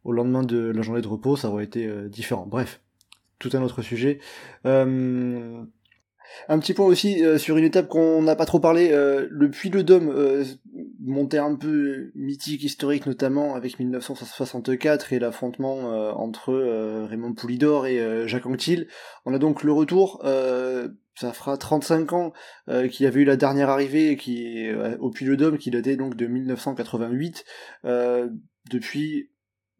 au 0.04 0.12
lendemain 0.12 0.44
de 0.44 0.58
la 0.58 0.82
journée 0.82 1.02
de 1.02 1.08
repos, 1.08 1.36
ça 1.36 1.50
aurait 1.50 1.64
été 1.64 1.88
euh, 1.88 2.10
différent. 2.10 2.46
Bref, 2.48 2.82
tout 3.40 3.50
un 3.54 3.62
autre 3.62 3.82
sujet. 3.82 4.20
Euh, 4.66 5.64
un 6.48 6.60
petit 6.60 6.74
point 6.74 6.86
aussi 6.86 7.24
euh, 7.24 7.38
sur 7.38 7.58
une 7.58 7.64
étape 7.64 7.88
qu'on 7.88 8.22
n'a 8.22 8.36
pas 8.36 8.46
trop 8.46 8.60
parlé, 8.60 8.92
euh, 8.92 9.28
le 9.30 9.50
Puy 9.50 9.70
le 9.70 9.84
Dôme, 9.84 10.10
euh, 10.10 10.44
montée 11.04 11.38
un 11.38 11.56
peu 11.56 12.12
mythique, 12.16 12.64
historique 12.64 13.06
notamment 13.06 13.56
avec 13.56 13.80
1964 13.80 15.14
et 15.14 15.20
l'affrontement 15.20 15.92
euh, 15.92 16.12
entre 16.12 16.54
euh, 16.54 17.06
Raymond 17.06 17.34
Poulidor 17.34 17.86
et 17.88 18.00
euh, 18.00 18.28
Jacques 18.28 18.46
Anquetil. 18.46 18.88
On 19.26 19.34
a 19.34 19.40
donc 19.40 19.64
le 19.64 19.72
retour, 19.72 20.22
euh, 20.24 20.90
ça 21.16 21.34
fera 21.34 21.58
35 21.58 22.14
ans 22.14 22.34
euh, 22.70 22.88
qu'il 22.88 23.04
y 23.04 23.08
avait 23.08 23.22
eu 23.22 23.26
la 23.26 23.36
dernière 23.36 23.70
arrivée 23.70 24.16
qui 24.16 24.68
euh, 24.68 24.98
au 25.00 25.10
Puy 25.10 25.26
le 25.26 25.38
Dôme 25.38 25.58
qui 25.58 25.72
datait 25.72 25.98
donc 25.98 26.16
de 26.16 26.28
1988. 26.28 27.46
Euh, 27.86 28.30
depuis 28.70 29.31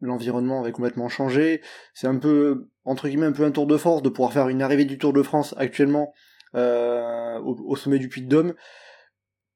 l'environnement 0.02 0.60
avait 0.60 0.72
complètement 0.72 1.08
changé. 1.08 1.62
C'est 1.94 2.06
un 2.06 2.18
peu 2.18 2.68
entre 2.84 3.08
guillemets 3.08 3.26
un 3.26 3.32
peu 3.32 3.44
un 3.44 3.50
tour 3.52 3.66
de 3.66 3.76
force 3.76 4.02
de 4.02 4.08
pouvoir 4.08 4.32
faire 4.32 4.48
une 4.48 4.60
arrivée 4.60 4.84
du 4.84 4.98
Tour 4.98 5.12
de 5.12 5.22
France 5.22 5.54
actuellement 5.56 6.12
euh, 6.54 7.38
au, 7.40 7.76
sommet 7.76 7.98
du 7.98 8.08
Puy 8.08 8.22
de 8.22 8.28
Dôme. 8.28 8.54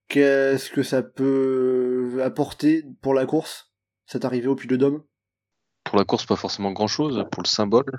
Qu'est-ce 0.08 0.70
que 0.70 0.82
ça 0.82 1.02
peut 1.02 2.20
apporter 2.24 2.84
pour 3.02 3.12
la 3.12 3.26
course, 3.26 3.72
cette 4.06 4.24
arrivée 4.24 4.46
au 4.46 4.54
Puy 4.54 4.68
de 4.68 4.76
Dôme? 4.76 5.02
Pour 5.84 5.98
la 5.98 6.04
course, 6.04 6.26
pas 6.26 6.36
forcément 6.36 6.72
grand-chose. 6.72 7.24
Pour 7.30 7.42
le 7.42 7.48
symbole, 7.48 7.96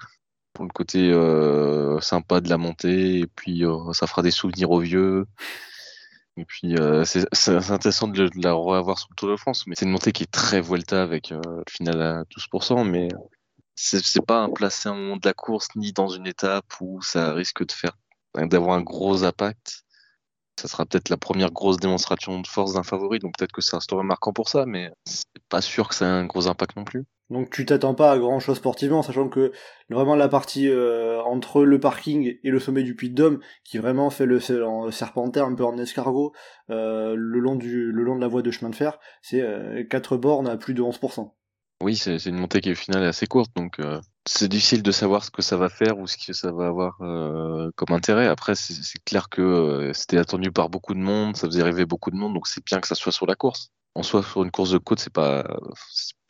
pour 0.54 0.66
le 0.66 0.72
côté 0.72 1.12
euh, 1.12 2.00
sympa 2.00 2.40
de 2.42 2.50
la 2.50 2.58
montée, 2.58 3.20
et 3.20 3.28
puis 3.28 3.66
euh, 3.66 3.92
ça 3.94 4.08
fera 4.08 4.22
des 4.22 4.32
souvenirs 4.32 4.72
aux 4.72 4.80
vieux. 4.80 5.26
Et 6.38 6.46
puis 6.46 6.76
euh, 6.78 7.04
c'est 7.04 7.72
intéressant 7.72 8.08
de, 8.08 8.30
la 8.36 8.54
revoir 8.54 9.00
sur 9.00 9.08
le 9.10 9.16
Tour 9.16 9.30
de 9.30 9.36
France, 9.36 9.66
mais 9.66 9.74
c'est 9.76 9.86
une 9.86 9.92
montée 9.92 10.12
qui 10.12 10.24
est 10.24 10.32
très 10.32 10.62
Vuelta 10.62 11.02
avec 11.02 11.32
euh, 11.32 11.42
le 11.44 11.64
final 11.68 12.02
à 12.02 12.24
12%, 12.26 12.88
mais 12.88 13.08
c'est 13.76 14.26
pas 14.26 14.44
un 14.44 14.94
moment 14.94 15.18
de 15.18 15.28
la 15.28 15.34
course 15.34 15.70
ni 15.76 15.94
dans 15.94 16.10
une 16.10 16.28
étape 16.28 16.66
où 16.80 17.02
ça 17.02 17.34
risque 17.34 17.66
de 17.66 17.72
faire 17.72 17.98
d'avoir 18.36 18.78
un 18.78 18.82
gros 18.82 19.24
impact. 19.24 19.84
Ça 20.60 20.68
sera 20.68 20.86
peut-être 20.86 21.10
la 21.10 21.18
première 21.18 21.52
grosse 21.52 21.78
démonstration 21.78 22.40
de 22.40 22.48
force 22.48 22.74
d'un 22.74 22.84
favori, 22.84 23.20
donc 23.20 23.38
peut-être 23.38 23.52
que 23.52 23.62
ça 23.62 23.78
restera 23.78 24.04
marquant 24.04 24.34
pour 24.34 24.50
ça, 24.50 24.66
mais 24.66 24.92
c'est 25.06 25.26
pas 25.50 25.62
sûr 25.62 25.90
que 25.90 25.96
ça 25.96 26.06
ait 26.06 26.10
un 26.10 26.26
gros 26.26 26.48
impact 26.48 26.76
non 26.76 26.84
plus. 26.84 27.06
Donc 27.30 27.50
tu 27.52 27.66
t'attends 27.66 27.94
pas 27.94 28.12
à 28.12 28.18
grand 28.18 28.40
chose 28.40 28.58
sportivement, 28.58 29.04
sachant 29.04 29.28
que 29.28 29.52
vraiment 29.90 30.16
la 30.16 30.30
partie 30.30 30.70
euh, 30.70 31.22
entre 31.24 31.64
le 31.64 31.80
parking 31.80 32.38
et 32.42 32.50
le 32.50 32.60
sommet 32.60 32.84
du 32.84 32.96
Puy 32.96 33.10
de 33.10 33.16
Dôme, 33.16 33.40
qui 33.66 33.78
vraiment 33.78 34.10
fait 34.10 34.26
le, 34.26 34.40
c'est 34.40 34.62
en 34.62 34.90
serpentaire 34.92 35.46
un 35.46 35.54
peu 35.54 35.66
en 35.66 35.78
escargot, 35.78 36.34
euh, 36.70 37.16
le, 37.18 37.40
long 37.40 37.56
du, 37.56 37.92
le 37.92 38.04
long 38.04 38.16
de 38.16 38.22
la 38.22 38.28
voie 38.28 38.42
de 38.42 38.52
chemin 38.52 38.70
de 38.70 38.76
fer, 38.76 38.98
c'est 39.22 39.42
euh, 39.42 39.84
4 39.84 40.18
bornes 40.18 40.48
à 40.48 40.56
plus 40.58 40.74
de 40.74 40.82
11%. 40.82 41.32
Oui, 41.84 41.96
c'est 41.96 42.26
une 42.26 42.38
montée 42.38 42.62
qui 42.62 42.72
au 42.72 42.76
final 42.76 43.04
est 43.04 43.08
assez 43.08 43.28
courte, 43.28 43.52
donc 43.56 43.80
euh, 43.80 44.00
c'est 44.28 44.48
difficile 44.48 44.84
de 44.84 44.92
savoir 44.92 45.24
ce 45.24 45.32
que 45.32 45.42
ça 45.42 45.58
va 45.58 45.70
faire 45.70 45.98
ou 45.98 46.08
ce 46.08 46.18
que 46.18 46.34
ça 46.34 46.52
va 46.52 46.68
avoir 46.68 47.02
euh, 47.02 47.72
comme 47.76 47.96
intérêt. 47.96 48.28
Après, 48.28 48.56
c'est 48.56 49.04
clair 49.06 49.30
que 49.30 49.42
euh, 49.42 49.94
c'était 49.94 50.18
attendu 50.18 50.52
par 50.52 50.70
beaucoup 50.70 50.94
de 50.94 51.00
monde, 51.00 51.36
ça 51.36 51.48
faisait 51.48 51.64
rêver 51.64 51.86
beaucoup 51.86 52.12
de 52.12 52.16
monde, 52.16 52.34
donc 52.34 52.48
c'est 52.48 52.64
bien 52.66 52.80
que 52.80 52.88
ça 52.88 52.96
soit 52.96 53.12
sur 53.12 53.26
la 53.26 53.36
course. 53.36 53.70
En 53.96 54.04
soi, 54.04 54.22
sur 54.22 54.44
une 54.44 54.52
course 54.52 54.72
de 54.72 54.78
côte, 54.78 55.00
c'est 55.00 55.14
pas 55.14 55.44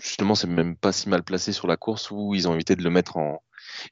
justement, 0.02 0.36
c'est 0.36 0.48
même 0.48 0.76
pas 0.76 0.92
si 0.92 1.10
mal 1.10 1.24
placé 1.24 1.52
sur 1.52 1.68
la 1.68 1.78
course 1.78 2.12
où 2.12 2.34
ils 2.34 2.48
ont 2.48 2.54
évité 2.54 2.76
de 2.76 2.84
le 2.84 2.90
mettre 2.90 3.18
en. 3.18 3.42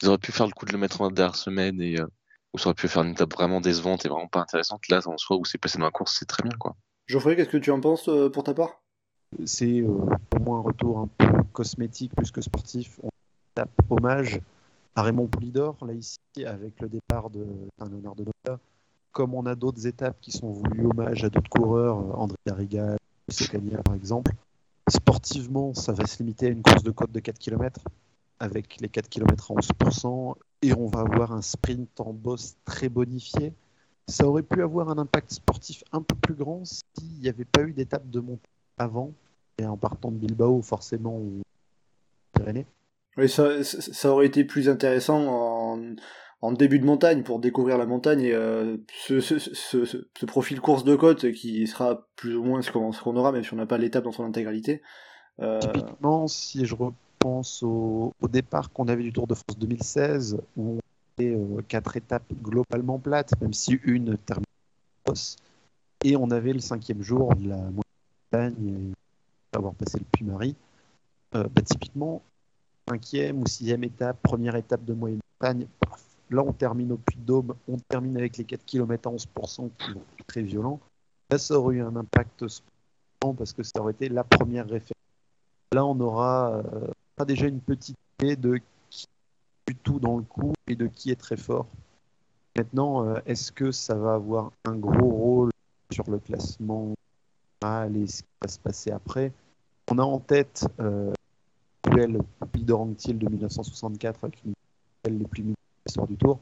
Ils 0.02 0.08
auraient 0.08 0.18
pu 0.18 0.32
faire 0.32 0.48
le 0.48 0.54
coup 0.54 0.65
de 0.65 0.72
le 0.72 0.78
mettre 0.78 1.02
en 1.02 1.10
dernière 1.10 1.36
semaine 1.36 1.82
et 1.82 2.00
euh, 2.00 2.08
où 2.54 2.58
ça 2.58 2.68
aurait 2.68 2.76
pu 2.76 2.88
faire 2.88 3.04
une 3.04 3.12
étape 3.12 3.34
vraiment 3.34 3.62
décevante 3.62 4.06
et 4.06 4.10
vraiment 4.10 4.28
pas 4.28 4.39
intéressante. 4.39 4.88
Là, 4.89 5.02
en 5.06 5.18
soi, 5.18 5.38
où 5.38 5.46
c'est 5.46 5.58
placé 5.58 5.78
dans 5.78 5.86
la 5.86 5.91
course, 5.91 6.15
c'est 6.20 6.26
très 6.26 6.44
bien, 6.44 6.58
quoi. 6.58 6.76
Geoffrey, 7.08 7.36
qu'est-ce 7.36 7.50
que 7.50 7.58
tu 7.58 7.72
en 7.72 7.82
penses 7.82 8.08
euh, 8.08 8.30
pour 8.30 8.44
ta 8.44 8.54
part? 8.54 8.82
C'est 9.46 9.82
euh, 9.82 10.06
pour 10.30 10.41
moi 10.41 10.58
un 10.60 10.62
retour 10.62 11.00
un 11.00 11.08
peu 11.08 11.44
cosmétique 11.52 12.15
plus 12.15 12.32
que 12.32 12.41
sportif. 12.41 13.00
On 13.04 13.10
tape 13.56 13.72
hommage 13.89 14.39
à 14.96 15.02
Raymond 15.02 15.28
Poulidor, 15.28 15.78
là 15.86 15.94
ici, 15.94 16.20
avec 16.46 16.80
le 16.82 16.89
départ 16.89 17.30
de- 17.30 17.48
honneur 17.80 18.15
de 18.15 18.26
Nota. 18.26 18.60
Comme 19.12 19.34
on 19.34 19.46
a 19.46 19.56
d'autres 19.56 19.88
étapes 19.88 20.18
qui 20.22 20.32
sont 20.32 20.52
voulues 20.52 20.86
hommage 20.86 21.24
à 21.24 21.30
d'autres 21.30 21.50
coureurs, 21.50 21.98
euh, 21.98 22.13
André 22.13 22.38
Garriga, 22.46 22.96
Secania 23.30 23.82
par 23.82 23.96
exemple. 23.96 24.32
Sportivement, 24.89 25.74
ça 25.74 25.94
va 25.94 26.06
se 26.06 26.20
limiter 26.20 26.48
à 26.48 26.50
une 26.50 26.62
course 26.62 26.84
de 26.84 26.91
côte 26.91 27.12
de 27.12 27.20
4 27.20 27.39
km, 27.39 27.82
avec 28.39 28.80
les 28.82 28.89
4 28.89 29.10
km 29.10 29.52
à 29.52 29.56
11%, 29.56 30.36
et 30.62 30.74
on 30.74 30.88
va 30.88 31.00
avoir 31.00 31.32
un 31.32 31.41
sprint 31.41 32.00
en 32.00 32.13
bosse 32.13 32.56
très 32.65 32.89
bonifié. 32.89 33.54
Ça 34.08 34.28
aurait 34.28 34.44
pu 34.44 34.62
avoir 34.62 34.89
un 34.89 34.98
impact 34.98 35.32
sportif 35.32 35.84
un 35.91 36.02
peu 36.02 36.15
plus 36.15 36.36
grand 36.36 36.63
s'il 36.65 37.20
n'y 37.20 37.30
avait 37.30 37.46
pas 37.46 37.62
eu 37.63 37.74
d'étape 37.74 38.08
de 38.10 38.20
montée 38.20 38.50
avant, 38.78 39.12
et 39.58 39.65
en 39.65 39.78
partant 39.78 40.12
de 40.12 40.18
Bilbao, 40.18 40.62
forcément, 40.62 41.18
ou 41.18 41.41
Pyrénées. 42.34 42.68
Oui, 43.17 43.30
ça, 43.30 44.12
aurait 44.12 44.25
été 44.25 44.43
plus 44.43 44.69
intéressant 44.69 45.78
en, 46.41 46.51
début 46.51 46.80
de 46.80 46.86
montagne 46.86 47.23
pour 47.23 47.39
découvrir 47.39 47.78
la 47.78 47.88
montagne 47.88 48.21
et 48.21 48.34
euh, 48.34 48.78
ce, 49.08 49.19
ce, 49.19 49.39
ce, 49.86 50.25
profil 50.28 50.62
course 50.62 50.84
de 50.84 50.95
côte 50.95 51.32
qui 51.32 51.65
sera 51.65 52.08
plus 52.15 52.36
ou 52.36 52.43
moins 52.43 52.62
ce 52.62 52.71
qu'on 52.71 53.15
aura, 53.15 53.32
même 53.32 53.43
si 53.43 53.51
on 53.54 53.58
n'a 53.58 53.65
pas 53.65 53.80
l'étape 53.80 54.04
dans 54.04 54.12
son 54.12 54.25
intégralité. 54.25 54.84
Euh, 55.39 55.60
Typiquement, 55.60 56.28
si 56.28 56.65
je 56.65 56.75
repense 56.75 57.63
au, 57.63 58.13
départ 58.30 58.71
qu'on 58.71 58.88
avait 58.88 59.04
du 59.04 59.12
Tour 59.12 59.25
de 59.25 59.34
France 59.34 59.58
2016, 59.58 60.38
où 60.56 60.78
on 60.78 60.80
avait 61.17 61.36
euh, 61.36 61.62
quatre 61.67 61.97
étapes 61.97 62.32
globalement 62.43 62.99
plates, 62.99 63.32
même 63.41 63.54
si 63.54 63.80
une 63.84 64.17
termine 64.17 64.45
et 66.03 66.16
on 66.16 66.30
avait 66.32 66.53
le 66.53 66.59
cinquième 66.59 67.01
jour 67.01 67.34
de 67.36 67.49
la 67.49 67.57
montagne, 67.57 68.91
et 69.53 69.55
avoir 69.55 69.74
passé 69.74 69.99
le 69.99 70.05
Puy-Marie, 70.11 70.55
euh, 71.36 71.43
bah, 71.43 71.61
typiquement, 71.61 72.22
cinquième 72.88 73.42
ou 73.42 73.48
sixième 73.48 73.84
étape, 73.84 74.22
première 74.22 74.56
étape 74.56 74.84
de 74.86 74.94
moyenne 74.94 75.20
montagne, 75.40 75.68
là 76.30 76.44
on 76.46 76.54
termine 76.54 76.92
au 76.92 76.98
Puy-de-Dôme, 76.98 77.56
on 77.68 77.78
termine 77.78 78.18
avec 78.18 78.38
les 78.38 78.44
4 78.44 78.66
km 78.66 79.10
à 79.10 79.12
11% 79.12 79.70
qui 79.78 80.26
très 80.28 80.42
violents. 80.42 80.80
Là, 81.30 81.38
ça 81.38 81.60
aurait 81.60 81.76
eu 81.76 81.82
un 81.82 81.96
impact 81.96 82.48
sportivement 82.48 83.34
parce 83.38 83.54
que 83.54 83.64
ça 83.64 83.80
aurait 83.80 83.94
été 83.94 84.10
la 84.10 84.24
première 84.24 84.66
référence. 84.66 84.92
Là, 85.74 85.86
on 85.86 86.00
aura 86.00 86.62
euh, 86.66 87.26
déjà 87.26 87.48
une 87.48 87.62
petite 87.62 87.98
idée 88.20 88.36
de 88.36 88.60
qui 88.90 89.06
est 89.68 89.72
du 89.72 89.76
tout 89.76 90.00
dans 90.00 90.18
le 90.18 90.24
coup 90.24 90.54
et 90.68 90.76
de 90.76 90.88
qui 90.88 91.12
est 91.12 91.20
très 91.20 91.38
fort. 91.38 91.68
Maintenant, 92.56 93.06
euh, 93.06 93.20
est-ce 93.26 93.52
que 93.52 93.72
ça 93.72 93.96
va 93.96 94.14
avoir 94.14 94.52
un 94.66 94.76
gros 94.76 95.10
rôle 95.10 95.52
sur 95.92 96.10
le 96.10 96.20
classement? 96.20 96.94
Général 97.62 97.98
et 97.98 98.08
ce 98.08 98.22
qui 98.22 98.30
va 98.42 98.48
se 98.48 98.60
passer 98.60 98.92
après 98.92 99.32
On 99.92 99.98
a 99.98 100.04
en 100.04 100.20
tête 100.20 100.68
euh, 100.80 101.14
duel 101.96 102.20
Leader 102.54 102.82
Anctil 102.82 103.18
de 103.18 103.30
1964 103.30 104.24
avec 104.24 104.43
une 104.46 104.54
des 105.04 105.12
les 105.12 105.26
plus 105.26 105.43
mythiques 105.43 105.98
de 105.98 106.06
du 106.08 106.18
Tour. 106.18 106.39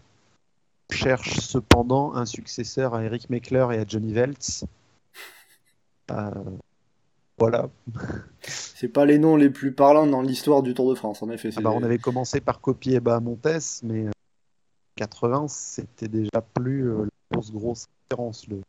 Cherche 0.92 1.40
cependant 1.40 2.14
un 2.16 2.26
successeur 2.26 2.94
à 2.94 3.04
Eric 3.04 3.30
Meckler 3.30 3.68
et 3.74 3.78
à 3.78 3.86
Johnny 3.88 4.14
Veltz. 4.14 4.66
Euh, 6.12 6.32
Voilà. 7.38 7.70
C'est 8.42 8.90
pas 8.90 9.06
les 9.06 9.18
noms 9.18 9.36
les 9.36 9.50
plus 9.50 9.72
parlants 9.72 10.08
dans 10.08 10.22
l'histoire 10.22 10.62
du 10.62 10.74
Tour 10.74 10.90
de 10.90 10.96
France, 10.96 11.24
en 11.24 11.30
effet. 11.30 11.50
Ah 11.56 11.62
bah, 11.62 11.72
on 11.74 11.84
avait 11.84 11.98
commencé 11.98 12.42
par 12.42 12.62
copier 12.62 12.96
Eba 12.96 13.20
Montes, 13.20 13.82
mais 13.84 14.06
80, 14.96 15.48
c'était 15.48 16.08
déjà 16.08 16.42
plus 16.54 16.88
la 16.88 17.06
grosse, 17.32 17.52
grosse 17.52 17.86
différence. 18.10 18.48
Le... 18.48 18.62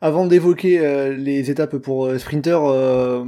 Avant 0.00 0.26
d'évoquer 0.26 0.80
euh, 0.80 1.14
les 1.14 1.50
étapes 1.50 1.76
pour 1.76 2.06
euh, 2.06 2.18
sprinter, 2.18 2.58
euh, 2.64 3.24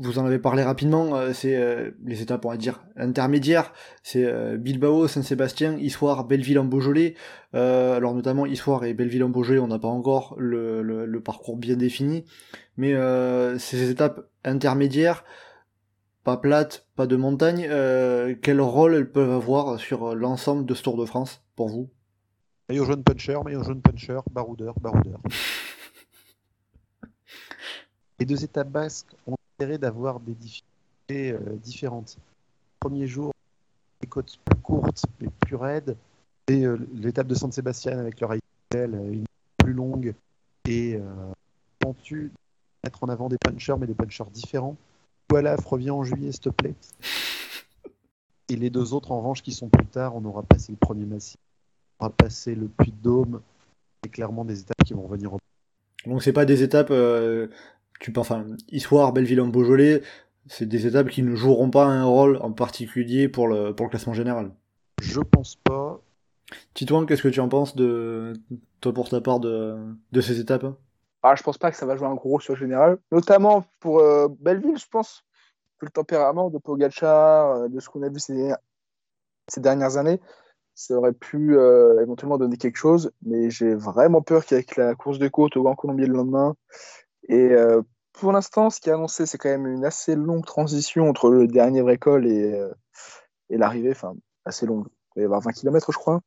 vous 0.00 0.18
en 0.18 0.26
avez 0.26 0.38
parlé 0.38 0.62
rapidement, 0.62 1.32
c'est 1.32 1.92
les 2.04 2.22
étapes, 2.22 2.44
on 2.44 2.50
va 2.50 2.56
dire, 2.56 2.82
intermédiaires. 2.96 3.72
C'est 4.02 4.26
Bilbao, 4.58 5.06
Saint-Sébastien, 5.08 5.76
Issoire, 5.78 6.24
Belleville 6.24 6.58
en 6.58 6.64
Beaujolais. 6.64 7.14
alors 7.52 8.14
notamment 8.14 8.46
Issoire 8.46 8.84
et 8.84 8.94
Belleville 8.94 9.24
en 9.24 9.28
Beaujolais, 9.28 9.60
on 9.60 9.68
n'a 9.68 9.78
pas 9.78 9.88
encore 9.88 10.34
le, 10.38 10.82
le, 10.82 11.20
parcours 11.20 11.56
bien 11.56 11.76
défini. 11.76 12.24
Mais 12.76 12.94
ces 13.58 13.90
étapes 13.90 14.26
intermédiaires, 14.44 15.24
pas 16.24 16.38
plates, 16.38 16.86
pas 16.96 17.06
de 17.06 17.16
montagne, 17.16 17.68
quel 18.42 18.60
rôle 18.60 18.94
elles 18.94 19.10
peuvent 19.10 19.32
avoir 19.32 19.78
sur 19.78 20.14
l'ensemble 20.14 20.64
de 20.66 20.74
ce 20.74 20.82
Tour 20.82 20.96
de 20.96 21.04
France 21.04 21.42
pour 21.56 21.68
vous? 21.68 21.90
Maillot 22.70 22.84
jaune 22.84 23.02
puncher, 23.02 23.36
maillot 23.44 23.64
jaune 23.64 23.82
puncher, 23.82 24.20
baroudeur, 24.30 24.78
baroudeur. 24.78 25.20
Les 28.20 28.26
deux 28.26 28.44
étapes 28.44 28.68
basques 28.68 29.16
ont 29.26 29.34
intérêt 29.60 29.78
d'avoir 29.78 30.20
des 30.20 30.32
difficultés 30.32 31.32
euh, 31.32 31.56
différentes. 31.62 32.16
premier 32.78 33.06
jour, 33.06 33.30
les 34.00 34.08
côtes 34.08 34.38
plus 34.42 34.58
courtes 34.60 35.04
mais 35.20 35.28
plus 35.40 35.56
raides, 35.56 35.96
et 36.48 36.64
euh, 36.64 36.78
l'étape 36.94 37.26
de 37.26 37.34
San 37.34 37.52
Sébastien 37.52 37.98
avec 37.98 38.20
leur 38.20 38.32
euh, 38.32 38.38
une 38.74 39.24
plus 39.58 39.74
longue 39.74 40.14
et 40.66 40.96
euh, 40.96 41.92
tu 42.02 42.32
mettre 42.82 43.04
en 43.04 43.08
avant 43.10 43.28
des 43.28 43.36
punchers 43.36 43.76
mais 43.78 43.86
des 43.86 43.94
punchers 43.94 44.30
différents. 44.32 44.76
Voilà, 45.28 45.56
reviens 45.56 45.92
en 45.92 46.04
juillet 46.04 46.32
s'il 46.32 46.40
te 46.40 46.48
plaît. 46.48 46.74
Et 48.48 48.56
les 48.56 48.70
deux 48.70 48.94
autres 48.94 49.12
en 49.12 49.18
revanche 49.18 49.42
qui 49.42 49.52
sont 49.52 49.68
plus 49.68 49.86
tard, 49.86 50.16
on 50.16 50.24
aura 50.24 50.42
passé 50.42 50.72
le 50.72 50.78
premier 50.78 51.04
massif, 51.04 51.36
on 51.98 52.06
aura 52.06 52.14
passé 52.14 52.54
le 52.54 52.66
Puy 52.66 52.92
de 52.92 53.02
Dôme, 53.02 53.42
c'est 54.02 54.10
clairement 54.10 54.46
des 54.46 54.60
étapes 54.60 54.82
qui 54.86 54.94
vont 54.94 55.06
venir. 55.06 55.32
Donc 56.06 56.22
c'est 56.22 56.32
pas 56.32 56.46
des 56.46 56.62
étapes 56.62 56.90
tu 58.00 58.12
penses, 58.12 58.30
enfin, 58.30 58.44
Histoire, 58.72 59.12
Belleville 59.12 59.40
en 59.40 59.46
Beaujolais, 59.46 60.02
c'est 60.46 60.66
des 60.66 60.86
étapes 60.86 61.10
qui 61.10 61.22
ne 61.22 61.36
joueront 61.36 61.70
pas 61.70 61.84
un 61.84 62.04
rôle 62.04 62.38
en 62.38 62.50
particulier 62.50 63.28
pour 63.28 63.46
le, 63.46 63.72
pour 63.74 63.86
le 63.86 63.90
classement 63.90 64.14
général. 64.14 64.50
Je 65.00 65.20
pense 65.20 65.56
pas. 65.56 66.00
Titouan, 66.74 67.06
qu'est-ce 67.06 67.22
que 67.22 67.28
tu 67.28 67.40
en 67.40 67.48
penses 67.48 67.76
de 67.76 68.32
toi 68.80 68.92
pour 68.92 69.08
ta 69.08 69.20
part 69.20 69.38
de, 69.38 69.76
de 70.10 70.20
ces 70.20 70.40
étapes 70.40 70.66
ah, 71.22 71.34
Je 71.36 71.42
pense 71.42 71.58
pas 71.58 71.70
que 71.70 71.76
ça 71.76 71.86
va 71.86 71.94
jouer 71.94 72.08
un 72.08 72.14
gros 72.14 72.30
rôle 72.30 72.42
sur 72.42 72.54
le 72.54 72.58
général, 72.58 72.98
notamment 73.12 73.64
pour 73.78 74.00
euh, 74.00 74.28
Belleville, 74.40 74.78
je 74.78 74.88
pense. 74.90 75.24
Le 75.80 75.88
tempérament 75.88 76.50
de 76.50 76.58
Pogacar, 76.58 77.50
euh, 77.52 77.68
de 77.68 77.80
ce 77.80 77.88
qu'on 77.88 78.02
a 78.02 78.08
vu 78.08 78.18
ces, 78.18 78.52
ces 79.48 79.60
dernières 79.60 79.98
années, 79.98 80.20
ça 80.74 80.94
aurait 80.94 81.12
pu 81.12 81.56
euh, 81.56 82.00
éventuellement 82.02 82.38
donner 82.38 82.56
quelque 82.56 82.76
chose, 82.76 83.12
mais 83.22 83.50
j'ai 83.50 83.74
vraiment 83.74 84.22
peur 84.22 84.44
qu'avec 84.44 84.76
la 84.76 84.94
course 84.94 85.18
de 85.18 85.28
côte 85.28 85.56
au 85.56 85.62
Grand 85.62 85.74
Colombier 85.74 86.06
le 86.06 86.14
lendemain, 86.14 86.56
et 87.30 87.52
euh, 87.52 87.80
pour 88.12 88.32
l'instant, 88.32 88.70
ce 88.70 88.80
qui 88.80 88.90
est 88.90 88.92
annoncé, 88.92 89.24
c'est 89.24 89.38
quand 89.38 89.48
même 89.48 89.68
une 89.68 89.84
assez 89.84 90.16
longue 90.16 90.44
transition 90.44 91.08
entre 91.08 91.30
le 91.30 91.46
dernier 91.46 91.80
vrai 91.80 91.94
et, 91.94 92.54
euh, 92.54 92.74
et 93.50 93.56
l'arrivée, 93.56 93.92
enfin, 93.92 94.14
assez 94.44 94.66
longue. 94.66 94.88
Il 95.14 95.20
va 95.20 95.22
y 95.22 95.24
avoir 95.26 95.40
20 95.40 95.52
km, 95.52 95.92
je 95.92 95.96
crois. 95.96 96.20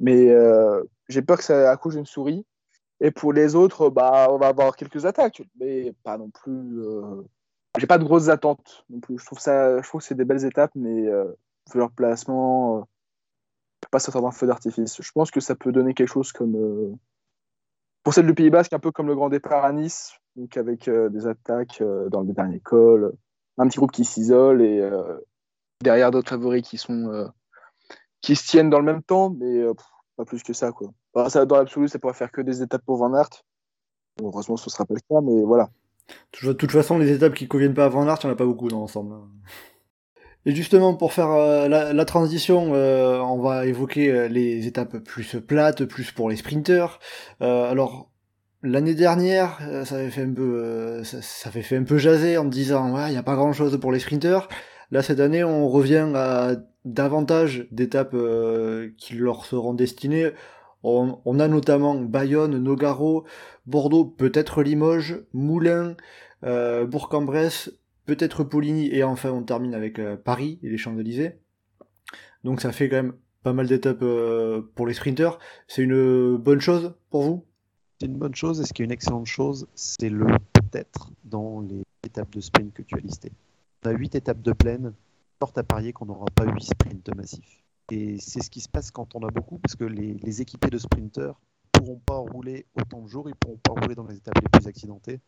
Mais 0.00 0.30
euh, 0.30 0.82
j'ai 1.10 1.20
peur 1.20 1.36
que 1.36 1.44
ça 1.44 1.70
accouche 1.70 1.96
d'une 1.96 2.06
souris. 2.06 2.46
Et 3.00 3.10
pour 3.10 3.34
les 3.34 3.54
autres, 3.54 3.90
bah, 3.90 4.28
on 4.30 4.38
va 4.38 4.46
avoir 4.46 4.74
quelques 4.74 5.04
attaques, 5.04 5.42
mais 5.60 5.92
pas 6.02 6.16
non 6.16 6.30
plus. 6.30 6.82
J'ai 7.76 7.86
pas 7.86 7.98
de 7.98 8.04
grosses 8.04 8.28
attentes 8.28 8.86
non 8.88 9.00
plus. 9.00 9.18
Je 9.18 9.26
trouve, 9.26 9.38
ça, 9.38 9.82
je 9.82 9.86
trouve 9.86 10.00
que 10.00 10.06
c'est 10.06 10.14
des 10.14 10.24
belles 10.24 10.46
étapes, 10.46 10.72
mais 10.74 11.10
vu 11.10 11.78
leur 11.78 11.90
placement, 11.90 12.78
ne 12.78 12.82
peut 13.82 13.88
pas 13.90 13.98
sortir 13.98 14.22
d'un 14.22 14.30
feu 14.30 14.46
d'artifice. 14.46 15.02
Je 15.02 15.12
pense 15.12 15.30
que 15.30 15.40
ça 15.40 15.56
peut 15.56 15.72
donner 15.72 15.92
quelque 15.92 16.08
chose 16.08 16.32
comme. 16.32 16.96
pour 18.02 18.14
celle 18.14 18.26
du 18.26 18.34
Pays 18.34 18.50
Basque, 18.50 18.72
un 18.72 18.78
peu 18.78 18.92
comme 18.92 19.08
le 19.08 19.16
grand 19.16 19.28
départ 19.28 19.64
à 19.64 19.72
Nice, 19.72 20.12
donc 20.36 20.56
avec 20.56 20.88
euh, 20.88 21.08
des 21.08 21.26
attaques 21.26 21.80
euh, 21.80 22.08
dans 22.08 22.22
le 22.22 22.32
dernier 22.32 22.60
col, 22.60 23.12
un 23.58 23.68
petit 23.68 23.78
groupe 23.78 23.92
qui 23.92 24.04
s'isole 24.04 24.62
et 24.62 24.80
euh, 24.80 25.18
derrière 25.82 26.10
d'autres 26.10 26.30
favoris 26.30 26.62
qui 26.62 26.78
sont 26.78 27.30
qui 28.20 28.36
se 28.36 28.46
tiennent 28.46 28.70
dans 28.70 28.78
le 28.78 28.84
même 28.84 29.02
temps, 29.02 29.30
mais 29.30 29.64
pas 30.16 30.24
plus 30.24 30.42
que 30.42 30.52
ça 30.52 30.72
quoi. 30.72 30.92
ça, 31.28 31.44
dans 31.44 31.56
l'absolu, 31.56 31.88
ça 31.88 31.98
pourrait 31.98 32.14
faire 32.14 32.30
que 32.30 32.40
des 32.40 32.62
étapes 32.62 32.82
pour 32.86 32.96
Van 32.96 33.12
Aert. 33.14 33.42
heureusement, 34.22 34.56
ce 34.56 34.70
sera 34.70 34.84
pas 34.84 34.94
le 34.94 35.00
cas, 35.00 35.20
mais 35.20 35.42
voilà. 35.42 35.70
De 36.42 36.52
toute 36.52 36.70
façon, 36.70 36.98
les 36.98 37.10
étapes 37.10 37.34
qui 37.34 37.48
conviennent 37.48 37.74
pas 37.74 37.86
à 37.86 37.88
Van 37.88 38.06
Aert, 38.06 38.18
il 38.22 38.26
n'y 38.26 38.30
en 38.30 38.34
a 38.34 38.36
pas 38.36 38.46
beaucoup 38.46 38.68
dans 38.68 38.78
l'ensemble. 38.78 39.16
Et 40.46 40.54
justement, 40.54 40.94
pour 40.94 41.12
faire 41.12 41.68
la, 41.68 42.04
transition, 42.04 42.72
on 42.72 43.40
va 43.40 43.66
évoquer 43.66 44.28
les 44.28 44.66
étapes 44.66 44.98
plus 44.98 45.40
plates, 45.40 45.84
plus 45.84 46.12
pour 46.12 46.30
les 46.30 46.36
sprinters. 46.36 47.00
alors, 47.40 48.11
L'année 48.64 48.94
dernière, 48.94 49.58
euh, 49.62 49.84
ça 49.84 49.96
avait 49.96 50.10
fait 50.10 50.22
un 50.22 50.32
peu, 50.32 50.62
euh, 50.62 51.02
ça, 51.02 51.48
avait 51.48 51.62
fait 51.62 51.76
un 51.76 51.82
peu 51.82 51.98
jaser 51.98 52.38
en 52.38 52.44
disant 52.44 52.94
ouais, 52.94 53.08
il 53.08 53.10
n'y 53.10 53.16
a 53.16 53.22
pas 53.24 53.34
grand 53.34 53.52
chose 53.52 53.76
pour 53.80 53.90
les 53.90 53.98
sprinters. 53.98 54.48
Là 54.92 55.02
cette 55.02 55.18
année, 55.18 55.42
on 55.42 55.68
revient 55.68 56.12
à 56.14 56.54
davantage 56.84 57.66
d'étapes 57.72 58.14
euh, 58.14 58.90
qui 58.98 59.14
leur 59.14 59.46
seront 59.46 59.74
destinées. 59.74 60.30
On, 60.84 61.38
a 61.38 61.48
notamment 61.48 61.94
Bayonne, 61.94 62.58
Nogaro, 62.58 63.24
Bordeaux, 63.66 64.04
peut-être 64.04 64.62
Limoges, 64.62 65.22
Moulins, 65.32 65.96
Bourg-en-Bresse, 66.42 67.72
peut-être 68.04 68.42
Poligny, 68.42 68.92
et 68.92 69.04
enfin 69.04 69.30
on 69.30 69.44
termine 69.44 69.74
avec 69.74 70.00
Paris 70.24 70.58
et 70.64 70.68
les 70.68 70.78
Champs-Élysées. 70.78 71.38
Donc 72.42 72.60
ça 72.60 72.72
fait 72.72 72.88
quand 72.88 72.96
même 72.96 73.14
pas 73.44 73.52
mal 73.52 73.68
d'étapes 73.68 74.04
pour 74.74 74.86
les 74.88 74.94
sprinters. 74.94 75.38
C'est 75.68 75.82
une 75.82 76.36
bonne 76.36 76.60
chose 76.60 76.94
pour 77.10 77.22
vous? 77.22 77.44
C'est 78.02 78.06
une 78.06 78.18
bonne 78.18 78.34
chose. 78.34 78.60
Et 78.60 78.64
ce 78.64 78.72
qui 78.72 78.82
est 78.82 78.84
une 78.84 78.90
excellente 78.90 79.26
chose, 79.26 79.68
c'est 79.76 80.08
le 80.08 80.26
peut-être 80.52 81.10
dans 81.24 81.60
les 81.60 81.84
étapes 82.04 82.30
de 82.30 82.40
sprint 82.40 82.74
que 82.74 82.82
tu 82.82 82.96
as 82.96 82.98
listées. 82.98 83.32
On 83.84 83.90
a 83.90 83.92
8 83.92 84.16
étapes 84.16 84.42
de 84.42 84.52
plaine, 84.52 84.92
porte 85.38 85.56
à 85.56 85.62
parier 85.62 85.92
qu'on 85.92 86.06
n'aura 86.06 86.26
pas 86.34 86.44
8 86.44 86.64
sprints 86.64 87.14
massifs. 87.14 87.62
Et 87.92 88.18
c'est 88.18 88.42
ce 88.42 88.50
qui 88.50 88.60
se 88.60 88.68
passe 88.68 88.90
quand 88.90 89.14
on 89.14 89.20
a 89.20 89.30
beaucoup, 89.30 89.58
parce 89.58 89.76
que 89.76 89.84
les, 89.84 90.40
équipés 90.40 90.68
de 90.68 90.78
sprinteurs 90.78 91.40
ne 91.74 91.80
pourront 91.80 92.00
pas 92.04 92.16
rouler 92.16 92.66
autant 92.74 93.02
de 93.02 93.06
jours, 93.06 93.28
ils 93.28 93.32
ne 93.32 93.36
pourront 93.36 93.58
pas 93.62 93.80
rouler 93.80 93.94
dans 93.94 94.06
les 94.06 94.16
étapes 94.16 94.40
les 94.42 94.48
plus 94.48 94.66
accidentées. 94.66 95.20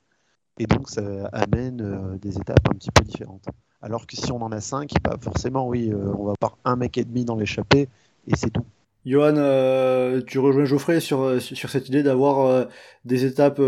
Et 0.59 0.66
donc 0.66 0.89
ça 0.89 1.27
amène 1.27 1.81
euh, 1.81 2.16
des 2.18 2.37
étapes 2.37 2.68
un 2.68 2.75
petit 2.75 2.91
peu 2.91 3.05
différentes. 3.05 3.47
Alors 3.83 4.07
que 4.07 4.16
si 4.16 4.33
on 4.33 4.41
en 4.43 4.51
a 4.51 4.61
5, 4.61 4.91
bah 5.03 5.16
forcément, 5.20 5.68
oui, 5.68 5.93
euh, 5.93 6.12
on 6.16 6.25
va 6.25 6.33
avoir 6.41 6.59
un 6.64 6.75
mec 6.75 6.99
et 6.99 7.05
demi 7.05 7.25
dans 7.25 7.37
l'échappée, 7.37 7.89
et 8.27 8.37
c'est 8.37 8.51
tout. 8.51 8.64
Johan, 9.05 9.35
euh, 9.37 10.23
tu 10.27 10.39
rejoins 10.39 10.65
Geoffrey 10.65 11.01
sur, 11.01 11.23
euh, 11.23 11.41
sur 11.41 11.69
cette 11.69 11.89
idée 11.89 12.03
d'avoir 12.03 12.47
euh, 12.47 12.65
des 13.05 13.27
étapes 13.27 13.61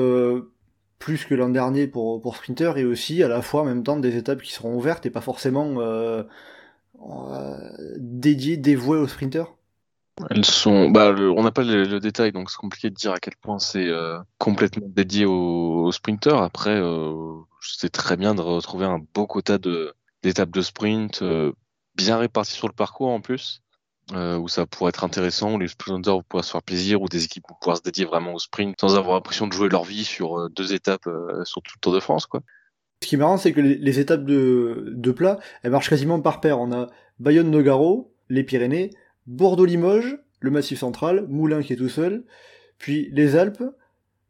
plus 0.98 1.24
que 1.24 1.34
l'an 1.34 1.50
dernier 1.50 1.86
pour, 1.86 2.22
pour 2.22 2.36
Sprinter 2.36 2.78
et 2.78 2.84
aussi 2.84 3.22
à 3.22 3.28
la 3.28 3.42
fois 3.42 3.62
en 3.62 3.64
même 3.64 3.82
temps 3.82 3.98
des 3.98 4.16
étapes 4.16 4.40
qui 4.40 4.52
seront 4.52 4.74
ouvertes 4.74 5.04
et 5.04 5.10
pas 5.10 5.20
forcément 5.20 5.76
dédiées, 7.98 8.56
dévouées 8.56 8.98
aux 8.98 9.06
sprinters 9.06 9.52
Elles 10.30 10.46
sont. 10.46 10.88
Bah, 10.90 11.14
on 11.14 11.42
n'a 11.42 11.52
pas 11.52 11.64
le, 11.64 12.00
détail, 12.00 12.32
donc 12.32 12.50
c'est 12.50 12.56
compliqué 12.56 12.88
de 12.88 12.94
dire 12.94 13.12
à 13.12 13.18
quel 13.18 13.36
point 13.36 13.58
c'est 13.58 13.90
complètement 14.38 14.88
dédié 14.88 15.26
aux, 15.26 15.92
sprinters. 15.92 16.38
Après, 16.38 16.80
c'est 17.60 17.90
très 17.90 18.16
bien 18.16 18.34
de 18.34 18.40
retrouver 18.40 18.86
un 18.86 19.00
beau 19.14 19.26
quota 19.26 19.58
d'étapes 20.22 20.50
de 20.50 20.62
sprint 20.62 21.22
bien 21.94 22.16
réparties 22.16 22.54
sur 22.54 22.68
le 22.68 22.74
parcours 22.74 23.08
en 23.08 23.20
plus. 23.20 23.62
Euh, 24.12 24.38
où 24.38 24.46
ça 24.46 24.66
pourrait 24.66 24.90
être 24.90 25.02
intéressant, 25.02 25.54
où 25.54 25.58
les 25.58 25.66
sprinters 25.66 26.22
pouvoir 26.22 26.44
se 26.44 26.52
faire 26.52 26.62
plaisir, 26.62 27.02
où 27.02 27.08
des 27.08 27.24
équipes 27.24 27.42
vont 27.48 27.56
pouvoir 27.60 27.76
se 27.76 27.82
dédier 27.82 28.04
vraiment 28.04 28.34
au 28.34 28.38
sprint 28.38 28.80
sans 28.80 28.96
avoir 28.96 29.16
l'impression 29.16 29.48
de 29.48 29.52
jouer 29.52 29.68
leur 29.68 29.82
vie 29.82 30.04
sur 30.04 30.38
euh, 30.38 30.48
deux 30.48 30.74
étapes 30.74 31.08
euh, 31.08 31.44
sur 31.44 31.60
tout 31.60 31.72
le 31.74 31.80
Tour 31.80 31.92
de 31.92 31.98
France. 31.98 32.26
Quoi. 32.26 32.40
Ce 33.02 33.08
qui 33.08 33.16
est 33.16 33.18
marrant, 33.18 33.36
c'est 33.36 33.52
que 33.52 33.60
les, 33.60 33.98
étapes 33.98 34.24
de, 34.24 34.92
de, 34.94 35.10
plat, 35.10 35.40
elles 35.64 35.72
marchent 35.72 35.90
quasiment 35.90 36.20
par 36.20 36.40
paire. 36.40 36.60
On 36.60 36.70
a 36.70 36.86
Bayonne-Nogaro, 37.18 38.14
les 38.28 38.44
Pyrénées, 38.44 38.90
Bordeaux-Limoges, 39.26 40.18
le 40.38 40.50
Massif 40.52 40.78
central, 40.78 41.26
Moulins 41.28 41.62
qui 41.62 41.72
est 41.72 41.76
tout 41.76 41.88
seul, 41.88 42.24
puis 42.78 43.10
les 43.12 43.34
Alpes, 43.34 43.64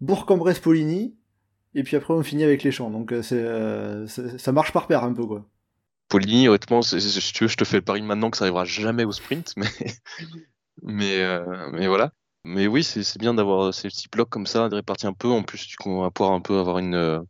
Bourg-en-Bresse-Poligny, 0.00 1.14
et 1.74 1.82
puis 1.82 1.96
après 1.96 2.14
on 2.14 2.22
finit 2.22 2.44
avec 2.44 2.62
les 2.62 2.70
champs. 2.70 2.88
Donc 2.88 3.12
c'est, 3.22 3.44
ça 4.06 4.52
marche 4.52 4.72
par 4.72 4.86
paire 4.86 5.04
un 5.04 5.12
peu 5.12 5.26
quoi. 5.26 5.46
Poligny, 6.08 6.48
honnêtement, 6.48 6.82
si 6.82 7.32
tu 7.32 7.44
veux, 7.44 7.48
je 7.48 7.56
te 7.56 7.64
fais 7.64 7.78
le 7.78 7.82
pari 7.82 8.02
maintenant 8.02 8.30
que 8.30 8.36
ça 8.36 8.44
arrivera 8.44 8.64
jamais 8.64 9.04
au 9.04 9.12
sprint, 9.12 9.52
mais, 9.56 9.68
mais, 10.82 11.20
euh, 11.20 11.70
mais 11.72 11.88
voilà. 11.88 12.12
Mais 12.44 12.68
oui, 12.68 12.84
c'est 12.84 13.18
bien 13.18 13.34
d'avoir 13.34 13.74
ces 13.74 13.88
petits 13.88 14.08
blocs 14.08 14.28
comme 14.28 14.46
ça, 14.46 14.68
de 14.68 14.76
répartir 14.76 15.08
un 15.08 15.12
peu. 15.12 15.28
En 15.28 15.42
plus, 15.42 15.66
tu 15.66 15.76
vas 15.84 16.10
pouvoir 16.10 16.32
un 16.32 16.40
peu 16.40 16.58
avoir 16.58 16.78
une, 16.78 17.26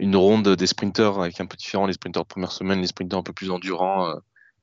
une 0.00 0.16
ronde 0.16 0.48
des 0.48 0.66
sprinters 0.66 1.20
avec 1.20 1.40
un 1.40 1.46
peu 1.46 1.56
différent, 1.56 1.86
les 1.86 1.92
sprinters 1.92 2.22
de 2.22 2.28
première 2.28 2.50
semaine, 2.50 2.80
les 2.80 2.88
sprinters 2.88 3.18
un 3.18 3.22
peu 3.22 3.32
plus 3.32 3.52
endurants, 3.52 4.08
euh, 4.08 4.16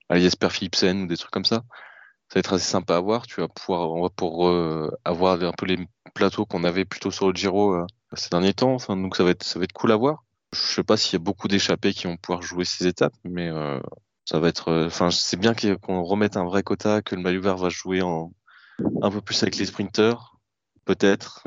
à 0.09 0.19
Jesper 0.19 0.49
Philipsen 0.49 1.03
ou 1.03 1.07
des 1.07 1.15
trucs 1.15 1.31
comme 1.31 1.45
ça. 1.45 1.63
Ça 2.29 2.35
va 2.35 2.39
être 2.39 2.53
assez 2.53 2.69
sympa 2.69 2.97
à 2.97 2.99
voir. 2.99 3.27
Tu 3.27 3.39
vas 3.39 3.47
pouvoir, 3.47 3.91
on 3.91 4.01
va 4.03 4.09
pour 4.09 4.47
euh, 4.49 4.91
avoir 5.05 5.41
un 5.41 5.53
peu 5.53 5.65
les 5.65 5.79
plateaux 6.13 6.45
qu'on 6.45 6.65
avait 6.65 6.85
plutôt 6.85 7.11
sur 7.11 7.27
le 7.29 7.33
Giro 7.33 7.77
ces 8.13 8.29
derniers 8.29 8.53
temps. 8.53 8.77
donc 8.89 9.15
ça 9.15 9.23
va 9.23 9.31
être, 9.31 9.43
ça 9.43 9.59
va 9.59 9.63
être 9.63 9.73
cool 9.73 9.91
à 9.91 9.95
voir. 9.95 10.23
Je 10.53 10.59
sais 10.59 10.83
pas 10.83 10.97
s'il 10.97 11.13
y 11.13 11.15
a 11.17 11.19
beaucoup 11.23 11.47
d'échappés 11.47 11.93
qui 11.93 12.07
vont 12.07 12.17
pouvoir 12.17 12.41
jouer 12.41 12.65
ces 12.65 12.87
étapes, 12.87 13.13
mais 13.25 13.49
euh, 13.49 13.79
ça 14.25 14.39
va 14.39 14.47
être. 14.49 14.69
euh, 14.69 14.87
Enfin, 14.87 15.11
c'est 15.11 15.37
bien 15.37 15.53
qu'on 15.81 16.03
remette 16.03 16.37
un 16.37 16.45
vrai 16.45 16.63
quota, 16.63 17.01
que 17.01 17.15
le 17.15 17.21
maillot 17.21 17.41
vert 17.41 17.57
va 17.57 17.69
jouer 17.69 18.01
en 18.01 18.31
un 19.01 19.11
peu 19.11 19.21
plus 19.21 19.41
avec 19.43 19.57
les 19.57 19.65
sprinters, 19.65 20.35
peut-être, 20.85 21.43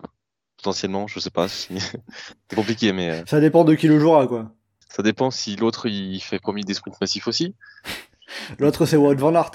potentiellement, 0.56 1.06
je 1.06 1.18
sais 1.20 1.30
pas. 1.30 1.48
si- 1.48 1.78
c'est 1.78 2.56
compliqué, 2.56 2.92
mais 2.92 3.10
euh, 3.10 3.22
Ça 3.26 3.40
dépend 3.40 3.64
de 3.64 3.74
qui 3.74 3.88
le 3.88 3.98
jouera, 3.98 4.26
quoi. 4.26 4.52
ça 4.88 5.02
dépend 5.02 5.30
si 5.30 5.56
l'autre 5.56 5.86
il 5.88 6.20
fait 6.20 6.38
promis 6.38 6.64
des 6.64 6.74
sprints 6.74 7.00
massifs 7.00 7.26
aussi. 7.28 7.54
L'autre, 8.58 8.86
c'est 8.86 8.96
Wout 8.96 9.14
van 9.16 9.34
Aert. 9.34 9.52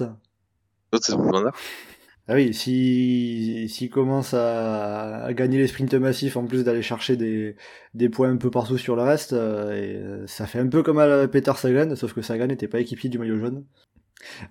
L'autre 0.93 1.05
c'est 1.05 1.13
Van 1.15 1.45
Aert. 1.45 1.53
Ah 2.31 2.35
oui, 2.35 2.53
si 2.53 3.67
s'il 3.67 3.89
commence 3.89 4.33
à, 4.33 5.27
gagner 5.33 5.57
les 5.57 5.67
sprints 5.67 5.93
massifs 5.95 6.37
en 6.37 6.45
plus 6.45 6.63
d'aller 6.63 6.81
chercher 6.81 7.17
des, 7.17 7.57
des 7.93 8.07
points 8.07 8.29
un 8.29 8.37
peu 8.37 8.49
partout 8.49 8.77
sur 8.77 8.95
le 8.95 9.01
reste, 9.01 9.33
euh, 9.33 10.21
euh, 10.23 10.27
ça 10.27 10.47
fait 10.47 10.59
un 10.59 10.67
peu 10.67 10.81
comme 10.81 10.97
à 10.99 11.27
Peter 11.27 11.51
Sagan, 11.57 11.93
sauf 11.97 12.13
que 12.13 12.21
Sagan 12.21 12.47
n'était 12.47 12.69
pas 12.69 12.79
équipier 12.79 13.09
du 13.09 13.19
maillot 13.19 13.37
jaune. 13.37 13.65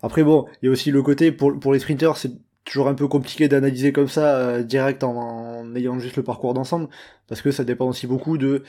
Après 0.02 0.22
bon, 0.22 0.46
il 0.62 0.66
y 0.66 0.68
a 0.68 0.72
aussi 0.72 0.90
le 0.90 1.02
côté 1.02 1.32
pour 1.32 1.58
pour 1.58 1.72
les 1.72 1.78
sprinters, 1.78 2.18
c'est 2.18 2.32
toujours 2.66 2.86
un 2.88 2.94
peu 2.94 3.08
compliqué 3.08 3.48
d'analyser 3.48 3.92
comme 3.92 4.08
ça 4.08 4.36
euh, 4.36 4.62
direct 4.62 5.02
en, 5.02 5.74
ayant 5.74 5.98
juste 5.98 6.16
le 6.16 6.22
parcours 6.22 6.52
d'ensemble, 6.52 6.88
parce 7.28 7.40
que 7.40 7.50
ça 7.50 7.64
dépend 7.64 7.88
aussi 7.88 8.06
beaucoup 8.06 8.36
de 8.36 8.62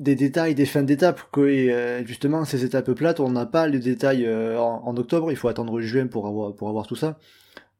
des 0.00 0.14
détails 0.16 0.54
des 0.54 0.66
fins 0.66 0.84
d'étape. 0.84 1.20
euh, 1.36 2.02
justement, 2.06 2.46
ces 2.46 2.64
étapes 2.64 2.92
plates, 2.92 3.20
on 3.20 3.30
n'a 3.30 3.46
pas 3.46 3.68
les 3.68 3.78
détails 3.78 4.26
en, 4.56 4.82
en 4.86 4.96
octobre, 4.96 5.30
il 5.30 5.36
faut 5.36 5.48
attendre 5.48 5.80
juin 5.82 6.06
pour 6.06 6.26
avoir 6.26 6.54
pour 6.56 6.70
avoir 6.70 6.86
tout 6.86 6.96
ça. 6.96 7.18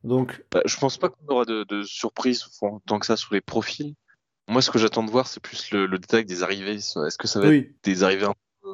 Donc 0.04 0.44
Bah, 0.50 0.62
je 0.64 0.76
pense 0.76 0.98
pas 0.98 1.08
qu'on 1.08 1.26
aura 1.28 1.44
de, 1.44 1.64
de 1.64 1.82
surprises 1.82 2.44
enfin, 2.60 2.80
tant 2.86 2.98
que 2.98 3.06
ça 3.06 3.16
sur 3.16 3.34
les 3.34 3.40
profils. 3.40 3.94
Moi, 4.48 4.60
ce 4.60 4.70
que 4.70 4.78
j'attends 4.78 5.04
de 5.04 5.10
voir, 5.10 5.28
c'est 5.28 5.40
plus 5.40 5.70
le, 5.70 5.86
le 5.86 5.98
détail 5.98 6.24
des 6.24 6.42
arrivées. 6.42 6.74
Est-ce 6.74 7.16
que 7.16 7.28
ça 7.28 7.40
va 7.40 7.46
être 7.54 7.70
des 7.84 8.02
arrivées 8.02 8.24
un 8.26 8.34
peu, 8.62 8.70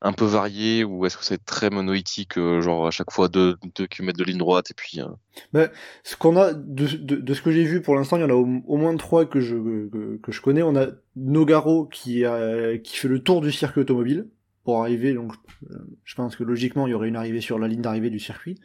un 0.00 0.12
peu 0.12 0.24
variées 0.24 0.82
ou 0.82 1.04
est-ce 1.04 1.18
que 1.18 1.24
ça 1.24 1.34
va 1.34 1.36
être 1.36 1.44
très 1.44 1.70
monoïtique, 1.70 2.38
euh, 2.38 2.60
genre 2.62 2.86
à 2.86 2.90
chaque 2.90 3.10
fois 3.10 3.28
2 3.28 3.56
km 3.90 4.18
de 4.18 4.24
ligne 4.24 4.38
droite 4.38 4.70
et 4.70 4.74
puis 4.74 5.00
euh, 5.00 5.68
ce 6.04 6.16
qu'on 6.16 6.36
a 6.36 6.52
de, 6.54 6.86
de, 6.96 7.16
de 7.16 7.34
ce 7.34 7.42
que 7.42 7.50
j'ai 7.50 7.64
vu 7.64 7.82
pour 7.82 7.96
l'instant, 7.96 8.16
il 8.16 8.20
y 8.20 8.24
en 8.24 8.30
a 8.30 8.34
au, 8.34 8.46
au 8.66 8.76
moins 8.76 8.96
trois 8.96 9.26
que 9.26 9.40
je 9.40 9.56
que, 9.56 10.16
que 10.22 10.32
je 10.32 10.40
connais. 10.40 10.62
On 10.62 10.74
a 10.76 10.86
Nogaro 11.16 11.84
qui 11.86 12.24
a, 12.24 12.78
qui 12.78 12.96
fait 12.96 13.08
le 13.08 13.22
tour 13.22 13.40
du 13.40 13.52
circuit 13.52 13.82
automobile 13.82 14.26
pour 14.64 14.80
arriver. 14.80 15.12
Donc, 15.14 15.32
euh, 15.70 15.76
je 16.04 16.14
pense 16.14 16.36
que 16.36 16.44
logiquement, 16.44 16.86
il 16.86 16.90
y 16.90 16.94
aurait 16.94 17.08
une 17.08 17.16
arrivée 17.16 17.40
sur 17.40 17.58
la 17.58 17.68
ligne 17.68 17.82
d'arrivée 17.82 18.10
du 18.10 18.20
circuit. 18.20 18.58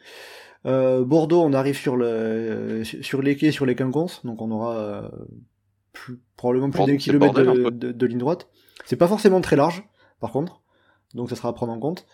Euh, 0.66 1.04
Bordeaux, 1.04 1.42
on 1.42 1.52
arrive 1.52 1.76
sur 1.76 1.96
le 1.96 2.82
sur 2.84 3.20
les 3.22 3.36
quais, 3.36 3.52
sur 3.52 3.66
les 3.66 3.74
quinconces, 3.74 4.24
donc 4.24 4.40
on 4.40 4.50
aura 4.50 4.76
euh, 4.76 5.08
plus, 5.92 6.18
probablement 6.36 6.70
plus 6.70 6.84
d'un 6.84 6.96
kilomètre 6.96 7.34
bordel, 7.34 7.64
de, 7.64 7.70
de, 7.70 7.92
de 7.92 8.06
ligne 8.06 8.18
droite. 8.18 8.48
C'est 8.84 8.96
pas 8.96 9.08
forcément 9.08 9.40
très 9.40 9.56
large, 9.56 9.84
par 10.20 10.32
contre, 10.32 10.62
donc 11.14 11.28
ça 11.30 11.36
sera 11.36 11.50
à 11.50 11.52
prendre 11.52 11.72
en 11.72 11.78
compte. 11.78 12.06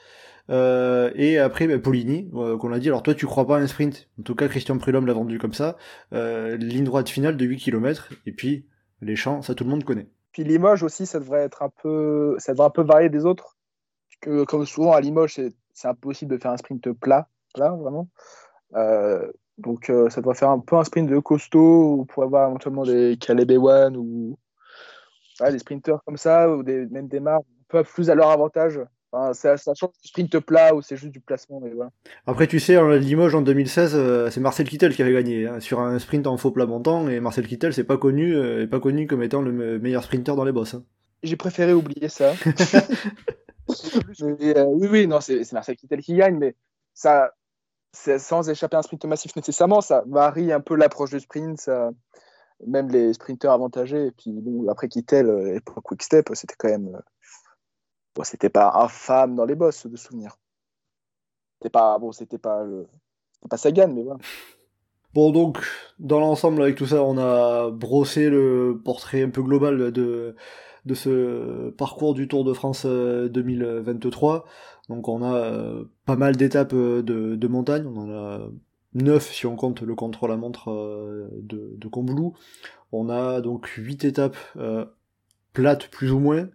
Euh, 0.50 1.10
et 1.14 1.38
après, 1.38 1.66
bah, 1.66 1.78
Poligny, 1.78 2.28
euh, 2.34 2.56
qu'on 2.56 2.68
l'a 2.68 2.78
dit. 2.78 2.88
Alors 2.88 3.02
toi, 3.02 3.14
tu 3.14 3.26
crois 3.26 3.46
pas 3.46 3.58
à 3.58 3.60
un 3.60 3.66
sprint 3.66 4.08
En 4.18 4.22
tout 4.22 4.34
cas, 4.34 4.48
Christian 4.48 4.78
Prudhomme 4.78 5.06
l'a 5.06 5.12
vendu 5.12 5.38
comme 5.38 5.52
ça. 5.52 5.76
Euh, 6.12 6.56
ligne 6.56 6.84
droite 6.84 7.08
finale 7.08 7.36
de 7.36 7.44
8 7.44 7.58
km, 7.58 8.08
et 8.26 8.32
puis 8.32 8.66
les 9.00 9.16
champs, 9.16 9.42
ça 9.42 9.54
tout 9.54 9.64
le 9.64 9.70
monde 9.70 9.84
connaît. 9.84 10.08
Puis 10.32 10.44
Limoges 10.44 10.82
aussi, 10.82 11.06
ça 11.06 11.18
devrait 11.20 11.40
être 11.40 11.62
un 11.62 11.70
peu, 11.82 12.36
ça 12.38 12.52
devrait 12.52 12.66
un 12.66 12.70
peu 12.70 12.82
varier 12.82 13.08
des 13.08 13.24
autres. 13.24 13.56
Que, 14.20 14.44
comme 14.44 14.66
souvent 14.66 14.92
à 14.92 15.00
Limoges, 15.00 15.40
c'est 15.72 15.88
impossible 15.88 16.32
de 16.32 16.38
faire 16.38 16.50
un 16.50 16.56
sprint 16.56 16.92
plat, 16.92 17.28
plat 17.54 17.70
vraiment. 17.70 18.08
Euh, 18.76 19.30
donc 19.58 19.90
euh, 19.90 20.08
ça 20.10 20.20
devrait 20.20 20.34
faire 20.36 20.50
un 20.50 20.60
peu 20.60 20.76
un 20.76 20.84
sprint 20.84 21.08
de 21.10 21.18
costaud 21.18 22.06
pour 22.08 22.22
avoir 22.22 22.48
éventuellement 22.48 22.84
des 22.84 23.16
Caleb 23.20 23.50
Ewan 23.50 23.96
ou 23.96 24.38
ouais, 25.40 25.52
des 25.52 25.58
sprinters 25.58 26.00
comme 26.06 26.16
ça, 26.16 26.50
ou 26.50 26.62
des, 26.62 26.86
même 26.86 27.08
des 27.08 27.20
marques 27.20 27.42
un 27.42 27.64
peu 27.68 27.84
plus 27.84 28.10
à 28.10 28.14
leur 28.14 28.30
avantage. 28.30 28.80
Enfin, 29.12 29.32
ça, 29.32 29.56
ça 29.56 29.74
change 29.74 29.90
du 30.02 30.08
sprint 30.08 30.38
plat 30.38 30.72
ou 30.72 30.82
c'est 30.82 30.96
juste 30.96 31.12
du 31.12 31.20
placement, 31.20 31.58
mais 31.60 31.70
voilà. 31.70 31.90
Après, 32.26 32.46
tu 32.46 32.60
sais, 32.60 32.76
en 32.76 32.88
Limoges 32.90 33.34
en 33.34 33.42
2016, 33.42 33.94
euh, 33.96 34.30
c'est 34.30 34.40
Marcel 34.40 34.68
Kittel 34.68 34.94
qui 34.94 35.02
avait 35.02 35.12
gagné 35.12 35.48
hein, 35.48 35.58
sur 35.58 35.80
un 35.80 35.98
sprint 35.98 36.28
en 36.28 36.36
faux 36.36 36.52
plat 36.52 36.64
montant, 36.66 37.08
et 37.08 37.18
Marcel 37.18 37.46
Kittel, 37.48 37.74
c'est 37.74 37.82
pas 37.82 37.96
connu, 37.98 38.36
euh, 38.36 38.62
est 38.62 38.66
pas 38.68 38.78
connu 38.78 39.08
comme 39.08 39.24
étant 39.24 39.42
le 39.42 39.50
me- 39.50 39.78
meilleur 39.80 40.04
sprinter 40.04 40.36
dans 40.36 40.44
les 40.44 40.52
bosses. 40.52 40.74
hein. 40.74 40.84
J'ai 41.24 41.36
préféré 41.36 41.72
oublier 41.72 42.08
ça. 42.08 42.34
Mais, 44.20 44.60
oui, 44.62 44.88
oui, 44.90 45.06
non, 45.06 45.20
c'est 45.20 45.52
Marcel 45.52 45.76
Kittel 45.76 46.00
qui 46.00 46.14
gagne, 46.14 46.38
mais 46.38 46.54
ça, 46.94 47.32
sans 47.92 48.48
échapper 48.48 48.76
à 48.76 48.80
un 48.80 48.82
sprint 48.82 49.04
massif 49.04 49.34
nécessairement, 49.36 49.80
ça 49.80 50.04
varie 50.06 50.52
un 50.52 50.60
peu 50.60 50.74
l'approche 50.76 51.10
du 51.10 51.20
sprint, 51.20 51.60
ça, 51.60 51.90
même 52.66 52.88
les 52.88 53.12
sprinteurs 53.12 53.52
avantagés. 53.52 54.06
Et 54.06 54.10
puis 54.12 54.32
après 54.68 54.88
Kittel, 54.88 55.28
euh, 55.28 55.58
pour 55.64 55.82
Quick 55.82 56.02
Step, 56.02 56.30
c'était 56.34 56.54
quand 56.58 56.68
même, 56.68 56.94
euh, 56.94 57.00
bon, 58.14 58.22
c'était 58.24 58.48
pas 58.50 58.72
infâme 58.74 59.34
dans 59.36 59.44
les 59.44 59.54
bosses 59.54 59.86
de 59.86 59.96
souvenir. 59.96 60.36
C'était 61.58 61.70
pas, 61.70 61.98
bon, 61.98 62.12
c'était 62.12 62.38
pas, 62.38 62.62
le- 62.64 62.86
pas 63.48 63.56
Sagan, 63.56 63.88
mais 63.88 64.02
voilà. 64.02 64.20
Bon, 65.12 65.32
donc, 65.32 65.58
dans 65.98 66.20
l'ensemble, 66.20 66.62
avec 66.62 66.76
tout 66.76 66.86
ça, 66.86 67.02
on 67.02 67.18
a 67.18 67.68
brossé 67.72 68.30
le 68.30 68.80
portrait 68.84 69.24
un 69.24 69.30
peu 69.30 69.42
global 69.42 69.90
de, 69.90 70.36
de 70.84 70.94
ce 70.94 71.70
parcours 71.70 72.14
du 72.14 72.28
Tour 72.28 72.44
de 72.44 72.52
France 72.52 72.84
euh, 72.86 73.28
2023. 73.28 74.44
Donc, 74.90 75.06
on 75.06 75.22
a 75.22 75.36
euh, 75.36 75.84
pas 76.04 76.16
mal 76.16 76.34
d'étapes 76.34 76.72
euh, 76.74 77.00
de, 77.00 77.46
montagne. 77.46 77.86
On 77.86 77.96
en 77.96 78.10
a 78.10 78.50
neuf 78.92 79.32
si 79.32 79.46
on 79.46 79.54
compte 79.54 79.82
le 79.82 79.94
contre-la-montre 79.94 80.72
euh, 80.72 81.28
de, 81.42 81.76
de. 81.76 81.88
On 82.90 83.08
a 83.08 83.40
donc 83.40 83.68
huit 83.68 84.04
étapes 84.04 84.36
plates 85.52 85.86
plus 85.86 86.10
ou 86.10 86.18
moins. 86.18 86.48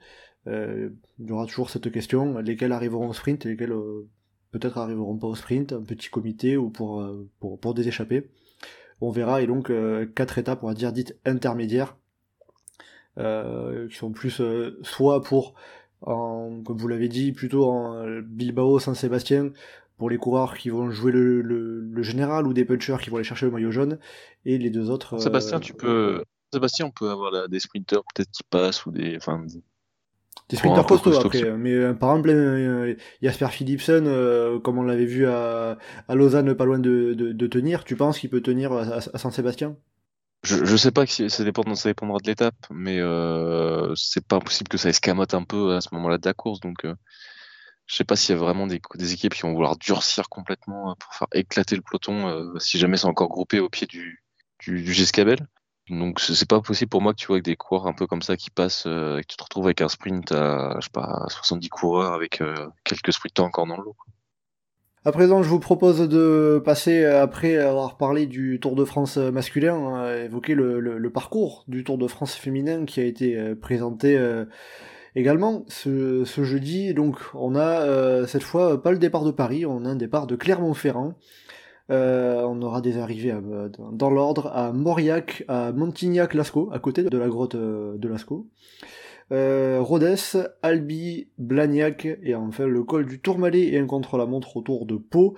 Il 0.47 0.91
y 1.25 1.31
aura 1.31 1.45
toujours 1.45 1.69
cette 1.69 1.89
question 1.89 2.39
lesquelles 2.39 2.73
arriveront 2.73 3.07
au 3.07 3.13
sprint 3.13 3.45
et 3.45 3.49
lesquelles 3.49 3.73
peut-être 4.51 4.77
arriveront 4.77 5.17
pas 5.17 5.27
au 5.27 5.35
sprint, 5.35 5.71
un 5.71 5.83
petit 5.83 6.09
comité 6.09 6.57
ou 6.57 6.69
pour, 6.69 7.09
pour, 7.39 7.73
des 7.73 7.87
échappées. 7.87 8.29
On 8.99 9.11
verra, 9.11 9.41
et 9.41 9.47
donc 9.47 9.71
quatre 10.13 10.37
étapes, 10.37 10.61
on 10.61 10.67
va 10.67 10.73
dire, 10.73 10.91
dites 10.91 11.17
intermédiaires, 11.23 11.95
qui 13.17 13.95
sont 13.95 14.11
plus 14.11 14.41
soit 14.83 15.23
pour, 15.23 15.55
en, 16.01 16.61
comme 16.65 16.77
vous 16.77 16.87
l'avez 16.87 17.07
dit, 17.09 17.31
plutôt 17.31 17.65
en 17.65 17.95
euh, 17.95 18.21
Bilbao, 18.21 18.79
Saint-Sébastien, 18.79 19.51
pour 19.97 20.09
les 20.09 20.17
coureurs 20.17 20.57
qui 20.57 20.69
vont 20.69 20.89
jouer 20.91 21.11
le, 21.11 21.41
le, 21.41 21.79
le 21.81 22.03
général 22.03 22.47
ou 22.47 22.53
des 22.53 22.65
punchers 22.65 22.97
qui 23.01 23.09
vont 23.09 23.17
aller 23.17 23.23
chercher 23.23 23.45
le 23.45 23.51
maillot 23.51 23.71
jaune, 23.71 23.97
et 24.45 24.57
les 24.57 24.69
deux 24.69 24.89
autres. 24.89 25.15
euh, 25.15 25.19
Sébastien, 25.19 25.59
tu 25.59 25.73
peux. 25.73 26.23
Sébastien, 26.53 26.85
on 26.85 26.91
peut 26.91 27.09
avoir 27.09 27.31
là, 27.31 27.47
des 27.47 27.59
sprinters 27.59 28.01
peut-être 28.13 28.31
qui 28.31 28.43
passent 28.49 28.85
ou 28.85 28.91
des. 28.91 29.17
Enfin, 29.17 29.43
Des 30.49 30.55
un 30.57 30.59
sprinters 30.59 30.85
costauds 30.85 31.11
costaud, 31.11 31.27
après, 31.27 31.57
mais 31.57 31.73
euh, 31.73 31.93
par 31.93 32.11
exemple 32.11 32.29
euh, 32.29 32.95
Jasper 33.21 33.47
Philipsen, 33.49 34.05
euh, 34.05 34.59
comme 34.59 34.77
on 34.77 34.83
l'avait 34.83 35.05
vu 35.05 35.25
à, 35.25 35.77
à 36.07 36.15
Lausanne, 36.15 36.53
pas 36.53 36.65
loin 36.65 36.77
de, 36.77 37.13
de, 37.13 37.31
de 37.31 37.47
tenir, 37.47 37.83
tu 37.83 37.95
penses 37.95 38.19
qu'il 38.19 38.29
peut 38.29 38.41
tenir 38.41 38.71
à, 38.71 38.83
à- 38.83 38.97
à 38.97 39.17
Saint-Sébastien 39.17 39.75
je, 40.45 40.63
je 40.65 40.77
sais 40.77 40.91
pas 40.91 41.05
que 41.05 41.29
ça, 41.29 41.43
dépend, 41.43 41.75
ça 41.75 41.89
dépendra 41.89 42.19
de 42.19 42.27
l'étape, 42.27 42.55
mais 42.69 42.99
euh, 42.99 43.93
c'est 43.95 44.25
pas 44.25 44.37
impossible 44.37 44.69
que 44.69 44.77
ça 44.77 44.89
escamote 44.89 45.33
un 45.33 45.43
peu 45.43 45.75
à 45.75 45.81
ce 45.81 45.89
moment-là 45.93 46.17
de 46.17 46.25
la 46.25 46.33
course. 46.33 46.59
Donc, 46.59 46.85
euh, 46.85 46.95
je 47.87 47.95
sais 47.95 48.03
pas 48.03 48.15
s'il 48.15 48.35
y 48.35 48.37
a 48.37 48.41
vraiment 48.41 48.67
des, 48.67 48.79
équipes 49.13 49.33
qui 49.33 49.41
vont 49.41 49.53
vouloir 49.53 49.77
durcir 49.77 50.29
complètement 50.29 50.91
euh, 50.91 50.93
pour 50.99 51.13
faire 51.13 51.27
éclater 51.33 51.75
le 51.75 51.81
peloton 51.81 52.27
euh, 52.27 52.59
si 52.59 52.79
jamais 52.79 52.97
c'est 52.97 53.05
encore 53.05 53.29
groupé 53.29 53.59
au 53.59 53.69
pied 53.69 53.87
du, 53.87 54.23
du, 54.59 54.81
du 54.81 54.93
Giscabel. 54.93 55.47
Donc, 55.89 56.19
c'est 56.19 56.49
pas 56.49 56.61
possible 56.61 56.89
pour 56.89 57.01
moi 57.01 57.13
que 57.13 57.19
tu 57.19 57.27
vois 57.27 57.35
avec 57.35 57.45
des 57.45 57.55
coureurs 57.55 57.85
un 57.85 57.93
peu 57.93 58.07
comme 58.07 58.23
ça 58.23 58.37
qui 58.37 58.49
passent 58.49 58.87
euh, 58.87 59.19
et 59.19 59.21
que 59.21 59.27
tu 59.27 59.37
te 59.37 59.43
retrouves 59.43 59.65
avec 59.65 59.81
un 59.81 59.87
sprint 59.87 60.31
à, 60.31 60.77
je 60.79 60.85
sais 60.85 60.91
pas, 60.91 61.03
à 61.25 61.29
70 61.29 61.69
coureurs 61.69 62.13
avec 62.13 62.41
quelques 62.83 63.13
sprinters 63.13 63.45
encore 63.45 63.67
dans 63.67 63.77
le 63.77 63.83
lot. 63.83 63.93
quoi. 63.93 64.14
À 65.07 65.11
présent, 65.11 65.43
je 65.43 65.49
vous 65.49 65.59
propose 65.59 66.09
de 66.09 66.59
passer, 66.65 67.03
euh, 67.03 67.21
après 67.21 67.57
avoir 67.57 67.95
parlé 67.95 68.25
du 68.25 68.59
Tour 68.59 68.75
de 68.75 68.83
France 68.85 69.17
euh, 69.17 69.29
masculin, 69.29 69.93
à 70.03 70.17
évoquer 70.23 70.55
le, 70.55 71.09
parcours 71.11 71.63
du 71.67 71.83
Tour 71.83 71.99
de 71.99 72.07
France 72.07 72.33
féminin 72.33 72.85
qui 72.85 73.01
a 73.01 73.03
été 73.03 73.37
euh, 73.37 73.53
présenté 73.53 74.17
euh, 74.17 74.45
également 75.15 75.63
ce, 75.67 76.23
jeudi. 76.25 76.95
Donc, 76.95 77.19
on 77.35 77.53
a 77.53 77.81
euh, 77.81 78.25
cette 78.25 78.41
fois 78.41 78.81
pas 78.81 78.91
le 78.91 78.97
départ 78.97 79.23
de 79.25 79.29
Paris, 79.29 79.67
on 79.67 79.85
a 79.85 79.89
un 79.89 79.95
départ 79.95 80.25
de 80.25 80.35
Clermont-Ferrand. 80.35 81.13
Euh, 81.91 82.41
on 82.41 82.63
aura 82.63 82.81
des 82.81 82.97
arrivées 82.97 83.31
euh, 83.31 83.69
dans- 83.91 84.09
l'ordre 84.09 84.47
à 84.55 84.71
Mauriac, 84.71 85.43
à 85.47 85.71
Montignac-Lascaux, 85.71 86.71
à 86.73 86.79
côté 86.79 87.03
de 87.03 87.17
la 87.19 87.27
grotte 87.27 87.53
euh, 87.53 87.95
de 87.95 88.07
Lascaux. 88.07 88.47
Euh, 89.31 89.79
Rhodes, 89.81 90.17
Albi, 90.61 91.27
Blagnac 91.37 92.05
et 92.05 92.35
enfin 92.35 92.67
le 92.67 92.83
col 92.83 93.05
du 93.05 93.19
Tourmalet 93.19 93.67
et 93.69 93.79
un 93.79 93.87
contre-la-montre 93.87 94.57
autour 94.57 94.85
de 94.85 94.97
Pau. 94.97 95.35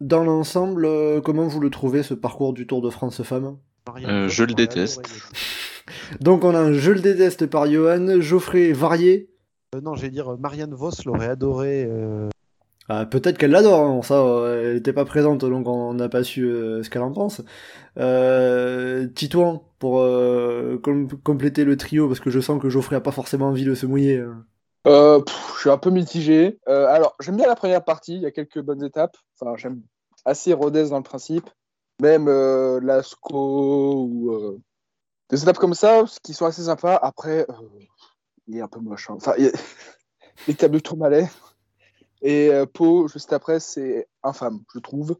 Dans 0.00 0.24
l'ensemble, 0.24 0.84
euh, 0.84 1.20
comment 1.20 1.46
vous 1.46 1.60
le 1.60 1.70
trouvez 1.70 2.02
ce 2.02 2.14
parcours 2.14 2.52
du 2.52 2.66
Tour 2.66 2.82
de 2.82 2.90
France 2.90 3.22
femmes 3.22 3.58
Marianne 3.86 4.10
Euh, 4.10 4.28
je 4.28 4.44
le 4.44 4.54
déteste. 4.54 5.02
Donc 6.20 6.44
on 6.44 6.54
a 6.54 6.58
un 6.58 6.72
Je 6.72 6.90
le 6.90 7.00
déteste 7.00 7.46
par 7.46 7.70
Johan, 7.70 8.20
Geoffrey 8.20 8.72
Varié. 8.72 9.30
Euh, 9.74 9.80
non, 9.80 9.94
j'allais 9.94 10.10
dire 10.10 10.36
Marianne 10.38 10.74
Vos 10.74 10.90
l'aurait 11.04 11.28
adoré. 11.28 11.88
Euh, 12.90 13.02
Ah, 13.02 13.06
Peut-être 13.06 13.38
qu'elle 13.38 13.50
l'adore, 13.52 13.80
hein, 13.86 14.02
ça, 14.02 14.14
euh, 14.20 14.68
elle 14.70 14.74
n'était 14.74 14.92
pas 14.92 15.04
présente, 15.04 15.44
donc 15.44 15.66
on 15.68 15.94
n'a 15.94 16.08
pas 16.08 16.24
su 16.24 16.44
euh, 16.44 16.82
ce 16.82 16.90
qu'elle 16.90 17.02
en 17.02 17.12
pense. 17.12 17.42
Euh, 17.98 19.06
Titouan, 19.08 19.64
pour 19.78 20.00
euh, 20.00 20.78
com- 20.82 21.08
compléter 21.24 21.64
le 21.64 21.76
trio, 21.76 22.08
parce 22.08 22.20
que 22.20 22.30
je 22.30 22.40
sens 22.40 22.60
que 22.60 22.68
Geoffrey 22.68 22.96
a 22.96 23.00
pas 23.00 23.12
forcément 23.12 23.48
envie 23.48 23.64
de 23.64 23.74
se 23.74 23.86
mouiller. 23.86 24.18
hein. 24.18 24.44
Je 24.86 25.60
suis 25.60 25.70
un 25.70 25.78
peu 25.78 25.90
mitigé. 25.90 26.58
Alors, 26.66 27.14
j'aime 27.20 27.36
bien 27.36 27.46
la 27.46 27.56
première 27.56 27.84
partie, 27.84 28.14
il 28.16 28.22
y 28.22 28.26
a 28.26 28.30
quelques 28.30 28.60
bonnes 28.60 28.82
étapes. 28.84 29.16
Enfin, 29.38 29.56
j'aime 29.56 29.82
assez 30.24 30.52
Rodez 30.52 30.88
dans 30.90 30.96
le 30.98 31.02
principe. 31.02 31.48
Même 32.00 32.28
Lascaux 32.80 34.04
ou 34.04 34.60
des 35.30 35.42
étapes 35.42 35.58
comme 35.58 35.74
ça 35.74 36.04
qui 36.22 36.34
sont 36.34 36.46
assez 36.46 36.62
sympas. 36.64 36.96
Après, 37.02 37.46
il 38.46 38.56
est 38.58 38.62
un 38.62 38.68
peu 38.68 38.80
moche. 38.80 39.10
hein. 39.10 39.14
Enfin, 39.16 39.34
il 39.38 39.44
y 39.44 39.48
a- 39.48 39.52
l'étape 40.48 40.72
de 40.72 40.78
Tourmalet 40.78 41.28
et 42.22 42.50
euh, 42.50 42.66
Pau, 42.66 43.08
juste 43.08 43.32
après, 43.32 43.60
c'est 43.60 44.08
infâme, 44.22 44.62
je 44.74 44.80
trouve. 44.80 45.16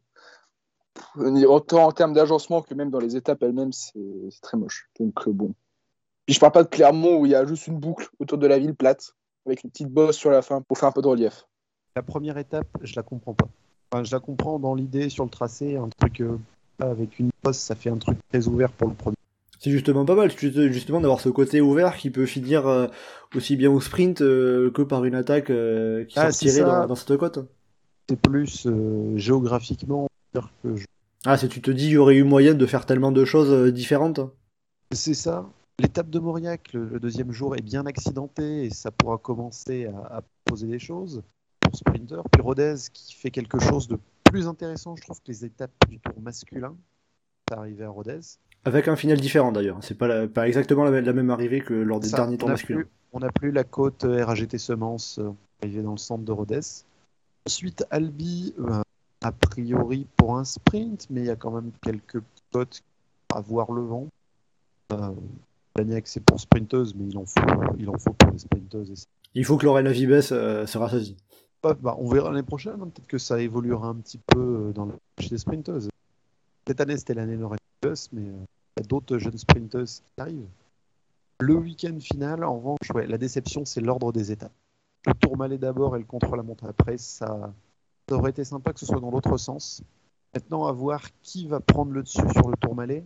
Autant 1.16 1.86
en 1.86 1.92
termes 1.92 2.12
d'agencement 2.12 2.62
que 2.62 2.74
même 2.74 2.90
dans 2.90 2.98
les 2.98 3.16
étapes 3.16 3.42
elles-mêmes, 3.42 3.72
c'est 3.72 4.40
très 4.42 4.58
moche. 4.58 4.90
Donc, 4.98 5.26
euh, 5.26 5.32
bon. 5.32 5.54
Puis 6.26 6.34
je 6.34 6.40
parle 6.40 6.52
pas 6.52 6.62
de 6.62 6.68
Clermont 6.68 7.18
où 7.18 7.26
il 7.26 7.32
y 7.32 7.34
a 7.34 7.46
juste 7.46 7.66
une 7.66 7.78
boucle 7.78 8.08
autour 8.18 8.38
de 8.38 8.46
la 8.46 8.58
ville 8.58 8.74
plate 8.74 9.14
avec 9.46 9.64
une 9.64 9.70
petite 9.70 9.88
bosse 9.88 10.16
sur 10.16 10.30
la 10.30 10.42
fin 10.42 10.60
pour 10.62 10.78
faire 10.78 10.90
un 10.90 10.92
peu 10.92 11.02
de 11.02 11.08
relief. 11.08 11.46
La 11.96 12.02
première 12.02 12.38
étape, 12.38 12.68
je 12.82 12.94
la 12.94 13.02
comprends 13.02 13.34
pas. 13.34 13.48
Je 14.02 14.12
la 14.14 14.20
comprends 14.20 14.58
dans 14.58 14.74
l'idée 14.74 15.08
sur 15.08 15.24
le 15.24 15.30
tracé, 15.30 15.76
un 15.76 15.88
truc 15.88 16.20
euh, 16.20 16.38
avec 16.78 17.18
une 17.18 17.30
bosse, 17.42 17.58
ça 17.58 17.74
fait 17.74 17.90
un 17.90 17.98
truc 17.98 18.18
très 18.28 18.46
ouvert 18.46 18.70
pour 18.70 18.88
le 18.88 18.94
premier. 18.94 19.16
C'est 19.62 19.70
justement 19.70 20.04
pas 20.06 20.14
mal, 20.14 20.30
ju- 20.30 20.72
justement, 20.72 21.00
d'avoir 21.02 21.20
ce 21.20 21.28
côté 21.28 21.60
ouvert 21.60 21.96
qui 21.96 22.10
peut 22.10 22.24
finir 22.26 22.66
euh, 22.66 22.86
aussi 23.34 23.56
bien 23.56 23.70
au 23.70 23.80
sprint 23.80 24.22
euh, 24.22 24.70
que 24.70 24.80
par 24.82 25.04
une 25.04 25.14
attaque 25.14 25.50
euh, 25.50 26.04
qui 26.06 26.18
Ah, 26.18 26.32
sortirait 26.32 26.60
ça. 26.60 26.64
dans, 26.80 26.86
dans 26.86 26.94
cette 26.94 27.16
côte. 27.18 27.38
C'est 28.08 28.18
plus 28.20 28.66
géographiquement 29.16 30.08
dire 30.34 30.50
que 30.62 30.76
je- 30.76 30.86
Ah, 31.26 31.36
c'est 31.36 31.48
tu 31.48 31.60
te 31.60 31.70
dis, 31.70 31.86
il 31.86 31.92
y 31.92 31.96
aurait 31.98 32.16
eu 32.16 32.24
moyen 32.24 32.54
de 32.54 32.66
faire 32.66 32.86
tellement 32.86 33.12
de 33.12 33.24
choses 33.24 33.72
différentes. 33.72 34.20
c'est 34.92 35.14
ça. 35.14 35.46
L'étape 35.78 36.10
de 36.10 36.18
Mauriac, 36.18 36.72
le, 36.72 36.86
le 36.88 37.00
deuxième 37.00 37.32
jour, 37.32 37.54
est 37.56 37.62
bien 37.62 37.86
accidentée 37.86 38.64
et 38.64 38.70
ça 38.70 38.90
pourra 38.90 39.16
commencer 39.18 39.86
à, 39.86 40.16
à 40.18 40.22
poser 40.44 40.66
des 40.66 40.78
choses 40.78 41.22
pour 41.60 41.74
Sprinter. 41.76 42.22
Puis 42.32 42.42
Rodez 42.42 42.74
qui 42.92 43.14
fait 43.14 43.30
quelque 43.30 43.58
chose 43.58 43.88
de 43.88 43.98
plus 44.24 44.46
intéressant, 44.46 44.96
je 44.96 45.02
trouve, 45.02 45.18
que 45.20 45.28
les 45.28 45.44
étapes 45.44 45.70
du 45.88 45.98
tour 45.98 46.20
masculin. 46.20 46.74
C'est 47.48 47.56
arrivé 47.56 47.84
à 47.84 47.90
Rodez. 47.90 48.20
Avec 48.64 48.88
un 48.88 48.96
final 48.96 49.18
différent 49.20 49.52
d'ailleurs. 49.52 49.78
C'est 49.82 49.96
pas, 49.96 50.06
la- 50.08 50.28
pas 50.28 50.46
exactement 50.46 50.84
la, 50.84 50.90
même- 50.90 51.04
la 51.04 51.12
même 51.12 51.30
arrivée 51.30 51.60
que 51.60 51.74
lors 51.74 52.00
des 52.00 52.08
Ça, 52.08 52.18
derniers 52.18 52.36
n'a 52.36 52.46
masculins. 52.46 52.80
plus, 52.80 52.88
on 53.12 53.20
n'a 53.20 53.30
plus 53.32 53.50
la 53.52 53.64
côte 53.64 54.04
euh, 54.04 54.24
RAGT 54.24 54.58
Semence 54.58 55.18
euh, 55.18 55.30
arrivée 55.62 55.82
dans 55.82 55.92
le 55.92 55.98
centre 55.98 56.24
de 56.24 56.32
Rodez. 56.32 56.60
Ensuite, 57.46 57.84
Albi, 57.90 58.54
euh, 58.58 58.82
a 59.22 59.32
priori 59.32 60.06
pour 60.16 60.36
un 60.36 60.44
sprint, 60.44 61.06
mais 61.10 61.20
il 61.22 61.26
y 61.26 61.30
a 61.30 61.36
quand 61.36 61.50
même 61.50 61.70
quelques 61.82 62.22
côtes 62.52 62.82
à 63.34 63.40
voir 63.40 63.72
le 63.72 63.82
vent. 63.82 64.06
Euh, 64.92 65.10
Blagnac, 65.74 66.06
c'est 66.06 66.20
pour 66.22 66.38
sprinteuse, 66.40 66.94
mais 66.94 67.06
il 67.08 67.16
en 67.16 67.24
faut, 67.24 67.40
il 67.78 67.88
en 67.88 67.96
faut 67.96 68.12
pour 68.12 68.30
les 68.30 68.38
sprinteuses. 68.38 69.06
Il 69.34 69.44
faut 69.44 69.56
que 69.56 69.64
Lorena 69.64 69.92
Vibes 69.92 70.20
se 70.20 70.76
rassasie. 70.78 71.16
Bah, 71.62 71.76
bah, 71.80 71.94
on 71.98 72.08
verra 72.08 72.30
l'année 72.30 72.42
prochaine, 72.42 72.74
hein, 72.80 72.88
peut-être 72.92 73.06
que 73.06 73.18
ça 73.18 73.40
évoluera 73.40 73.88
un 73.88 73.94
petit 73.96 74.18
peu 74.18 74.72
dans 74.74 74.86
la 74.86 74.94
chez 75.20 75.28
des 75.30 75.38
sprinteuses. 75.38 75.88
Cette 76.66 76.80
année, 76.80 76.96
c'était 76.96 77.14
l'année 77.14 77.36
Lorraine 77.36 77.58
Mais 77.82 78.28
euh, 78.28 78.44
il 78.76 78.82
y 78.82 78.84
a 78.84 78.86
d'autres 78.86 79.16
jeunes 79.18 79.38
sprinteuses 79.38 80.02
qui 80.14 80.20
arrivent. 80.20 80.48
Le 81.40 81.54
week-end 81.54 81.98
final, 81.98 82.44
en 82.44 82.56
revanche, 82.58 82.90
ouais, 82.94 83.06
la 83.06 83.16
déception, 83.16 83.64
c'est 83.64 83.80
l'ordre 83.80 84.12
des 84.12 84.32
étapes. 84.32 84.52
Le 85.06 85.14
tourmalet 85.14 85.56
d'abord 85.56 85.96
et 85.96 85.98
le 85.98 86.04
contre-la-montre 86.04 86.66
après, 86.66 86.98
ça, 86.98 87.54
aurait 88.10 88.30
été 88.30 88.44
sympa 88.44 88.74
que 88.74 88.80
ce 88.80 88.86
soit 88.86 89.00
dans 89.00 89.10
l'autre 89.10 89.38
sens. 89.38 89.82
Maintenant, 90.34 90.66
à 90.66 90.72
voir 90.72 91.02
qui 91.22 91.46
va 91.46 91.60
prendre 91.60 91.92
le 91.92 92.02
dessus 92.02 92.20
sur 92.32 92.50
le 92.50 92.56
tourmalet. 92.56 93.04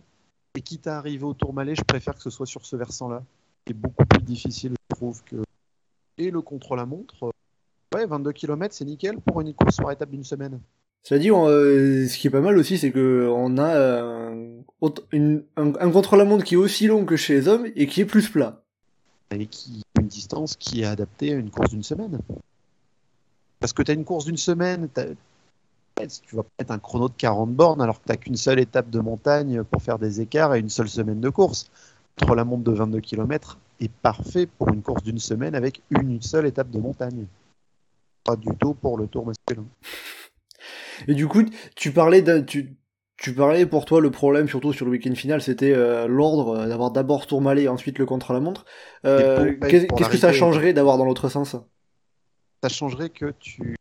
Et 0.55 0.61
quitte 0.61 0.87
à 0.87 0.97
arriver 0.97 1.23
au 1.23 1.33
tourmalet, 1.33 1.75
je 1.75 1.83
préfère 1.83 2.15
que 2.15 2.21
ce 2.21 2.29
soit 2.29 2.45
sur 2.45 2.65
ce 2.65 2.75
versant-là. 2.75 3.23
qui 3.65 3.71
est 3.71 3.75
beaucoup 3.75 4.05
plus 4.05 4.23
difficile, 4.23 4.73
je 4.89 4.95
trouve, 4.95 5.23
que. 5.23 5.37
Et 6.17 6.31
le 6.31 6.41
contre-la-montre, 6.41 7.31
ouais, 7.93 8.05
22 8.05 8.33
km, 8.33 8.75
c'est 8.75 8.85
nickel 8.85 9.19
pour 9.19 9.39
une 9.39 9.53
course 9.53 9.77
par 9.77 9.91
étape 9.91 10.09
d'une 10.09 10.23
semaine. 10.23 10.59
Cela 11.03 11.19
dit, 11.19 11.29
euh, 11.29 12.07
ce 12.07 12.17
qui 12.17 12.27
est 12.27 12.31
pas 12.31 12.41
mal 12.41 12.57
aussi, 12.57 12.77
c'est 12.77 12.91
que 12.91 13.29
on 13.31 13.57
a 13.57 14.33
une- 15.11 15.43
un, 15.57 15.73
un 15.79 15.91
contre-la-montre 15.91 16.43
qui 16.43 16.55
est 16.55 16.57
aussi 16.57 16.87
long 16.87 17.05
que 17.05 17.15
chez 17.15 17.33
les 17.33 17.47
hommes 17.47 17.67
et 17.75 17.87
qui 17.87 18.01
est 18.01 18.05
plus 18.05 18.29
plat. 18.29 18.61
et 19.31 19.47
qui 19.47 19.81
une 19.99 20.07
distance 20.07 20.55
qui 20.55 20.81
est 20.81 20.85
adaptée 20.85 21.33
à 21.33 21.35
une 21.37 21.49
course 21.49 21.71
d'une 21.71 21.83
semaine. 21.83 22.19
Parce 23.59 23.73
que 23.73 23.81
tu 23.81 23.91
as 23.91 23.93
une 23.95 24.05
course 24.05 24.25
d'une 24.25 24.37
semaine, 24.37 24.87
tu 24.93 26.35
vas 26.35 26.43
pas 26.43 26.49
mettre 26.59 26.71
un 26.71 26.79
chrono 26.79 27.09
de 27.09 27.13
40 27.17 27.53
bornes 27.53 27.81
alors 27.81 28.01
que 28.01 28.11
tu 28.11 28.17
qu'une 28.19 28.35
seule 28.35 28.59
étape 28.59 28.89
de 28.89 28.99
montagne 28.99 29.63
pour 29.63 29.81
faire 29.81 29.97
des 29.97 30.21
écarts 30.21 30.53
et 30.55 30.59
une 30.59 30.69
seule 30.69 30.89
semaine 30.89 31.19
de 31.21 31.29
course. 31.29 31.69
Entre 32.21 32.35
la 32.35 32.45
montre 32.45 32.63
de 32.63 32.71
22 32.71 32.99
km 33.01 33.57
est 33.81 33.91
parfait 33.91 34.45
pour 34.45 34.69
une 34.69 34.81
course 34.81 35.03
d'une 35.03 35.19
semaine 35.19 35.55
avec 35.55 35.81
une 35.89 36.21
seule 36.21 36.45
étape 36.45 36.69
de 36.69 36.79
montagne. 36.79 37.25
Pas 38.23 38.35
du 38.35 38.49
tout 38.59 38.73
pour 38.73 38.97
le 38.97 39.07
tour 39.07 39.25
masculin. 39.25 39.65
Et 41.07 41.13
du 41.13 41.27
coup, 41.27 41.43
tu 41.75 41.91
parlais 41.91 42.21
d'un, 42.21 42.41
tu, 42.43 42.75
tu 43.17 43.33
parlais 43.33 43.65
pour 43.65 43.85
toi 43.85 44.01
le 44.01 44.11
problème 44.11 44.47
surtout 44.47 44.73
sur 44.73 44.85
le 44.85 44.91
week-end 44.91 45.15
final, 45.15 45.41
c'était 45.41 45.73
euh, 45.73 46.07
l'ordre 46.07 46.57
euh, 46.57 46.67
d'avoir 46.67 46.91
d'abord 46.91 47.27
Tourmalet 47.27 47.63
et 47.63 47.67
ensuite 47.69 47.97
le 47.97 48.05
contre-la-montre. 48.05 48.65
Euh, 49.05 49.53
Et 49.53 49.59
Qu'est-ce 49.59 50.09
que 50.09 50.17
ça 50.17 50.33
changerait 50.33 50.73
d'avoir 50.73 50.97
dans 50.97 51.05
l'autre 51.05 51.29
sens? 51.29 51.55
Ça 52.61 52.69
changerait 52.69 53.09
que 53.09 53.31
tu, 53.39 53.75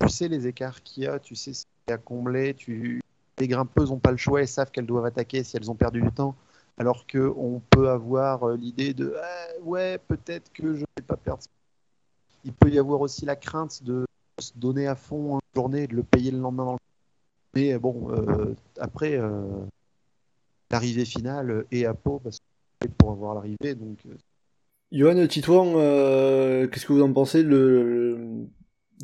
tu 0.00 0.08
sais 0.08 0.28
les 0.28 0.46
écarts 0.46 0.82
qu'il 0.82 1.04
y 1.04 1.06
a, 1.06 1.18
tu 1.18 1.34
sais 1.34 1.52
ce 1.52 1.64
qu'il 1.64 1.90
y 1.90 1.92
a 1.92 1.94
à 1.94 1.98
combler, 1.98 2.54
tu... 2.54 3.00
les 3.38 3.48
grimpeuses 3.48 3.90
n'ont 3.90 3.98
pas 3.98 4.12
le 4.12 4.16
choix, 4.16 4.40
elles 4.40 4.48
savent 4.48 4.70
qu'elles 4.70 4.86
doivent 4.86 5.06
attaquer 5.06 5.42
si 5.42 5.56
elles 5.56 5.70
ont 5.70 5.74
perdu 5.74 6.00
du 6.00 6.12
temps, 6.12 6.36
alors 6.78 7.06
que 7.06 7.32
on 7.36 7.60
peut 7.70 7.88
avoir 7.88 8.48
l'idée 8.50 8.94
de 8.94 9.14
Ah, 9.20 9.60
ouais 9.62 9.98
peut-être 10.06 10.52
que 10.52 10.74
je 10.74 10.80
ne 10.80 10.86
vais 10.96 11.06
pas 11.06 11.16
perdre. 11.16 11.42
Il 12.44 12.52
peut 12.52 12.70
y 12.70 12.78
avoir 12.78 13.00
aussi 13.00 13.24
la 13.24 13.36
crainte 13.36 13.82
de 13.82 14.04
se 14.38 14.52
donner 14.56 14.86
à 14.86 14.94
fond 14.94 15.36
une 15.36 15.60
journée 15.60 15.82
et 15.82 15.86
de 15.86 15.94
le 15.94 16.02
payer 16.02 16.30
le 16.30 16.38
lendemain 16.38 16.64
dans 16.64 16.72
le 16.72 16.78
mais 17.54 17.78
bon, 17.78 18.10
euh, 18.12 18.54
après, 18.78 19.16
euh, 19.18 19.64
l'arrivée 20.70 21.04
finale 21.04 21.64
est 21.70 21.84
à 21.84 21.94
Pau 21.94 22.18
parce 22.18 22.38
que 22.80 22.88
pour 22.98 23.10
avoir 23.12 23.34
l'arrivée, 23.34 23.74
donc 23.74 23.98
euh, 24.06 24.14
Johan 24.90 25.26
Titouan, 25.26 25.74
euh, 25.76 26.66
qu'est-ce 26.68 26.86
que 26.86 26.92
vous 26.92 27.02
en 27.02 27.12
pensez 27.12 27.42
le, 27.42 27.82
le- 27.82 28.46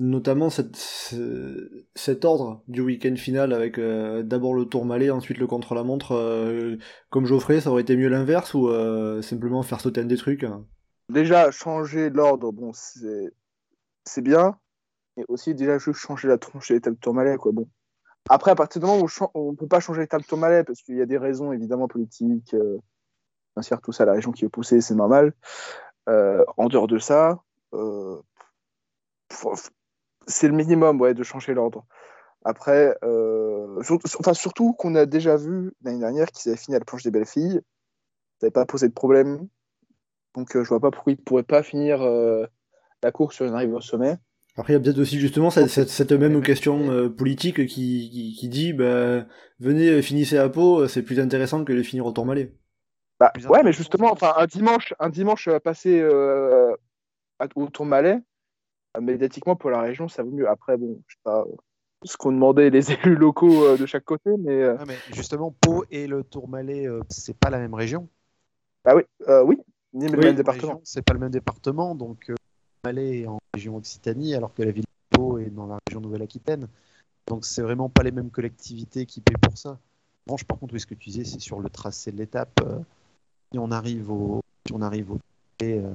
notamment 0.00 0.50
cette, 0.50 0.76
ce- 0.76 1.84
cet 1.94 2.24
ordre 2.24 2.62
du 2.68 2.80
week-end 2.82 3.16
final 3.16 3.52
avec 3.52 3.78
euh, 3.78 4.22
d'abord 4.22 4.54
le 4.54 4.64
Tourmalet, 4.64 5.10
ensuite 5.10 5.38
le 5.38 5.46
contre-la-montre, 5.46 6.12
euh, 6.12 6.76
comme 7.10 7.26
Geoffrey, 7.26 7.60
ça 7.60 7.70
aurait 7.70 7.82
été 7.82 7.96
mieux 7.96 8.08
l'inverse 8.08 8.54
ou 8.54 8.68
euh, 8.68 9.22
simplement 9.22 9.62
faire 9.62 9.80
sauter 9.80 10.00
un 10.02 10.04
des 10.06 10.16
trucs? 10.16 10.44
Hein 10.44 10.64
Déjà, 11.10 11.50
changer 11.50 12.10
l'ordre, 12.10 12.52
bon, 12.52 12.72
c'est 12.74 13.32
c'est 14.04 14.22
bien. 14.22 14.58
Et 15.16 15.24
aussi, 15.28 15.54
déjà, 15.54 15.78
juste 15.78 16.00
changer 16.00 16.28
la 16.28 16.38
tronche 16.38 16.70
et 16.70 16.74
l'étape 16.74 16.94
de 16.94 16.98
Tourmalet, 17.00 17.36
quoi. 17.36 17.52
Bon. 17.52 17.68
Après, 18.28 18.50
à 18.50 18.54
partir 18.54 18.80
du 18.80 18.86
moment 18.86 19.02
où 19.02 19.08
on 19.34 19.50
on 19.50 19.54
peut 19.54 19.68
pas 19.68 19.80
changer 19.80 20.00
l'étape 20.02 20.22
de 20.22 20.26
Tourmalet, 20.26 20.64
parce 20.64 20.82
qu'il 20.82 20.96
y 20.96 21.02
a 21.02 21.06
des 21.06 21.18
raisons 21.18 21.52
évidemment 21.52 21.88
politiques, 21.88 22.54
euh, 22.54 22.78
financières, 23.54 23.80
tout 23.80 23.92
ça, 23.92 24.04
la 24.04 24.12
région 24.12 24.32
qui 24.32 24.44
est 24.44 24.48
poussée, 24.48 24.80
c'est 24.80 24.94
normal. 24.94 25.32
Euh, 26.08 26.44
en 26.56 26.68
dehors 26.68 26.86
de 26.86 26.98
ça, 26.98 27.42
euh, 27.74 28.20
c'est 30.26 30.48
le 30.48 30.54
minimum, 30.54 31.00
ouais, 31.00 31.14
de 31.14 31.22
changer 31.22 31.54
l'ordre. 31.54 31.84
Après, 32.44 32.96
euh, 33.02 33.82
enfin, 34.18 34.34
surtout 34.34 34.72
qu'on 34.72 34.94
a 34.94 35.06
déjà 35.06 35.36
vu 35.36 35.72
l'année 35.82 35.98
dernière 35.98 36.28
qu'ils 36.28 36.50
avaient 36.50 36.58
fini 36.58 36.76
à 36.76 36.78
la 36.78 36.84
planche 36.84 37.02
des 37.02 37.10
belles 37.10 37.26
filles. 37.26 37.60
Ça 38.40 38.46
n'avait 38.46 38.52
pas 38.52 38.64
posé 38.64 38.88
de 38.88 38.94
problème. 38.94 39.48
Donc, 40.34 40.52
je 40.52 40.68
vois 40.68 40.80
pas 40.80 40.90
pourquoi 40.90 41.12
ils 41.12 41.22
pourraient 41.22 41.42
pas 41.42 41.62
finir 41.62 42.00
la 43.02 43.12
course 43.12 43.34
sur 43.34 43.44
une 43.44 43.54
arrivée 43.54 43.74
au 43.74 43.80
sommet. 43.80 44.16
Après, 44.58 44.72
il 44.72 44.76
y 44.76 44.78
a 44.78 44.80
peut-être 44.80 44.98
aussi 44.98 45.18
justement 45.20 45.50
cette, 45.50 45.68
cette, 45.68 45.88
cette 45.88 46.12
même 46.12 46.42
question 46.42 46.90
euh, 46.90 47.08
politique 47.08 47.66
qui, 47.66 48.10
qui, 48.10 48.36
qui 48.38 48.48
dit 48.48 48.72
bah, 48.72 49.24
venez, 49.60 49.88
euh, 49.88 50.02
finissez 50.02 50.36
à 50.36 50.48
Pau, 50.48 50.80
euh, 50.80 50.88
c'est 50.88 51.02
plus 51.02 51.20
intéressant 51.20 51.64
que 51.64 51.72
de 51.72 51.82
finir 51.82 52.04
au 52.04 52.12
Tourmalet. 52.12 52.52
Bah, 53.20 53.32
ouais, 53.48 53.62
mais 53.62 53.72
justement, 53.72 54.12
enfin, 54.12 54.34
un 54.36 54.46
dimanche, 54.46 54.94
un 54.98 55.08
dimanche 55.08 55.48
passé 55.64 56.00
euh, 56.00 56.74
au 57.54 57.68
Tourmalet, 57.68 58.18
médiatiquement 59.00 59.56
pour 59.56 59.70
la 59.70 59.80
région, 59.80 60.08
ça 60.08 60.22
vaut 60.22 60.30
mieux. 60.30 60.48
Après, 60.48 60.76
bon, 60.76 61.00
je 61.06 61.14
sais 61.14 61.20
pas 61.24 61.44
ce 62.04 62.16
qu'ont 62.16 62.32
demandé 62.32 62.70
les 62.70 62.92
élus 62.92 63.16
locaux 63.16 63.64
euh, 63.64 63.76
de 63.76 63.86
chaque 63.86 64.04
côté, 64.04 64.30
mais 64.38 64.62
euh, 64.62 64.76
Ah, 64.78 64.84
mais 64.86 64.96
justement, 65.12 65.54
Pau 65.60 65.84
et 65.90 66.06
le 66.06 66.22
Tourmalet, 66.24 66.86
euh, 66.86 67.00
c'est 67.08 67.36
pas 67.36 67.50
la 67.50 67.58
même 67.58 67.74
région? 67.74 68.08
bah 68.84 68.94
oui, 68.94 69.02
euh, 69.28 69.42
oui, 69.42 69.58
ni 69.92 70.08
le 70.08 70.16
même 70.16 70.34
département. 70.34 70.80
C'est 70.84 71.02
pas 71.02 71.12
le 71.12 71.20
même 71.20 71.30
département, 71.30 71.94
donc 71.94 72.30
est 72.86 73.26
en 73.26 73.38
région 73.54 73.76
Occitanie, 73.76 74.34
alors 74.34 74.54
que 74.54 74.62
la 74.62 74.70
ville 74.70 74.84
de 74.84 75.16
Pau 75.16 75.38
est 75.38 75.50
dans 75.50 75.66
la 75.66 75.78
région 75.86 76.00
Nouvelle-Aquitaine. 76.00 76.68
Donc 77.26 77.44
c'est 77.44 77.62
vraiment 77.62 77.88
pas 77.88 78.02
les 78.02 78.10
mêmes 78.10 78.30
collectivités 78.30 79.06
qui 79.06 79.20
paient 79.20 79.38
pour 79.40 79.56
ça. 79.58 79.78
Je 80.36 80.44
par 80.44 80.58
contre, 80.58 80.74
oui, 80.74 80.80
ce 80.80 80.86
que 80.86 80.94
tu 80.94 81.08
disais, 81.10 81.24
c'est 81.24 81.40
sur 81.40 81.60
le 81.60 81.70
tracé 81.70 82.12
de 82.12 82.18
l'étape. 82.18 82.60
euh, 82.62 82.78
si 83.52 83.58
on 83.58 83.70
arrive 83.70 84.10
au, 84.10 84.42
si 84.66 84.74
on 84.74 84.82
arrive 84.82 85.12
au 85.12 85.18
et, 85.60 85.74
euh, 85.78 85.94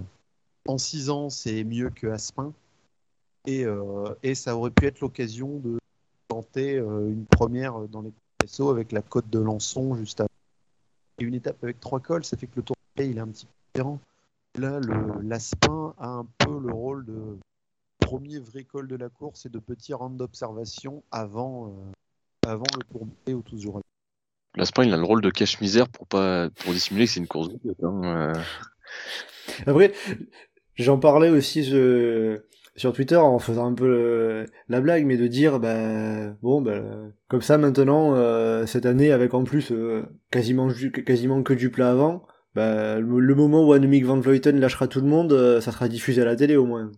en 0.67 0.77
6 0.77 1.09
ans, 1.09 1.29
c'est 1.29 1.63
mieux 1.63 1.89
que 1.89 2.07
Aspin. 2.07 2.53
Et, 3.45 3.65
euh, 3.65 4.15
et 4.23 4.35
ça 4.35 4.55
aurait 4.57 4.71
pu 4.71 4.85
être 4.87 5.01
l'occasion 5.01 5.59
de 5.59 5.77
tenter 6.27 6.77
une 6.77 7.25
première 7.25 7.87
dans 7.89 8.01
les 8.01 8.11
SO 8.45 8.69
avec 8.69 8.91
la 8.91 9.01
côte 9.01 9.29
de 9.29 9.39
Lançon 9.39 9.95
juste 9.95 10.21
avant. 10.21 10.29
Et 11.19 11.25
une 11.25 11.35
étape 11.35 11.63
avec 11.63 11.79
trois 11.79 11.99
cols, 11.99 12.25
ça 12.25 12.37
fait 12.37 12.47
que 12.47 12.55
le 12.57 12.63
tour 12.63 12.75
il 12.97 13.17
est 13.17 13.21
un 13.21 13.27
petit 13.27 13.45
peu 13.45 13.51
différent. 13.73 13.99
Là, 14.59 14.79
le- 14.79 15.21
l'Aspin 15.27 15.95
a 15.97 16.07
un 16.09 16.27
peu 16.37 16.59
le 16.59 16.71
rôle 16.71 17.05
de 17.05 17.37
premier 17.99 18.39
vrai 18.39 18.63
col 18.63 18.87
de 18.87 18.95
la 18.95 19.09
course 19.09 19.45
et 19.47 19.49
de 19.49 19.57
petit 19.59 19.93
round 19.93 20.15
d'observation 20.17 21.03
avant, 21.11 21.69
euh, 21.69 22.49
avant 22.51 22.65
le 22.77 22.83
tour 22.91 23.05
B 23.05 23.31
où 23.31 23.41
tout. 23.41 23.81
L'Aspin, 24.55 24.83
il 24.83 24.93
a 24.93 24.97
le 24.97 25.03
rôle 25.03 25.21
de 25.21 25.31
cache-misère 25.31 25.89
pour 25.89 26.05
pas 26.05 26.49
pour 26.51 26.71
dissimuler 26.73 27.05
que 27.05 27.11
c'est 27.11 27.19
une 27.19 27.27
course 27.27 27.49
hein, 27.81 28.01
euh. 28.03 28.33
Après, 29.65 29.91
j'en 30.75 30.99
parlais 30.99 31.29
aussi 31.29 31.63
je- 31.63 32.41
sur 32.75 32.93
Twitter 32.93 33.15
en 33.17 33.39
faisant 33.39 33.65
un 33.67 33.73
peu 33.73 33.87
le- 33.87 34.45
la 34.67 34.81
blague, 34.81 35.05
mais 35.05 35.17
de 35.17 35.25
dire, 35.27 35.59
bah, 35.59 36.29
bon, 36.43 36.61
bah, 36.61 36.81
comme 37.27 37.41
ça 37.41 37.57
maintenant, 37.57 38.13
euh, 38.15 38.65
cette 38.67 38.85
année, 38.85 39.11
avec 39.11 39.33
en 39.33 39.43
plus 39.43 39.71
euh, 39.71 40.03
quasiment, 40.31 40.69
ju- 40.69 40.91
quasiment 40.91 41.41
que 41.41 41.53
du 41.53 41.71
plat 41.71 41.89
avant, 41.91 42.25
bah, 42.55 42.99
le, 42.99 43.19
le 43.19 43.35
moment 43.35 43.63
où 43.65 43.73
Annemiek 43.73 44.05
van 44.05 44.19
Vleuten 44.19 44.59
lâchera 44.59 44.87
tout 44.87 45.01
le 45.01 45.07
monde, 45.07 45.33
euh, 45.33 45.61
ça 45.61 45.71
sera 45.71 45.87
diffusé 45.87 46.21
à 46.21 46.25
la 46.25 46.35
télé 46.35 46.55
au 46.55 46.65
moins. 46.65 46.91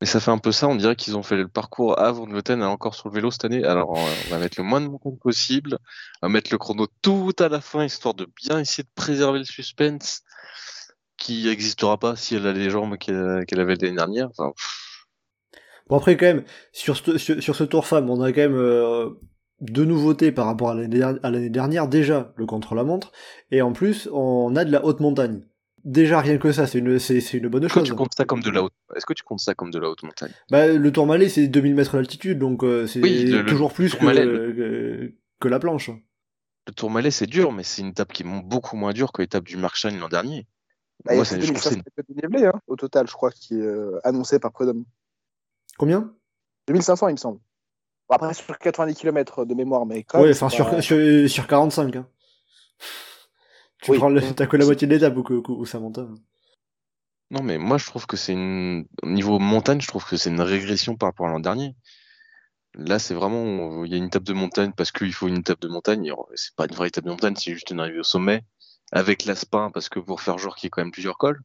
Mais 0.00 0.06
ça 0.06 0.18
fait 0.18 0.30
un 0.30 0.38
peu 0.38 0.50
ça, 0.50 0.66
on 0.66 0.76
dirait 0.76 0.96
qu'ils 0.96 1.16
ont 1.16 1.22
fait 1.22 1.36
le 1.36 1.46
parcours 1.46 1.98
avant 1.98 2.26
de 2.26 2.32
Vleuten 2.32 2.62
encore 2.62 2.94
sur 2.94 3.08
le 3.10 3.14
vélo 3.14 3.30
cette 3.30 3.44
année. 3.44 3.64
Alors 3.64 3.90
on 3.90 4.30
va 4.30 4.38
mettre 4.38 4.58
le 4.58 4.64
moins 4.64 4.80
de 4.80 4.86
montagne 4.86 5.18
possible, 5.18 5.78
on 6.22 6.28
va 6.28 6.32
mettre 6.32 6.50
le 6.50 6.58
chrono 6.58 6.86
tout 7.02 7.34
à 7.38 7.48
la 7.48 7.60
fin, 7.60 7.84
histoire 7.84 8.14
de 8.14 8.26
bien 8.36 8.58
essayer 8.58 8.84
de 8.84 8.88
préserver 8.94 9.40
le 9.40 9.44
suspense 9.44 10.22
qui 11.18 11.44
n'existera 11.44 11.98
pas 11.98 12.16
si 12.16 12.34
elle 12.34 12.46
a 12.46 12.52
les 12.54 12.70
jambes 12.70 12.96
qu'elle 12.96 13.60
avait 13.60 13.74
l'année 13.74 13.96
dernière. 13.96 14.28
Enfin, 14.30 14.52
Bon 15.90 15.96
après 15.96 16.16
quand 16.16 16.26
même, 16.26 16.44
sur 16.72 16.96
ce, 16.96 17.18
sur, 17.18 17.42
sur 17.42 17.56
ce 17.56 17.64
tour 17.64 17.84
femme, 17.84 18.08
on 18.10 18.22
a 18.22 18.32
quand 18.32 18.42
même 18.42 18.56
euh, 18.56 19.10
deux 19.60 19.84
nouveautés 19.84 20.32
par 20.32 20.46
rapport 20.46 20.70
à 20.70 20.74
l'année 20.74 21.50
dernière. 21.50 21.88
Déjà, 21.88 22.32
le 22.36 22.46
contre-la-montre, 22.46 23.12
et 23.50 23.62
en 23.62 23.72
plus, 23.72 24.08
on 24.12 24.54
a 24.56 24.64
de 24.64 24.72
la 24.72 24.84
haute 24.84 25.00
montagne. 25.00 25.42
Déjà, 25.84 26.20
rien 26.20 26.36
que 26.36 26.52
ça, 26.52 26.66
c'est 26.66 26.78
une, 26.78 26.98
c'est, 26.98 27.20
une 27.32 27.48
bonne 27.48 27.64
Est-ce 27.64 27.72
que 27.74 27.78
chose. 27.80 27.88
tu 27.88 27.94
comptes 27.94 28.14
ça 28.14 28.24
comme 28.26 28.42
de 28.42 28.50
la 28.50 28.62
haute 28.62 28.72
Est-ce 28.94 29.06
que 29.06 29.14
tu 29.14 29.22
comptes 29.22 29.40
ça 29.40 29.54
comme 29.54 29.70
de 29.70 29.78
la 29.78 29.88
haute 29.88 30.02
montagne? 30.02 30.32
Bah, 30.50 30.66
le 30.66 30.92
Tourmalet, 30.92 31.28
c'est 31.28 31.48
2000 31.48 31.74
mètres 31.74 31.94
d'altitude, 31.96 32.38
donc 32.38 32.62
euh, 32.64 32.86
c'est 32.86 33.00
Oui, 33.00 33.30
toujours 33.48 33.72
plus 33.72 33.92
que, 33.92 33.96
Tourmalet, 33.96 34.24
que, 34.24 35.14
que 35.40 35.48
la 35.48 35.58
planche. 35.58 35.90
Le 36.66 36.72
Tourmalet, 36.74 37.10
c'est 37.10 37.26
dur, 37.26 37.50
mais 37.52 37.62
c'est 37.62 37.80
une 37.80 37.88
étape 37.88 38.12
qui 38.12 38.22
est 38.24 38.42
beaucoup 38.44 38.76
moins 38.76 38.92
dure 38.92 39.12
que 39.12 39.22
l'étape 39.22 39.44
du 39.44 39.56
Markstein 39.56 39.98
l'an 39.98 40.08
dernier. 40.10 40.46
Bah, 41.06 41.14
Moi, 41.14 41.24
c'est- 41.24 41.36
plus 41.36 41.46
je 41.46 41.52
de 41.52 41.58
trouve 41.58 41.70
que 41.72 41.78
2500 41.78 41.82
mètres 41.96 42.08
de 42.08 42.14
dénivelé, 42.14 42.46
hein, 42.46 42.60
au 42.66 42.76
total, 42.76 43.06
je 43.08 43.12
crois, 43.14 43.30
qui 43.30 43.54
est 43.54 43.62
euh, 43.62 43.98
annoncé 44.04 44.38
par 44.38 44.52
Prud'homme. 44.52 44.84
Combien? 45.78 46.12
2500, 46.68 47.08
il 47.08 47.12
me 47.12 47.16
semble. 47.16 47.40
Bon, 48.10 48.16
après, 48.16 48.34
sur 48.34 48.58
90 48.58 48.94
km 48.96 49.44
de 49.44 49.54
mémoire, 49.54 49.86
mais 49.86 50.02
quand 50.02 50.18
même. 50.18 50.26
Ouais, 50.26 50.34
c'est 50.34 50.42
enfin, 50.42 50.64
pas- 50.64 50.82
sur, 50.82 50.98
sur, 50.98 51.30
sur 51.30 51.46
45. 51.46 51.94
Hein. 51.96 52.08
Tu 53.82 53.92
Oui. 53.92 53.98
prends 53.98 54.08
le- 54.08 54.20
t'as 54.34 54.46
que 54.46 54.56
la 54.56 54.64
moitié 54.64 54.88
de 54.88 54.94
l'étape 54.94 55.14
où 55.16 55.64
ça 55.64 55.78
monte. 55.78 55.98
hein. 55.98 56.14
Non, 57.30 57.42
mais 57.44 57.56
moi, 57.58 57.78
je 57.78 57.86
trouve 57.86 58.06
que 58.06 58.16
c'est 58.16 58.32
une. 58.32 58.86
Au 59.04 59.06
niveau 59.08 59.38
montagne, 59.38 59.80
je 59.80 59.86
trouve 59.86 60.04
que 60.04 60.16
c'est 60.16 60.30
une 60.30 60.40
régression 60.40 60.96
par 60.96 61.10
rapport 61.10 61.26
à 61.26 61.30
l'an 61.30 61.38
dernier. 61.38 61.76
Là, 62.74 62.98
c'est 62.98 63.14
vraiment. 63.14 63.84
Il 63.84 63.92
y 63.92 63.94
a 63.94 63.98
une 63.98 64.04
étape 64.06 64.24
de 64.24 64.32
montagne 64.32 64.72
parce 64.76 64.90
qu'il 64.90 65.12
faut 65.12 65.28
une 65.28 65.38
étape 65.38 65.60
de 65.60 65.68
montagne. 65.68 66.12
C'est 66.34 66.54
pas 66.56 66.66
une 66.68 66.74
vraie 66.74 66.88
étape 66.88 67.04
de 67.04 67.10
montagne, 67.10 67.36
c'est 67.36 67.52
juste 67.52 67.70
une 67.70 67.78
arrivée 67.78 68.00
au 68.00 68.04
sommet 68.04 68.42
avec 68.90 69.24
l'Aspin 69.24 69.70
parce 69.72 69.88
que 69.88 70.00
pour 70.00 70.20
faire 70.20 70.36
genre 70.38 70.56
qu'il 70.56 70.66
y 70.66 70.68
ait 70.68 70.70
quand 70.70 70.82
même 70.82 70.90
plusieurs 70.90 71.16
cols. 71.16 71.40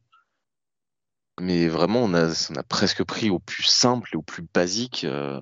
Mais 1.40 1.68
vraiment, 1.68 2.00
on 2.02 2.14
a, 2.14 2.28
on 2.50 2.54
a 2.56 2.62
presque 2.62 3.04
pris 3.04 3.28
au 3.30 3.38
plus 3.38 3.62
simple 3.64 4.08
et 4.12 4.16
au 4.16 4.22
plus 4.22 4.42
basique. 4.54 5.04
euh, 5.04 5.38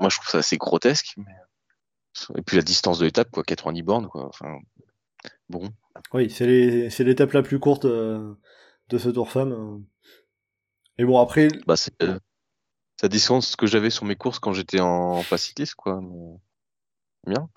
moi, 0.00 0.08
je 0.10 0.16
trouve 0.16 0.28
ça 0.28 0.38
assez 0.38 0.56
grotesque. 0.56 1.14
mais- 1.18 1.36
Et 2.36 2.42
puis 2.42 2.56
la 2.56 2.62
distance 2.62 2.98
de 2.98 3.04
l'étape, 3.06 3.30
quoi, 3.30 3.42
90 3.42 3.82
bornes, 3.82 4.08
quoi. 4.08 4.26
Enfin, 4.26 4.58
bon. 5.48 5.70
Oui, 6.12 6.28
c'est 6.30 6.46
les- 6.46 6.90
c'est 6.90 7.04
l'étape 7.04 7.32
la 7.32 7.42
plus 7.42 7.58
courte 7.58 7.84
euh, 7.84 8.34
de 8.88 8.98
ce 8.98 9.08
Tour 9.08 9.30
femme. 9.30 9.52
euh. 9.52 9.78
Et 10.98 11.04
bon, 11.04 11.18
après, 11.20 11.48
Bah, 11.66 11.76
c'est 11.76 12.02
euh, 12.02 12.18
la 13.02 13.08
distance 13.08 13.56
que 13.56 13.66
j'avais 13.66 13.88
sur 13.90 14.04
mes 14.04 14.16
courses 14.16 14.40
quand 14.40 14.52
j'étais 14.52 14.80
en 14.80 15.22
faciliste, 15.22 15.74
quoi. 15.76 16.00
mais- 16.02 16.38
Bien. 17.32 17.48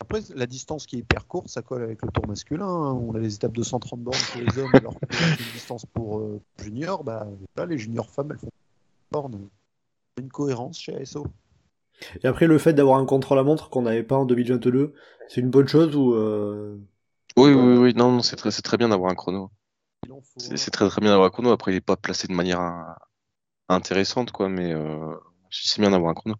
Après, 0.00 0.20
la 0.34 0.46
distance 0.46 0.86
qui 0.86 0.96
est 0.96 0.98
hyper 1.00 1.26
courte, 1.26 1.48
ça 1.48 1.62
colle 1.62 1.82
avec 1.82 2.02
le 2.02 2.10
tour 2.10 2.26
masculin. 2.28 2.66
hein. 2.66 2.92
On 2.92 3.14
a 3.14 3.18
les 3.18 3.34
étapes 3.34 3.52
de 3.56 3.62
130 3.62 4.00
bornes 4.00 4.18
pour 4.32 4.42
les 4.42 4.58
hommes, 4.58 4.70
alors 4.74 4.94
que 4.94 5.06
une 5.42 5.52
distance 5.52 5.86
pour 5.86 6.18
euh, 6.18 6.40
juniors, 6.62 7.02
bah, 7.02 7.26
là, 7.56 7.64
les 7.66 7.78
juniors 7.78 8.10
femmes, 8.10 8.28
elles 8.32 8.38
font 8.38 8.50
bornes. 9.10 9.48
Une 10.18 10.28
cohérence 10.30 10.78
chez 10.78 10.94
ASO. 10.96 11.26
et 12.22 12.26
après 12.26 12.46
le 12.46 12.58
fait 12.58 12.72
d'avoir 12.72 12.98
un 12.98 13.06
contre-la-montre 13.06 13.68
qu'on 13.70 13.82
n'avait 13.82 14.02
pas 14.02 14.16
en 14.16 14.24
2022, 14.26 14.94
c'est 15.28 15.40
une 15.40 15.50
bonne 15.50 15.68
chose 15.68 15.94
ou 15.96 16.14
euh, 16.14 16.78
Oui, 17.36 17.52
oui, 17.52 17.76
oui, 17.78 17.94
non, 17.94 18.12
non, 18.12 18.22
c'est 18.22 18.36
très, 18.36 18.50
c'est 18.50 18.62
très 18.62 18.76
bien 18.76 18.88
d'avoir 18.88 19.10
un 19.10 19.14
chrono. 19.14 19.50
Faut 20.08 20.22
C'est 20.38 20.70
très, 20.70 20.88
très 20.88 21.00
bien 21.00 21.10
d'avoir 21.10 21.26
un 21.28 21.30
chrono. 21.30 21.50
Après, 21.50 21.72
il 21.72 21.76
est 21.76 21.80
pas 21.80 21.96
placé 21.96 22.28
de 22.28 22.32
manière 22.32 22.60
euh, 22.60 22.92
intéressante, 23.68 24.30
quoi, 24.30 24.48
mais 24.48 24.72
euh, 24.72 25.14
c'est 25.50 25.80
bien 25.80 25.90
d'avoir 25.90 26.10
un 26.10 26.14
chrono. 26.14 26.36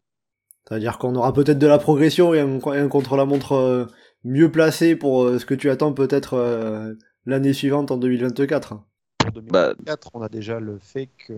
C'est-à-dire 0.68 0.98
qu'on 0.98 1.14
aura 1.14 1.32
peut-être 1.32 1.58
de 1.58 1.66
la 1.66 1.78
progression 1.78 2.34
et 2.34 2.40
un, 2.40 2.58
un 2.64 2.88
contre-la-montre 2.88 3.52
euh, 3.52 3.86
mieux 4.24 4.50
placé 4.50 4.96
pour 4.96 5.24
euh, 5.24 5.38
ce 5.38 5.46
que 5.46 5.54
tu 5.54 5.70
attends 5.70 5.92
peut-être 5.92 6.34
euh, 6.34 6.94
l'année 7.24 7.52
suivante 7.52 7.90
en 7.90 7.96
2024. 7.96 8.74
Pour 9.18 9.32
2024, 9.32 10.10
on 10.14 10.22
a 10.22 10.28
déjà 10.28 10.58
le 10.58 10.78
fait 10.78 11.08
que 11.26 11.34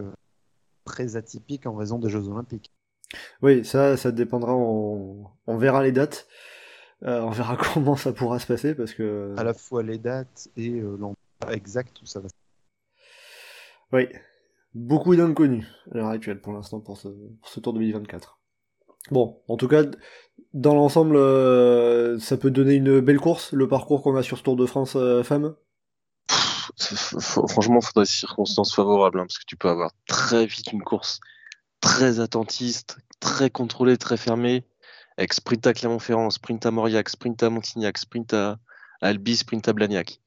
très 0.85 1.17
atypique 1.17 1.67
en 1.67 1.75
raison 1.75 1.99
des 1.99 2.09
Jeux 2.09 2.27
Olympiques. 2.29 2.73
Oui, 3.43 3.65
ça, 3.65 3.97
ça 3.97 4.11
dépendra, 4.13 4.55
on, 4.55 5.27
on 5.47 5.57
verra 5.57 5.83
les 5.83 5.93
dates, 5.93 6.27
Euh, 7.05 7.21
on 7.21 7.31
verra 7.31 7.57
comment 7.75 7.97
ça 7.97 8.13
pourra 8.13 8.39
se 8.39 8.47
passer 8.47 8.75
parce 8.75 8.93
que... 8.93 9.35
À 9.37 9.45
la 9.45 9.55
fois 9.55 9.83
les 9.83 9.99
dates 9.99 10.49
et 10.57 10.71
euh, 10.71 10.97
l'endroit 10.99 11.15
exact 11.53 12.01
où 12.03 12.07
ça 12.07 12.21
va 12.21 12.29
se 12.29 12.35
Oui, 13.93 14.09
beaucoup 14.75 15.15
d'inconnus 15.15 15.67
à 15.93 15.97
l'heure 15.97 16.09
actuelle 16.09 16.41
pour 16.41 16.53
l'instant 16.53 16.81
pour 16.81 16.97
ce, 16.97 17.09
pour 17.09 17.49
ce 17.49 17.61
tour 17.61 17.73
2024. 17.73 18.38
Bon, 19.11 19.41
en 19.49 19.57
tout 19.57 19.69
cas, 19.69 19.85
dans 20.55 20.75
l'ensemble, 20.75 21.17
euh, 21.17 22.19
ça 22.19 22.37
peut 22.37 22.51
donner 22.51 22.75
une 22.75 23.01
belle 23.01 23.21
course, 23.21 23.53
le 23.53 23.69
parcours 23.69 24.03
qu'on 24.03 24.17
a 24.17 24.23
sur 24.23 24.39
ce 24.39 24.43
Tour 24.43 24.57
de 24.57 24.67
France 24.67 24.95
euh, 24.97 25.23
femmes. 25.23 25.55
Pff, 26.29 26.73
f- 26.79 27.17
f- 27.17 27.49
franchement, 27.49 27.81
il 27.81 27.87
faudrait 27.87 28.05
des 28.05 28.11
circonstances 28.11 28.75
favorables, 28.75 29.21
hein, 29.21 29.25
parce 29.27 29.39
que 29.39 29.45
tu 29.47 29.57
peux 29.57 29.69
avoir 29.69 29.93
très 30.07 30.47
vite 30.47 30.73
une 30.73 30.83
course 30.83 31.21
très 31.81 32.21
attentiste, 32.21 32.99
très 33.21 33.51
contrôlée, 33.51 33.97
très 33.99 34.17
fermée, 34.17 34.65
avec 35.17 35.33
sprint 35.35 35.67
à 35.67 35.75
Clermont-Ferrand, 35.75 36.31
sprint 36.31 36.67
à 36.67 36.71
Mauriac, 36.71 37.09
sprint 37.09 37.43
à 37.43 37.51
Montignac, 37.51 37.99
sprint 37.99 38.35
à 38.35 38.59
Albi, 39.01 39.37
sprint 39.37 39.69
à 39.69 39.73
Blagnac. 39.73 40.21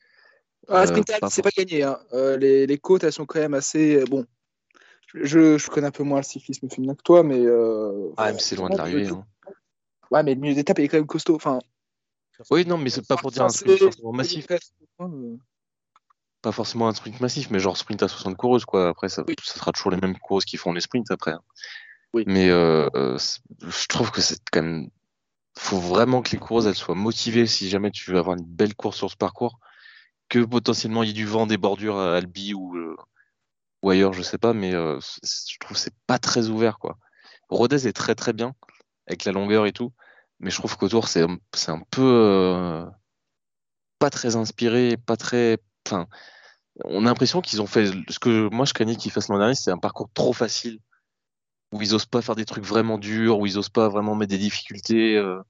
Ah, 0.68 0.84
Euh, 0.84 0.86
Sprintal, 0.88 1.20
pas 1.20 1.30
c'est 1.30 1.42
pas 1.42 1.50
gagné. 1.56 1.84
Hein. 1.84 2.00
Euh, 2.14 2.38
les, 2.38 2.68
les 2.68 2.78
côtes, 2.78 3.04
elles 3.04 3.12
sont 3.14 3.26
quand 3.26 3.40
même 3.40 3.54
assez. 3.54 4.04
bon, 4.06 4.26
je, 5.14 5.58
je 5.58 5.70
connais 5.70 5.88
un 5.88 5.92
peu 5.92 6.04
moins 6.04 6.18
le 6.20 6.24
cyclisme 6.24 6.70
féminin 6.70 6.96
que 6.96 7.04
toi, 7.04 7.24
mais. 7.24 7.40
Euh, 7.40 8.12
Ah, 8.18 8.32
mais 8.32 8.40
c'est 8.40 8.56
loin 8.56 8.70
de 8.70 8.78
l'arrivée. 8.78 9.08
hein. 9.08 9.26
Ouais, 10.12 10.24
mais 10.24 10.36
le 10.36 10.42
milieu 10.42 10.56
d'étape 10.56 10.80
est 10.80 10.88
quand 10.88 10.98
même 10.98 11.08
costaud. 11.08 11.36
Enfin, 11.36 11.60
Oui, 12.50 12.66
non, 12.66 12.78
mais 12.78 12.90
c'est 12.90 13.08
pas 13.08 13.16
pour 13.18 13.32
dire 13.32 13.44
un 13.44 13.50
sprint 13.50 13.80
forcément 13.80 14.12
massif. 14.14 14.48
Pas 16.42 16.52
forcément 16.52 16.88
un 16.88 16.94
sprint 16.94 17.20
massif, 17.22 17.50
mais 17.52 17.60
genre 17.60 17.78
sprint 17.78 18.02
à 18.02 18.08
60 18.08 18.36
coureuses, 18.36 18.66
quoi. 18.66 18.90
Après, 18.90 19.10
ça, 19.10 19.24
Oui. 19.28 19.36
ça 19.44 19.54
sera 19.60 19.72
toujours 19.72 19.92
les 19.92 19.98
mêmes 19.98 20.18
coureuses 20.18 20.46
qui 20.46 20.58
font 20.58 20.74
les 20.74 20.82
sprints 20.82 21.12
après. 21.12 21.32
hein. 21.32 21.42
Oui. 22.14 22.24
Mais 22.28 22.50
euh, 22.50 22.90
euh, 22.96 23.18
je 23.62 23.88
trouve 23.88 24.12
que 24.12 24.22
c'est 24.22 24.40
quand 24.52 24.64
même. 24.64 24.90
faut 25.58 25.80
vraiment 25.80 26.22
que 26.22 26.32
les 26.32 26.40
coureuses 26.40 26.66
elles 26.68 26.76
soient 26.76 26.96
motivées 26.96 27.46
si 27.48 27.70
jamais 27.70 27.92
tu 27.92 28.12
veux 28.12 28.18
avoir 28.18 28.36
une 28.38 28.44
belle 28.46 28.74
course 28.76 28.98
sur 28.98 29.10
ce 29.12 29.16
parcours. 29.16 29.60
Que 30.28 30.40
potentiellement 30.44 31.04
il 31.04 31.08
y 31.08 31.12
ait 31.12 31.14
du 31.14 31.26
vent, 31.26 31.46
des 31.46 31.58
bordures 31.58 31.98
à 31.98 32.16
Albi 32.18 32.54
ou, 32.54 32.76
ou 33.82 33.90
ailleurs, 33.90 34.14
je 34.14 34.22
sais 34.22 34.38
pas, 34.38 34.54
mais 34.54 34.74
euh, 34.74 35.00
je 35.24 35.58
trouve 35.60 35.76
que 35.76 35.82
c'est 35.82 35.96
pas 36.08 36.20
très 36.20 36.50
ouvert, 36.50 36.78
quoi. 36.80 36.98
Rodez 37.50 37.88
est 37.88 37.94
très 37.94 38.16
très 38.16 38.34
bien, 38.34 38.54
avec 39.08 39.26
la 39.26 39.32
longueur 39.32 39.66
et 39.66 39.74
tout, 39.74 39.92
mais 40.40 40.50
je 40.52 40.56
trouve 40.58 40.78
qu'autour 40.78 41.08
c'est 41.08 41.24
un- 41.24 41.38
un 41.68 41.82
peu. 41.92 42.02
euh, 42.02 42.86
pas 44.00 44.10
très 44.10 44.36
inspiré, 44.36 44.98
pas 44.98 45.18
très. 45.18 45.60
On 46.86 47.06
a 47.06 47.10
l'impression 47.10 47.42
qu'ils 47.42 47.62
ont 47.62 47.68
fait 47.68 47.92
ce 48.10 48.20
que 48.20 48.50
moi 48.54 48.66
je 48.66 48.74
craignais 48.74 48.96
qu'ils 48.96 49.12
fassent 49.12 49.28
l'an 49.28 49.38
dernier, 49.38 49.56
c'est 49.56 49.72
un 49.72 49.78
parcours 49.78 50.10
trop 50.14 50.34
facile 50.34 50.80
où 51.72 51.82
ils 51.82 51.94
osent 51.94 52.06
pas 52.06 52.22
faire 52.22 52.36
des 52.36 52.46
trucs 52.46 52.66
vraiment 52.66 52.98
durs, 52.98 53.40
où 53.40 53.46
ils 53.46 53.58
osent 53.58 53.70
pas 53.70 53.90
vraiment 53.90 54.16
mettre 54.16 54.32
des 54.32 54.38
difficultés, 54.38 55.16
euh, 55.18 55.42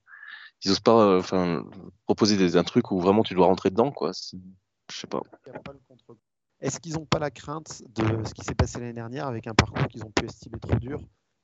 ils 0.63 0.71
osent 0.71 0.79
pas, 0.79 1.17
enfin, 1.17 1.65
proposer 2.05 2.57
un 2.57 2.63
truc 2.63 2.91
où 2.91 2.99
vraiment 2.99 3.23
tu 3.23 3.33
dois 3.33 3.47
rentrer 3.47 3.69
dedans, 3.69 3.91
quoi. 3.91 4.11
Je 4.91 4.95
sais 4.95 5.07
pas. 5.07 5.21
Est-ce 6.61 6.79
qu'ils 6.79 6.93
n'ont 6.93 7.05
pas 7.05 7.19
la 7.19 7.31
crainte 7.31 7.81
de 7.95 8.23
ce 8.23 8.33
qui 8.33 8.43
s'est 8.45 8.53
passé 8.55 8.79
l'année 8.79 8.93
dernière 8.93 9.27
avec 9.27 9.47
un 9.47 9.53
parcours 9.55 9.87
qu'ils 9.87 10.03
ont 10.03 10.11
pu 10.11 10.25
estimer 10.25 10.59
trop 10.59 10.75
dur, 10.75 11.01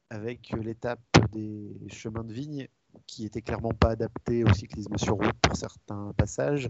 avec 0.10 0.54
euh, 0.54 0.58
l'étape 0.62 1.02
des 1.32 1.76
chemins 1.90 2.24
de 2.24 2.34
vigne 2.34 2.68
qui 3.08 3.26
était 3.26 3.42
clairement 3.42 3.72
pas 3.72 3.90
adaptée 3.90 4.44
au 4.44 4.54
cyclisme 4.54 4.96
sur 4.98 5.16
route 5.16 5.34
pour 5.42 5.56
certains 5.56 6.14
passages, 6.16 6.70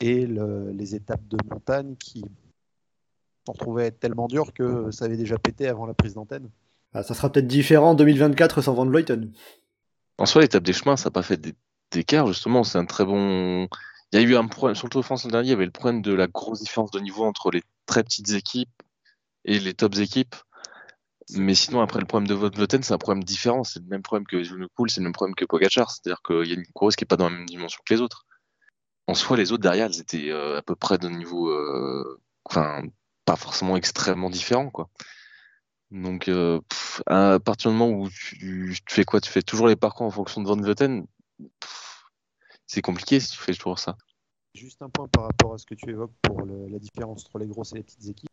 et 0.00 0.26
le- 0.26 0.70
les 0.72 0.94
étapes 0.94 1.26
de 1.28 1.38
montagne 1.48 1.96
qui 1.96 2.24
s'en 3.46 3.78
être 3.78 4.00
tellement 4.00 4.26
dur 4.26 4.52
que 4.52 4.90
ça 4.90 5.04
avait 5.04 5.16
déjà 5.16 5.38
pété 5.38 5.68
avant 5.68 5.86
la 5.86 5.94
prise 5.94 6.14
d'antenne? 6.14 6.50
Ah, 6.92 7.02
ça 7.02 7.14
sera 7.14 7.30
peut-être 7.30 7.46
différent 7.46 7.90
en 7.90 7.94
2024 7.94 8.62
sans 8.62 8.74
Van 8.74 8.86
Vleuten. 8.86 9.32
En 10.18 10.26
soi, 10.26 10.42
l'étape 10.42 10.64
des 10.64 10.72
chemins, 10.72 10.96
ça 10.96 11.06
n'a 11.06 11.12
pas 11.12 11.22
fait 11.22 11.40
d'écart, 11.92 12.26
justement. 12.26 12.64
C'est 12.64 12.78
un 12.78 12.86
très 12.86 13.04
bon. 13.04 13.68
Il 14.12 14.20
y 14.20 14.24
a 14.24 14.26
eu 14.26 14.36
un 14.36 14.46
problème, 14.46 14.74
sur 14.74 14.86
le 14.86 14.90
Tour 14.90 15.02
de 15.02 15.04
France 15.04 15.24
l'an 15.24 15.30
dernier, 15.30 15.48
il 15.48 15.50
y 15.50 15.54
avait 15.54 15.66
le 15.66 15.70
problème 15.70 16.02
de 16.02 16.12
la 16.14 16.26
grosse 16.26 16.60
différence 16.60 16.90
de 16.90 17.00
niveau 17.00 17.24
entre 17.24 17.50
les 17.50 17.62
très 17.86 18.02
petites 18.04 18.30
équipes 18.32 18.82
et 19.44 19.58
les 19.58 19.74
tops 19.74 19.98
équipes. 19.98 20.34
Mais 21.30 21.54
sinon, 21.54 21.80
après, 21.80 21.98
le 21.98 22.06
problème 22.06 22.28
de 22.28 22.34
Van 22.34 22.50
Vleuten, 22.50 22.82
c'est 22.82 22.94
un 22.94 22.98
problème 22.98 23.24
différent. 23.24 23.64
C'est 23.64 23.80
le 23.80 23.86
même 23.86 24.02
problème 24.02 24.26
que 24.26 24.66
Pool, 24.74 24.90
c'est 24.90 25.00
le 25.00 25.04
même 25.04 25.12
problème 25.12 25.34
que 25.34 25.44
Pogacar. 25.44 25.90
C'est-à-dire 25.90 26.22
qu'il 26.22 26.46
y 26.46 26.52
a 26.52 26.54
une 26.54 26.66
coureuse 26.72 26.94
qui 26.94 27.04
n'est 27.04 27.08
pas 27.08 27.16
dans 27.16 27.28
la 27.28 27.36
même 27.36 27.46
dimension 27.46 27.80
que 27.84 27.94
les 27.94 28.00
autres. 28.00 28.26
En 29.08 29.14
soi, 29.14 29.36
les 29.36 29.52
autres 29.52 29.62
derrière, 29.62 29.86
elles 29.86 30.00
étaient 30.00 30.30
euh, 30.30 30.58
à 30.58 30.62
peu 30.62 30.76
près 30.76 30.98
d'un 30.98 31.10
niveau. 31.10 31.48
Euh, 31.50 32.20
enfin, 32.44 32.82
pas 33.24 33.36
forcément 33.36 33.76
extrêmement 33.76 34.30
différent, 34.30 34.70
quoi. 34.70 34.88
Donc, 35.90 36.28
euh, 36.28 36.60
à 37.06 37.38
partir 37.40 37.70
du 37.70 37.76
moment 37.76 37.92
où 37.96 38.08
tu, 38.10 38.76
fais 38.88 39.04
quoi? 39.04 39.20
Tu 39.20 39.30
fais 39.30 39.42
toujours 39.42 39.68
les 39.68 39.76
parcours 39.76 40.06
en 40.06 40.10
fonction 40.10 40.42
de 40.42 40.48
Van 40.48 41.04
C'est 42.66 42.82
compliqué 42.82 43.20
si 43.20 43.30
tu 43.30 43.38
fais 43.38 43.54
toujours 43.54 43.78
ça. 43.78 43.96
Juste 44.56 44.80
un 44.80 44.88
point 44.88 45.06
par 45.08 45.24
rapport 45.24 45.52
à 45.52 45.58
ce 45.58 45.66
que 45.66 45.74
tu 45.74 45.90
évoques 45.90 46.14
pour 46.22 46.44
la 46.46 46.78
différence 46.78 47.26
entre 47.26 47.38
les 47.38 47.46
grosses 47.46 47.72
et 47.72 47.76
les 47.76 47.82
petites 47.82 48.08
équipes. 48.08 48.30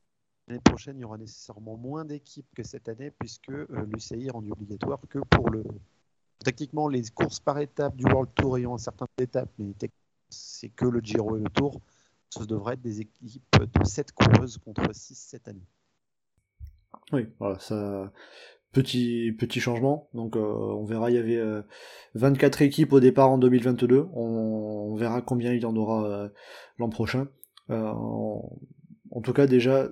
L'année 0.48 0.62
prochaine, 0.62 0.98
il 0.98 1.02
y 1.02 1.04
aura 1.04 1.18
nécessairement 1.18 1.76
moins 1.76 2.06
d'équipes 2.06 2.48
que 2.56 2.64
cette 2.64 2.88
année, 2.88 3.12
puisque 3.12 3.50
euh, 3.50 3.68
l'UCI 3.94 4.28
est 4.28 4.32
rendu 4.32 4.52
obligatoire 4.52 5.00
que 5.10 5.20
pour 5.20 5.50
le. 5.50 5.64
Techniquement, 6.44 6.88
les 6.88 7.04
courses 7.10 7.40
par 7.40 7.60
étapes 7.60 7.96
du 7.96 8.06
World 8.06 8.30
Tour 8.36 8.58
ayant 8.58 8.78
certaines 8.78 9.08
étapes, 9.18 9.52
mais 9.58 9.74
c'est 10.30 10.70
que 10.70 10.86
le 10.86 11.02
Giro 11.02 11.38
et 11.38 11.42
le 11.42 11.50
Tour, 11.50 11.82
ce 12.30 12.44
devrait 12.44 12.76
être 12.76 12.82
des 12.82 13.02
équipes 13.02 13.44
de 13.58 13.84
7 13.84 14.12
coureuses 14.14 14.58
contre 14.58 14.94
6 14.94 15.16
cette 15.16 15.48
année. 15.48 15.66
Oui, 17.12 17.28
voilà, 17.38 17.60
ça. 17.60 18.12
Petit, 18.74 19.32
petit 19.38 19.60
changement. 19.60 20.10
Donc, 20.16 20.36
euh, 20.36 20.40
on 20.40 20.84
verra, 20.84 21.12
il 21.12 21.16
y 21.16 21.20
avait 21.20 21.40
24 22.16 22.62
euh, 22.62 22.66
équipes 22.66 22.92
au 22.92 23.00
départ 23.00 23.30
en 23.30 23.38
2022. 23.38 24.08
On, 24.14 24.96
verra 24.96 25.22
combien 25.22 25.54
il 25.54 25.62
y 25.62 25.66
en 25.66 25.76
aura 25.76 26.06
euh, 26.06 26.30
l'an 26.80 26.90
prochain. 26.90 27.28
En, 27.70 28.58
en, 29.12 29.22
tout 29.22 29.34
cas, 29.34 29.46
déjà, 29.46 29.90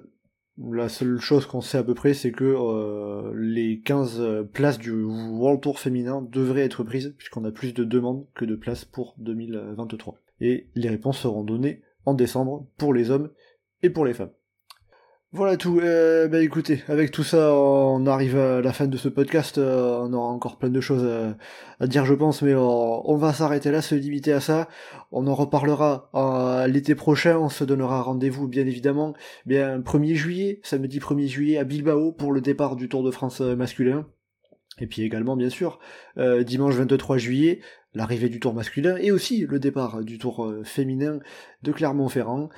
la 0.58 0.90
seule 0.90 1.20
chose 1.20 1.46
qu'on 1.46 1.62
sait 1.62 1.78
à 1.78 1.84
peu 1.84 1.94
près, 1.94 2.16
c'est 2.16 2.32
que 2.32 3.32
les 3.36 3.82
15 3.82 4.48
places 4.52 4.80
du 4.80 4.92
World 4.92 5.62
Tour 5.62 5.80
féminin 5.80 6.28
devraient 6.32 6.66
être 6.66 6.84
prises, 6.84 7.14
puisqu'on 7.18 7.46
a 7.46 7.52
plus 7.52 7.76
de 7.76 7.84
demandes 7.84 8.26
que 8.34 8.46
de 8.46 8.56
places 8.56 8.86
pour 8.86 9.14
2023. 9.20 10.16
Et 10.42 10.68
les 10.74 10.90
réponses 10.90 11.20
seront 11.20 11.44
données 11.44 11.82
en 12.06 12.16
décembre 12.16 12.68
pour 12.78 12.96
les 12.96 13.12
hommes 13.12 13.30
et 13.84 13.92
pour 13.92 14.06
les 14.06 14.14
femmes. 14.14 14.32
Voilà 15.34 15.56
tout. 15.56 15.80
Euh, 15.80 16.28
bah 16.28 16.42
écoutez, 16.42 16.84
avec 16.90 17.10
tout 17.12 17.24
ça, 17.24 17.56
on 17.56 18.06
arrive 18.06 18.38
à 18.38 18.60
la 18.60 18.74
fin 18.74 18.88
de 18.88 18.98
ce 18.98 19.08
podcast. 19.08 19.58
Euh, 19.58 20.00
on 20.02 20.12
aura 20.12 20.28
encore 20.28 20.58
plein 20.58 20.70
de 20.70 20.82
choses 20.82 21.10
à, 21.80 21.88
dire, 21.88 22.06
je 22.06 22.14
pense, 22.14 22.42
mais 22.42 22.54
on, 22.54 23.16
va 23.16 23.32
s'arrêter 23.32 23.72
là, 23.72 23.82
se 23.82 23.96
limiter 23.96 24.34
à 24.34 24.42
ça. 24.42 24.68
On 25.14 25.28
en 25.28 25.34
reparlera 25.34 26.10
euh, 26.16 26.68
l'été 26.68 26.96
prochain. 26.96 27.38
On 27.40 27.48
se 27.48 27.64
donnera 27.64 28.02
rendez-vous, 28.02 28.50
bien 28.50 28.68
évidemment, 28.68 29.14
bien 29.46 29.80
1er 29.80 30.16
juillet, 30.16 30.60
samedi 30.64 31.00
1er 31.00 31.28
juillet 31.28 31.58
à 31.58 31.64
Bilbao 31.64 32.12
pour 32.12 32.34
le 32.34 32.42
départ 32.42 32.76
du 32.76 32.90
Tour 32.90 33.02
de 33.02 33.12
France 33.12 33.40
masculin. 33.40 34.08
Et 34.80 34.88
puis 34.88 35.04
également, 35.04 35.38
bien 35.38 35.50
sûr, 35.50 35.80
dimanche 36.18 36.76
23 36.76 37.18
juillet, 37.18 37.62
l'arrivée 37.94 38.30
du 38.30 38.40
tour 38.40 38.54
masculin 38.54 38.96
et 38.98 39.12
aussi 39.12 39.46
le 39.48 39.60
départ 39.60 40.02
du 40.02 40.18
tour 40.18 40.46
euh, 40.46 40.64
féminin 40.64 41.20
de 41.64 41.72
Clermont-Ferrand. 41.72 42.50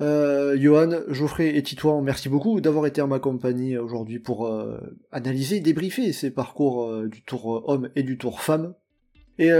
Euh, 0.00 0.56
Johan, 0.58 0.90
Geoffrey 1.08 1.56
et 1.56 1.62
Titouan, 1.62 2.02
merci 2.02 2.28
beaucoup 2.28 2.60
d'avoir 2.60 2.86
été 2.86 3.00
en 3.00 3.06
ma 3.06 3.18
compagnie 3.18 3.76
aujourd'hui 3.76 4.18
pour 4.18 4.46
euh, 4.46 4.78
analyser 5.12 5.60
débriefer 5.60 6.12
ces 6.12 6.30
parcours 6.30 6.84
euh, 6.84 7.08
du 7.08 7.22
tour 7.22 7.68
homme 7.68 7.90
et 7.94 8.02
du 8.02 8.18
tour 8.18 8.40
femme. 8.40 8.74
Et 9.38 9.50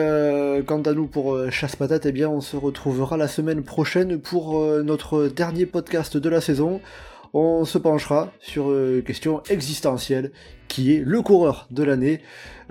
quant 0.67 0.83
à 0.83 0.93
nous 0.93 1.07
pour 1.07 1.51
Chasse 1.51 1.77
Patate, 1.77 2.05
eh 2.05 2.13
bien 2.13 2.29
on 2.29 2.43
se 2.43 2.57
retrouvera 2.57 3.17
la 3.17 3.27
semaine 3.27 3.65
prochaine 3.65 4.21
pour 4.21 4.61
notre 4.85 5.29
dernier 5.29 5.65
podcast 5.65 6.19
de 6.19 6.29
la 6.29 6.43
saison 6.43 6.81
on 7.33 7.65
se 7.65 7.79
penchera 7.79 8.33
sur 8.41 8.73
une 8.73 9.03
question 9.03 9.43
existentielle 9.49 10.33
qui 10.69 10.95
est 10.95 11.03
le 11.05 11.23
coureur 11.23 11.67
de 11.71 11.83
l'année. 11.83 12.21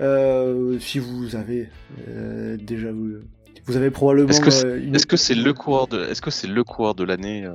Euh, 0.00 0.78
si 0.80 0.98
vous 0.98 1.36
avez 1.36 1.68
euh, 2.08 2.56
déjà 2.56 2.90
vous, 2.90 3.18
vous 3.66 3.76
avez 3.76 3.90
probablement. 3.90 4.30
Euh, 4.30 4.92
est-ce 4.92 5.06
que 5.06 5.16
c'est 5.16 5.34
le 5.34 5.52
coureur 5.52 5.86
de 5.86 6.04
est-ce 6.04 6.22
que 6.22 6.30
c'est 6.30 6.48
le 6.48 6.64
coureur 6.64 6.94
de 6.94 7.04
l'année 7.04 7.48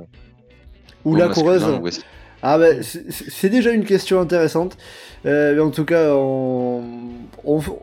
ou 1.04 1.14
la 1.14 1.28
coureuse 1.28 1.64
ah 2.40 2.56
ben, 2.56 2.84
c'est 2.84 3.48
déjà 3.48 3.72
une 3.72 3.84
question 3.84 4.20
intéressante. 4.20 4.76
mais 5.24 5.58
en 5.58 5.70
tout 5.70 5.84
cas, 5.84 6.14
on... 6.14 6.84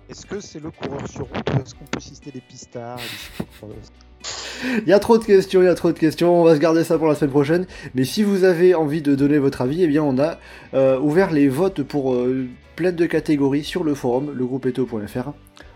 Est-ce 0.09 0.25
que 0.25 0.39
c'est 0.39 0.63
le 0.63 0.71
coureur 0.71 1.05
sur 1.09 1.27
route 1.27 1.49
ou 1.49 1.61
est-ce 1.61 1.75
qu'on 1.75 1.83
peut 1.83 1.99
citer 1.99 2.31
des 2.31 2.39
pistards 2.39 3.01
il 4.81 4.87
y 4.87 4.93
a 4.93 4.99
trop 4.99 5.17
de 5.17 5.23
questions, 5.23 5.61
il 5.61 5.65
y 5.65 5.69
a 5.69 5.75
trop 5.75 5.91
de 5.91 5.99
questions, 5.99 6.41
on 6.41 6.43
va 6.43 6.55
se 6.55 6.59
garder 6.59 6.83
ça 6.83 6.97
pour 6.97 7.07
la 7.07 7.15
semaine 7.15 7.31
prochaine. 7.31 7.65
Mais 7.93 8.03
si 8.03 8.23
vous 8.23 8.43
avez 8.43 8.75
envie 8.75 9.01
de 9.01 9.15
donner 9.15 9.37
votre 9.37 9.61
avis, 9.61 9.83
eh 9.83 9.87
bien 9.87 10.03
on 10.03 10.17
a 10.19 10.39
euh, 10.73 10.99
ouvert 10.99 11.31
les 11.31 11.47
votes 11.47 11.83
pour 11.83 12.13
euh, 12.13 12.47
plein 12.75 12.91
de 12.91 13.05
catégories 13.05 13.63
sur 13.63 13.83
le 13.83 13.93
forum, 13.93 14.31
legroupeeto.fr. 14.35 15.31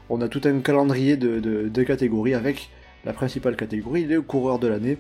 On 0.09 0.21
a 0.21 0.27
tout 0.27 0.41
un 0.45 0.59
calendrier 0.59 1.17
de, 1.17 1.39
de 1.39 1.83
catégories 1.83 2.33
avec 2.33 2.69
la 3.05 3.13
principale 3.13 3.55
catégorie, 3.55 4.05
les 4.05 4.17
coureurs 4.17 4.59
de 4.59 4.67
l'année. 4.67 4.97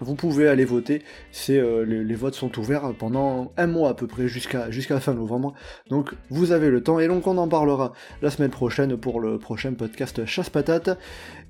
Vous 0.00 0.14
pouvez 0.14 0.48
aller 0.48 0.64
voter, 0.64 1.02
c'est 1.30 1.58
euh, 1.58 1.84
les, 1.84 2.14
votes 2.14 2.34
sont 2.34 2.58
ouverts 2.58 2.92
pendant 2.98 3.52
un 3.56 3.66
mois 3.66 3.90
à 3.90 3.94
peu 3.94 4.06
près 4.06 4.26
jusqu'à 4.26 4.70
jusqu'à 4.70 4.98
fin 4.98 5.14
novembre. 5.14 5.54
Donc 5.88 6.14
vous 6.30 6.52
avez 6.52 6.68
le 6.68 6.82
temps 6.82 6.98
et 6.98 7.06
donc 7.06 7.26
on 7.26 7.38
en 7.38 7.48
parlera 7.48 7.92
la 8.20 8.30
semaine 8.30 8.50
prochaine 8.50 8.96
pour 8.96 9.20
le 9.20 9.38
prochain 9.38 9.72
podcast 9.72 10.24
Chasse 10.26 10.50
Patate. 10.50 10.98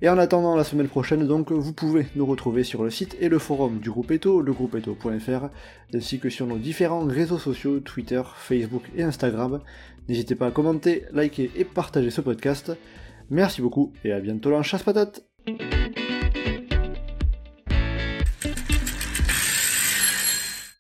Et 0.03 0.09
en 0.09 0.19
attendant 0.19 0.57
la 0.57 0.65
semaine 0.65 0.89
prochaine, 0.89 1.27
donc 1.27 1.53
vous 1.53 1.73
pouvez 1.73 2.07
nous 2.17 2.27
retrouver 2.27 2.65
sur 2.65 2.85
le 2.85 2.91
site 2.91 3.17
et 3.21 3.29
le 3.29 3.39
forum 3.39 3.79
du 3.79 3.91
groupe 3.91 4.11
Eto, 4.11 4.41
legroupeeto.fr, 4.41 5.49
ainsi 5.95 6.19
que 6.19 6.29
sur 6.29 6.47
nos 6.47 6.59
différents 6.59 7.07
réseaux 7.07 7.39
sociaux, 7.39 7.81
Twitter, 7.81 8.23
Facebook 8.37 8.83
et 8.97 9.03
Instagram. 9.03 9.61
N'hésitez 10.09 10.35
pas 10.35 10.49
à 10.49 10.51
commenter, 10.51 11.05
liker 11.13 11.51
et 11.57 11.65
partager 11.65 12.11
ce 12.11 12.21
podcast. 12.21 12.73
Merci 13.31 13.63
beaucoup 13.63 13.93
et 14.05 14.13
à 14.13 14.21
bientôt 14.21 14.51
dans 14.51 14.63
Chasse 14.63 14.83
Patate 14.83 15.25